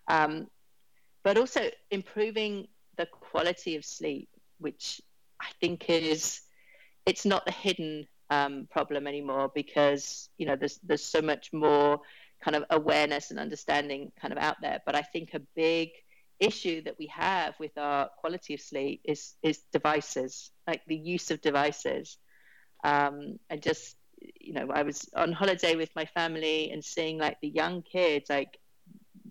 um, 0.07 0.47
but 1.23 1.37
also 1.37 1.69
improving 1.91 2.67
the 2.97 3.05
quality 3.05 3.75
of 3.75 3.85
sleep, 3.85 4.29
which 4.59 5.01
I 5.41 5.47
think 5.59 5.89
is 5.89 6.41
it's 7.05 7.25
not 7.25 7.45
the 7.45 7.51
hidden 7.51 8.07
um, 8.29 8.67
problem 8.69 9.07
anymore 9.07 9.51
because 9.53 10.29
you 10.37 10.45
know 10.45 10.55
there's 10.55 10.79
there's 10.83 11.03
so 11.03 11.21
much 11.21 11.53
more 11.53 11.99
kind 12.43 12.55
of 12.55 12.63
awareness 12.69 13.31
and 13.31 13.39
understanding 13.39 14.11
kind 14.19 14.31
of 14.31 14.37
out 14.37 14.57
there. 14.61 14.79
But 14.85 14.95
I 14.95 15.01
think 15.01 15.33
a 15.33 15.39
big 15.55 15.89
issue 16.39 16.83
that 16.83 16.95
we 16.99 17.07
have 17.07 17.55
with 17.59 17.77
our 17.77 18.09
quality 18.19 18.53
of 18.53 18.61
sleep 18.61 19.01
is 19.03 19.35
is 19.41 19.59
devices, 19.71 20.51
like 20.67 20.81
the 20.87 20.95
use 20.95 21.31
of 21.31 21.41
devices. 21.41 22.17
Um, 22.83 23.39
and 23.49 23.61
just 23.61 23.95
you 24.41 24.53
know, 24.53 24.69
I 24.73 24.83
was 24.83 25.09
on 25.15 25.31
holiday 25.31 25.75
with 25.75 25.89
my 25.95 26.05
family 26.05 26.71
and 26.71 26.83
seeing 26.83 27.19
like 27.19 27.37
the 27.41 27.49
young 27.49 27.83
kids, 27.83 28.29
like 28.29 28.57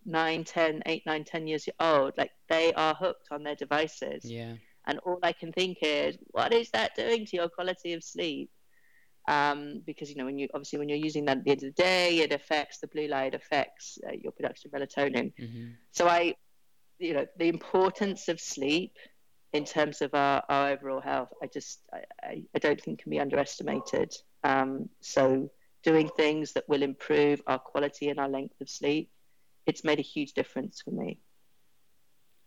nine, 0.05 0.45
ten, 0.45 0.83
eight, 0.87 1.03
nine, 1.07 1.25
ten 1.25 1.47
years 1.47 1.69
old, 1.81 2.13
like 2.17 2.31
they 2.49 2.73
are 2.75 2.95
hooked 2.95 3.29
on 3.31 3.43
their 3.43 3.57
devices. 3.57 4.25
Yeah 4.25 4.55
and 4.87 4.99
all 5.01 5.19
I 5.23 5.33
can 5.33 5.53
think 5.53 5.79
is, 5.83 6.17
what 6.29 6.53
is 6.53 6.71
that 6.71 6.95
doing 6.95 7.27
to 7.27 7.37
your 7.37 7.49
quality 7.49 7.93
of 7.93 8.05
sleep? 8.05 8.51
Um, 9.29 9.83
because 9.85 10.09
you 10.09 10.17
know 10.17 10.25
when 10.25 10.39
you 10.39 10.49
obviously 10.55 10.79
when 10.79 10.89
you're 10.89 10.99
using 10.99 11.25
that 11.25 11.39
at 11.39 11.45
the 11.45 11.51
end 11.51 11.65
of 11.65 11.75
the 11.75 11.83
day, 11.83 12.19
it 12.21 12.33
affects 12.33 12.79
the 12.79 12.87
blue 12.87 13.09
light 13.09 13.35
affects 13.35 13.99
uh, 14.09 14.13
your 14.13 14.31
production 14.31 14.71
of 14.73 14.81
melatonin. 14.81 15.33
Mm-hmm. 15.35 15.67
So 15.91 16.07
I, 16.07 16.35
you 16.99 17.15
know, 17.15 17.27
the 17.39 17.49
importance 17.49 18.29
of 18.29 18.41
sleep 18.41 18.93
in 19.53 19.65
terms 19.65 20.03
of 20.03 20.15
our, 20.15 20.43
our 20.49 20.71
overall 20.71 21.01
health, 21.01 21.31
I 21.43 21.47
just 21.47 21.81
I, 22.23 22.43
I 22.55 22.59
don't 22.59 22.81
think 22.81 23.01
can 23.03 23.11
be 23.11 23.21
underestimated. 23.21 24.15
Um, 24.45 24.89
so 25.01 25.51
doing 25.83 26.09
things 26.17 26.53
that 26.53 26.69
will 26.69 26.83
improve 26.83 27.41
our 27.47 27.59
quality 27.59 28.09
and 28.09 28.19
our 28.19 28.29
length 28.29 28.61
of 28.61 28.69
sleep, 28.69 29.11
it's 29.67 29.85
made 29.85 29.99
a 29.99 30.03
huge 30.03 30.33
difference 30.33 30.83
for 30.83 30.91
me. 30.91 31.21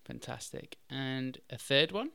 Fantastic. 0.05 0.77
And 0.89 1.39
a 1.49 1.57
third 1.57 1.91
one? 1.91 2.09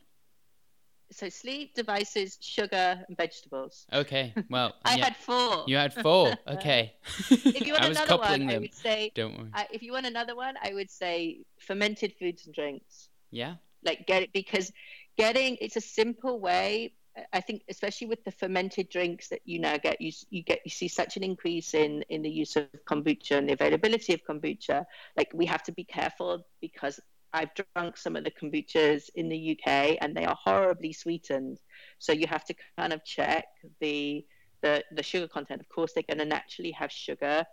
So 1.11 1.28
sleep, 1.28 1.74
devices, 1.74 2.38
sugar, 2.40 3.05
and 3.07 3.16
vegetables. 3.16 3.86
Okay, 3.92 4.32
well, 4.50 4.74
I 4.84 4.96
yeah. 4.96 5.05
had 5.05 5.16
four. 5.16 5.64
You 5.66 5.76
had 5.76 5.94
four. 5.94 6.34
Okay. 6.48 6.94
if 7.30 7.66
you 7.66 7.72
want 7.78 7.84
another 7.84 8.16
one, 8.16 8.40
them. 8.40 8.50
I 8.50 8.59
would 8.59 8.74
say. 8.74 9.12
Don't 9.14 9.36
worry. 9.36 9.48
if 9.72 9.82
you 9.82 9.92
want 9.92 10.07
another 10.07 10.36
one, 10.36 10.55
I 10.62 10.72
would 10.74 10.90
say 10.90 11.38
fermented 11.59 12.14
foods 12.18 12.46
and 12.46 12.55
drinks. 12.55 13.09
Yeah. 13.30 13.55
Like 13.82 14.07
get 14.07 14.22
it 14.22 14.32
because 14.32 14.72
getting 15.16 15.57
it's 15.61 15.76
a 15.76 15.80
simple 15.80 16.38
way. 16.40 16.92
I 17.32 17.40
think 17.40 17.62
especially 17.68 18.09
with 18.09 18.24
the 18.24 18.32
fermented 18.32 18.88
drinks 18.88 19.28
that 19.28 19.40
you 19.44 19.61
now 19.61 19.76
get, 19.76 20.00
you 20.00 20.12
you 20.30 20.42
get 20.42 20.61
you 20.64 20.70
see 20.70 20.88
such 20.88 21.16
an 21.16 21.22
increase 21.22 21.74
in 21.74 22.02
in 22.09 22.22
the 22.22 22.30
use 22.30 22.57
of 22.57 22.66
kombucha 22.86 23.38
and 23.38 23.48
the 23.48 23.52
availability 23.52 24.14
of 24.14 24.20
kombucha. 24.24 24.84
Like 25.16 25.30
we 25.32 25.46
have 25.46 25.62
to 25.64 25.72
be 25.72 25.84
careful 25.84 26.44
because 26.61 26.98
I've 27.35 27.51
drunk 27.55 27.97
some 27.97 28.14
of 28.14 28.24
the 28.24 28.30
kombuchas 28.30 29.11
in 29.16 29.28
the 29.28 29.59
UK 29.59 29.99
and 30.01 30.16
they 30.16 30.24
are 30.24 30.39
horribly 30.41 30.93
sweetened. 30.93 31.61
So 31.99 32.12
you 32.12 32.26
have 32.28 32.45
to 32.45 32.55
kind 32.78 32.93
of 32.93 33.05
check 33.05 33.47
the 33.80 34.24
the, 34.62 34.82
the 34.93 35.03
sugar 35.03 35.28
content. 35.28 35.61
Of 35.61 35.68
course, 35.68 35.93
they're 35.93 36.05
going 36.09 36.18
to 36.18 36.24
naturally 36.24 36.70
have 36.70 36.91
sugar 36.91 37.45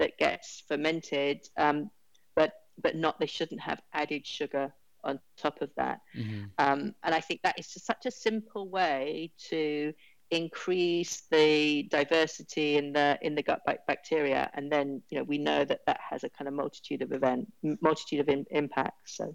that 0.00 0.18
gets 0.18 0.64
fermented, 0.66 1.46
um, 1.56 1.90
but 2.34 2.52
but 2.82 2.96
not 2.96 3.20
they 3.20 3.26
shouldn't 3.26 3.60
have 3.60 3.80
added 3.92 4.26
sugar 4.26 4.72
on 5.04 5.20
top 5.36 5.62
of 5.62 5.70
that. 5.76 6.00
Mm-hmm. 6.16 6.44
Um, 6.58 6.94
and 7.04 7.14
I 7.14 7.20
think 7.20 7.42
that 7.42 7.58
is 7.58 7.72
just 7.72 7.86
such 7.86 8.06
a 8.06 8.10
simple 8.10 8.68
way 8.68 9.30
to 9.50 9.92
increase 10.30 11.22
the 11.30 11.84
diversity 11.84 12.76
in 12.76 12.92
the 12.92 13.18
in 13.22 13.34
the 13.34 13.42
gut 13.42 13.60
bacteria 13.86 14.50
and 14.54 14.70
then 14.70 15.02
you 15.08 15.18
know 15.18 15.24
we 15.24 15.38
know 15.38 15.64
that 15.64 15.80
that 15.86 15.98
has 16.10 16.22
a 16.22 16.28
kind 16.28 16.48
of 16.48 16.54
multitude 16.54 17.02
of 17.02 17.12
event 17.12 17.50
multitude 17.80 18.20
of 18.20 18.28
in, 18.28 18.44
impacts 18.50 19.16
so 19.16 19.34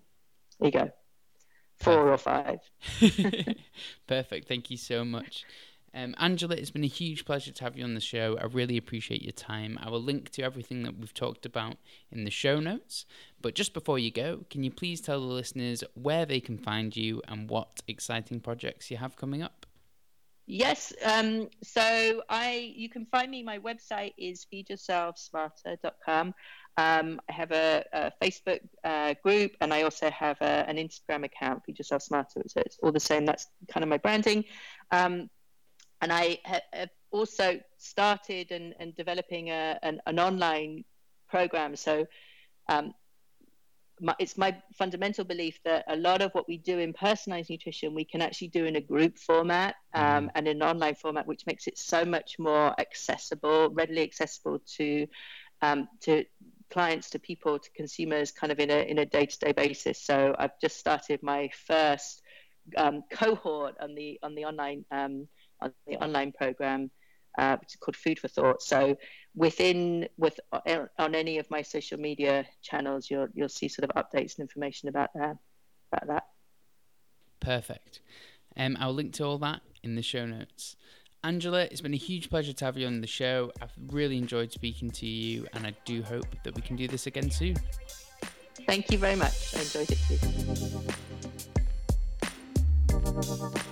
there 0.59 0.67
you 0.67 0.71
go 0.71 0.89
four 1.77 2.11
or 2.11 2.17
five 2.17 2.59
perfect 4.07 4.47
thank 4.47 4.69
you 4.69 4.77
so 4.77 5.03
much 5.03 5.45
um, 5.95 6.15
Angela, 6.17 6.55
it's 6.55 6.71
been 6.71 6.83
a 6.83 6.87
huge 6.87 7.23
pleasure 7.23 7.51
to 7.51 7.63
have 7.63 7.77
you 7.77 7.83
on 7.83 7.93
the 7.93 8.01
show. 8.01 8.35
I 8.41 8.45
really 8.45 8.77
appreciate 8.77 9.21
your 9.21 9.31
time. 9.31 9.77
I 9.79 9.91
will 9.91 10.01
link 10.01 10.31
to 10.31 10.41
everything 10.41 10.81
that 10.83 10.97
we've 10.97 11.13
talked 11.13 11.45
about 11.45 11.75
in 12.11 12.23
the 12.23 12.31
show 12.31 12.59
notes. 12.59 13.05
But 13.41 13.53
just 13.53 13.75
before 13.75 13.99
you 13.99 14.09
go, 14.09 14.45
can 14.49 14.63
you 14.63 14.71
please 14.71 15.01
tell 15.01 15.19
the 15.19 15.27
listeners 15.27 15.83
where 15.93 16.25
they 16.25 16.39
can 16.39 16.57
find 16.57 16.97
you 16.97 17.21
and 17.27 17.47
what 17.47 17.83
exciting 17.87 18.39
projects 18.39 18.89
you 18.89 18.97
have 18.97 19.15
coming 19.15 19.43
up? 19.43 19.62
Yes. 20.45 20.91
Um, 21.05 21.47
so 21.63 22.21
I, 22.29 22.73
you 22.75 22.89
can 22.89 23.05
find 23.05 23.31
me. 23.31 23.43
My 23.43 23.59
website 23.59 24.13
is 24.17 24.45
feedyourselfsmarter.com. 24.53 26.33
Um, 26.75 27.21
I 27.29 27.31
have 27.31 27.51
a, 27.51 27.85
a 27.93 28.11
Facebook 28.21 28.59
uh, 28.83 29.13
group, 29.23 29.51
and 29.61 29.73
I 29.73 29.83
also 29.83 30.09
have 30.09 30.37
a, 30.41 30.65
an 30.67 30.77
Instagram 30.77 31.23
account, 31.23 31.63
Feed 31.65 31.77
Yourself 31.77 32.01
Smarter. 32.01 32.43
So 32.47 32.61
it's 32.61 32.77
all 32.83 32.91
the 32.91 32.99
same. 32.99 33.25
That's 33.25 33.47
kind 33.69 33.83
of 33.83 33.89
my 33.89 33.97
branding. 33.97 34.43
Um, 34.91 35.29
and 36.01 36.11
I 36.11 36.39
have 36.73 36.89
also 37.11 37.59
started 37.77 38.51
and, 38.51 38.75
and 38.79 38.95
developing 38.95 39.49
a, 39.49 39.79
an, 39.81 40.01
an 40.05 40.19
online 40.19 40.83
program. 41.29 41.75
So 41.77 42.05
um, 42.67 42.93
my, 44.03 44.13
it's 44.19 44.37
my 44.37 44.55
fundamental 44.73 45.23
belief 45.23 45.59
that 45.63 45.85
a 45.87 45.95
lot 45.95 46.21
of 46.21 46.31
what 46.33 46.47
we 46.47 46.57
do 46.57 46.79
in 46.79 46.93
personalized 46.93 47.49
nutrition 47.49 47.95
we 47.95 48.03
can 48.03 48.21
actually 48.21 48.49
do 48.49 48.65
in 48.65 48.75
a 48.75 48.81
group 48.81 49.17
format 49.17 49.75
um, 49.93 50.03
mm-hmm. 50.03 50.27
and 50.35 50.47
in 50.47 50.61
an 50.61 50.67
online 50.67 50.93
format 50.93 51.25
which 51.25 51.45
makes 51.47 51.67
it 51.67 51.77
so 51.77 52.03
much 52.03 52.37
more 52.37 52.77
accessible 52.79 53.69
readily 53.69 54.03
accessible 54.03 54.59
to 54.77 55.07
um, 55.61 55.87
to 56.01 56.25
clients 56.69 57.09
to 57.11 57.19
people 57.19 57.57
to 57.57 57.69
consumers 57.71 58.31
kind 58.31 58.51
of 58.51 58.59
in 58.59 58.69
a 58.69 58.89
in 58.89 58.99
a 58.99 59.05
day-to-day 59.05 59.53
basis 59.53 60.01
so 60.01 60.35
i've 60.37 60.59
just 60.59 60.77
started 60.77 61.21
my 61.23 61.49
first 61.65 62.21
um, 62.77 63.03
cohort 63.09 63.75
on 63.79 63.95
the 63.95 64.19
on 64.21 64.35
the 64.35 64.43
online 64.43 64.83
um, 64.91 65.27
on 65.61 65.71
the 65.87 65.95
online 65.97 66.31
program 66.31 66.91
uh, 67.37 67.57
which 67.57 67.79
called 67.79 67.95
Food 67.95 68.19
for 68.19 68.27
Thought. 68.27 68.61
So 68.61 68.97
within 69.35 70.07
with 70.17 70.39
uh, 70.51 70.85
on 70.99 71.15
any 71.15 71.37
of 71.39 71.49
my 71.49 71.61
social 71.61 71.99
media 71.99 72.45
channels, 72.61 73.09
you'll 73.09 73.27
you'll 73.33 73.49
see 73.49 73.67
sort 73.67 73.89
of 73.89 73.95
updates 73.95 74.37
and 74.37 74.43
information 74.43 74.89
about 74.89 75.09
that 75.15 75.37
about 75.91 76.07
that. 76.07 76.27
Perfect. 77.39 78.01
Um, 78.55 78.77
I'll 78.79 78.93
link 78.93 79.13
to 79.13 79.25
all 79.25 79.37
that 79.39 79.61
in 79.83 79.95
the 79.95 80.01
show 80.01 80.25
notes. 80.25 80.75
Angela, 81.23 81.61
it's 81.63 81.81
been 81.81 81.93
a 81.93 81.97
huge 81.97 82.29
pleasure 82.29 82.51
to 82.51 82.65
have 82.65 82.77
you 82.77 82.85
on 82.85 82.99
the 82.99 83.07
show. 83.07 83.51
I've 83.61 83.71
really 83.87 84.17
enjoyed 84.17 84.51
speaking 84.51 84.91
to 84.91 85.05
you, 85.05 85.47
and 85.53 85.65
I 85.65 85.73
do 85.85 86.03
hope 86.03 86.27
that 86.43 86.53
we 86.53 86.61
can 86.61 86.75
do 86.75 86.87
this 86.87 87.07
again 87.07 87.31
soon. 87.31 87.55
Thank 88.67 88.91
you 88.91 88.97
very 88.97 89.15
much. 89.15 89.55
I 89.55 89.61
enjoyed 89.61 89.89
it 89.89 89.99
too. 93.63 93.69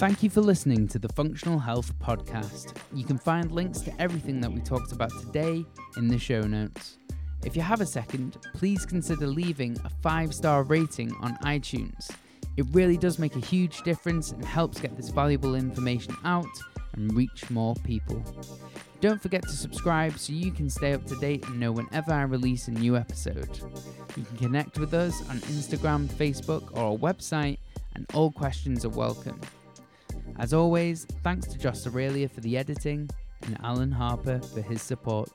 Thank 0.00 0.22
you 0.22 0.30
for 0.30 0.40
listening 0.40 0.88
to 0.88 0.98
the 0.98 1.10
Functional 1.10 1.58
Health 1.58 1.92
Podcast. 1.98 2.74
You 2.94 3.04
can 3.04 3.18
find 3.18 3.52
links 3.52 3.80
to 3.80 4.00
everything 4.00 4.40
that 4.40 4.50
we 4.50 4.60
talked 4.60 4.92
about 4.92 5.10
today 5.10 5.62
in 5.98 6.08
the 6.08 6.18
show 6.18 6.40
notes. 6.40 6.96
If 7.44 7.54
you 7.54 7.60
have 7.60 7.82
a 7.82 7.86
second, 7.86 8.38
please 8.54 8.86
consider 8.86 9.26
leaving 9.26 9.78
a 9.84 9.90
five 9.90 10.32
star 10.32 10.62
rating 10.62 11.14
on 11.20 11.36
iTunes. 11.44 12.10
It 12.56 12.64
really 12.72 12.96
does 12.96 13.18
make 13.18 13.36
a 13.36 13.40
huge 13.40 13.82
difference 13.82 14.32
and 14.32 14.42
helps 14.42 14.80
get 14.80 14.96
this 14.96 15.10
valuable 15.10 15.54
information 15.54 16.16
out 16.24 16.48
and 16.94 17.14
reach 17.14 17.50
more 17.50 17.74
people. 17.84 18.24
Don't 19.02 19.20
forget 19.20 19.42
to 19.42 19.52
subscribe 19.52 20.18
so 20.18 20.32
you 20.32 20.50
can 20.50 20.70
stay 20.70 20.94
up 20.94 21.04
to 21.08 21.16
date 21.16 21.44
and 21.46 21.60
know 21.60 21.72
whenever 21.72 22.14
I 22.14 22.22
release 22.22 22.68
a 22.68 22.70
new 22.70 22.96
episode. 22.96 23.60
You 24.16 24.24
can 24.24 24.38
connect 24.38 24.78
with 24.78 24.94
us 24.94 25.20
on 25.28 25.40
Instagram, 25.40 26.06
Facebook, 26.06 26.74
or 26.74 26.84
our 26.84 26.96
website, 26.96 27.58
and 27.94 28.06
all 28.14 28.32
questions 28.32 28.86
are 28.86 28.88
welcome. 28.88 29.38
As 30.40 30.54
always, 30.54 31.04
thanks 31.22 31.46
to 31.48 31.58
Josh 31.58 31.86
Aurelia 31.86 32.26
for 32.26 32.40
the 32.40 32.56
editing 32.56 33.10
and 33.42 33.58
Alan 33.62 33.92
Harper 33.92 34.40
for 34.40 34.62
his 34.62 34.80
support. 34.80 35.28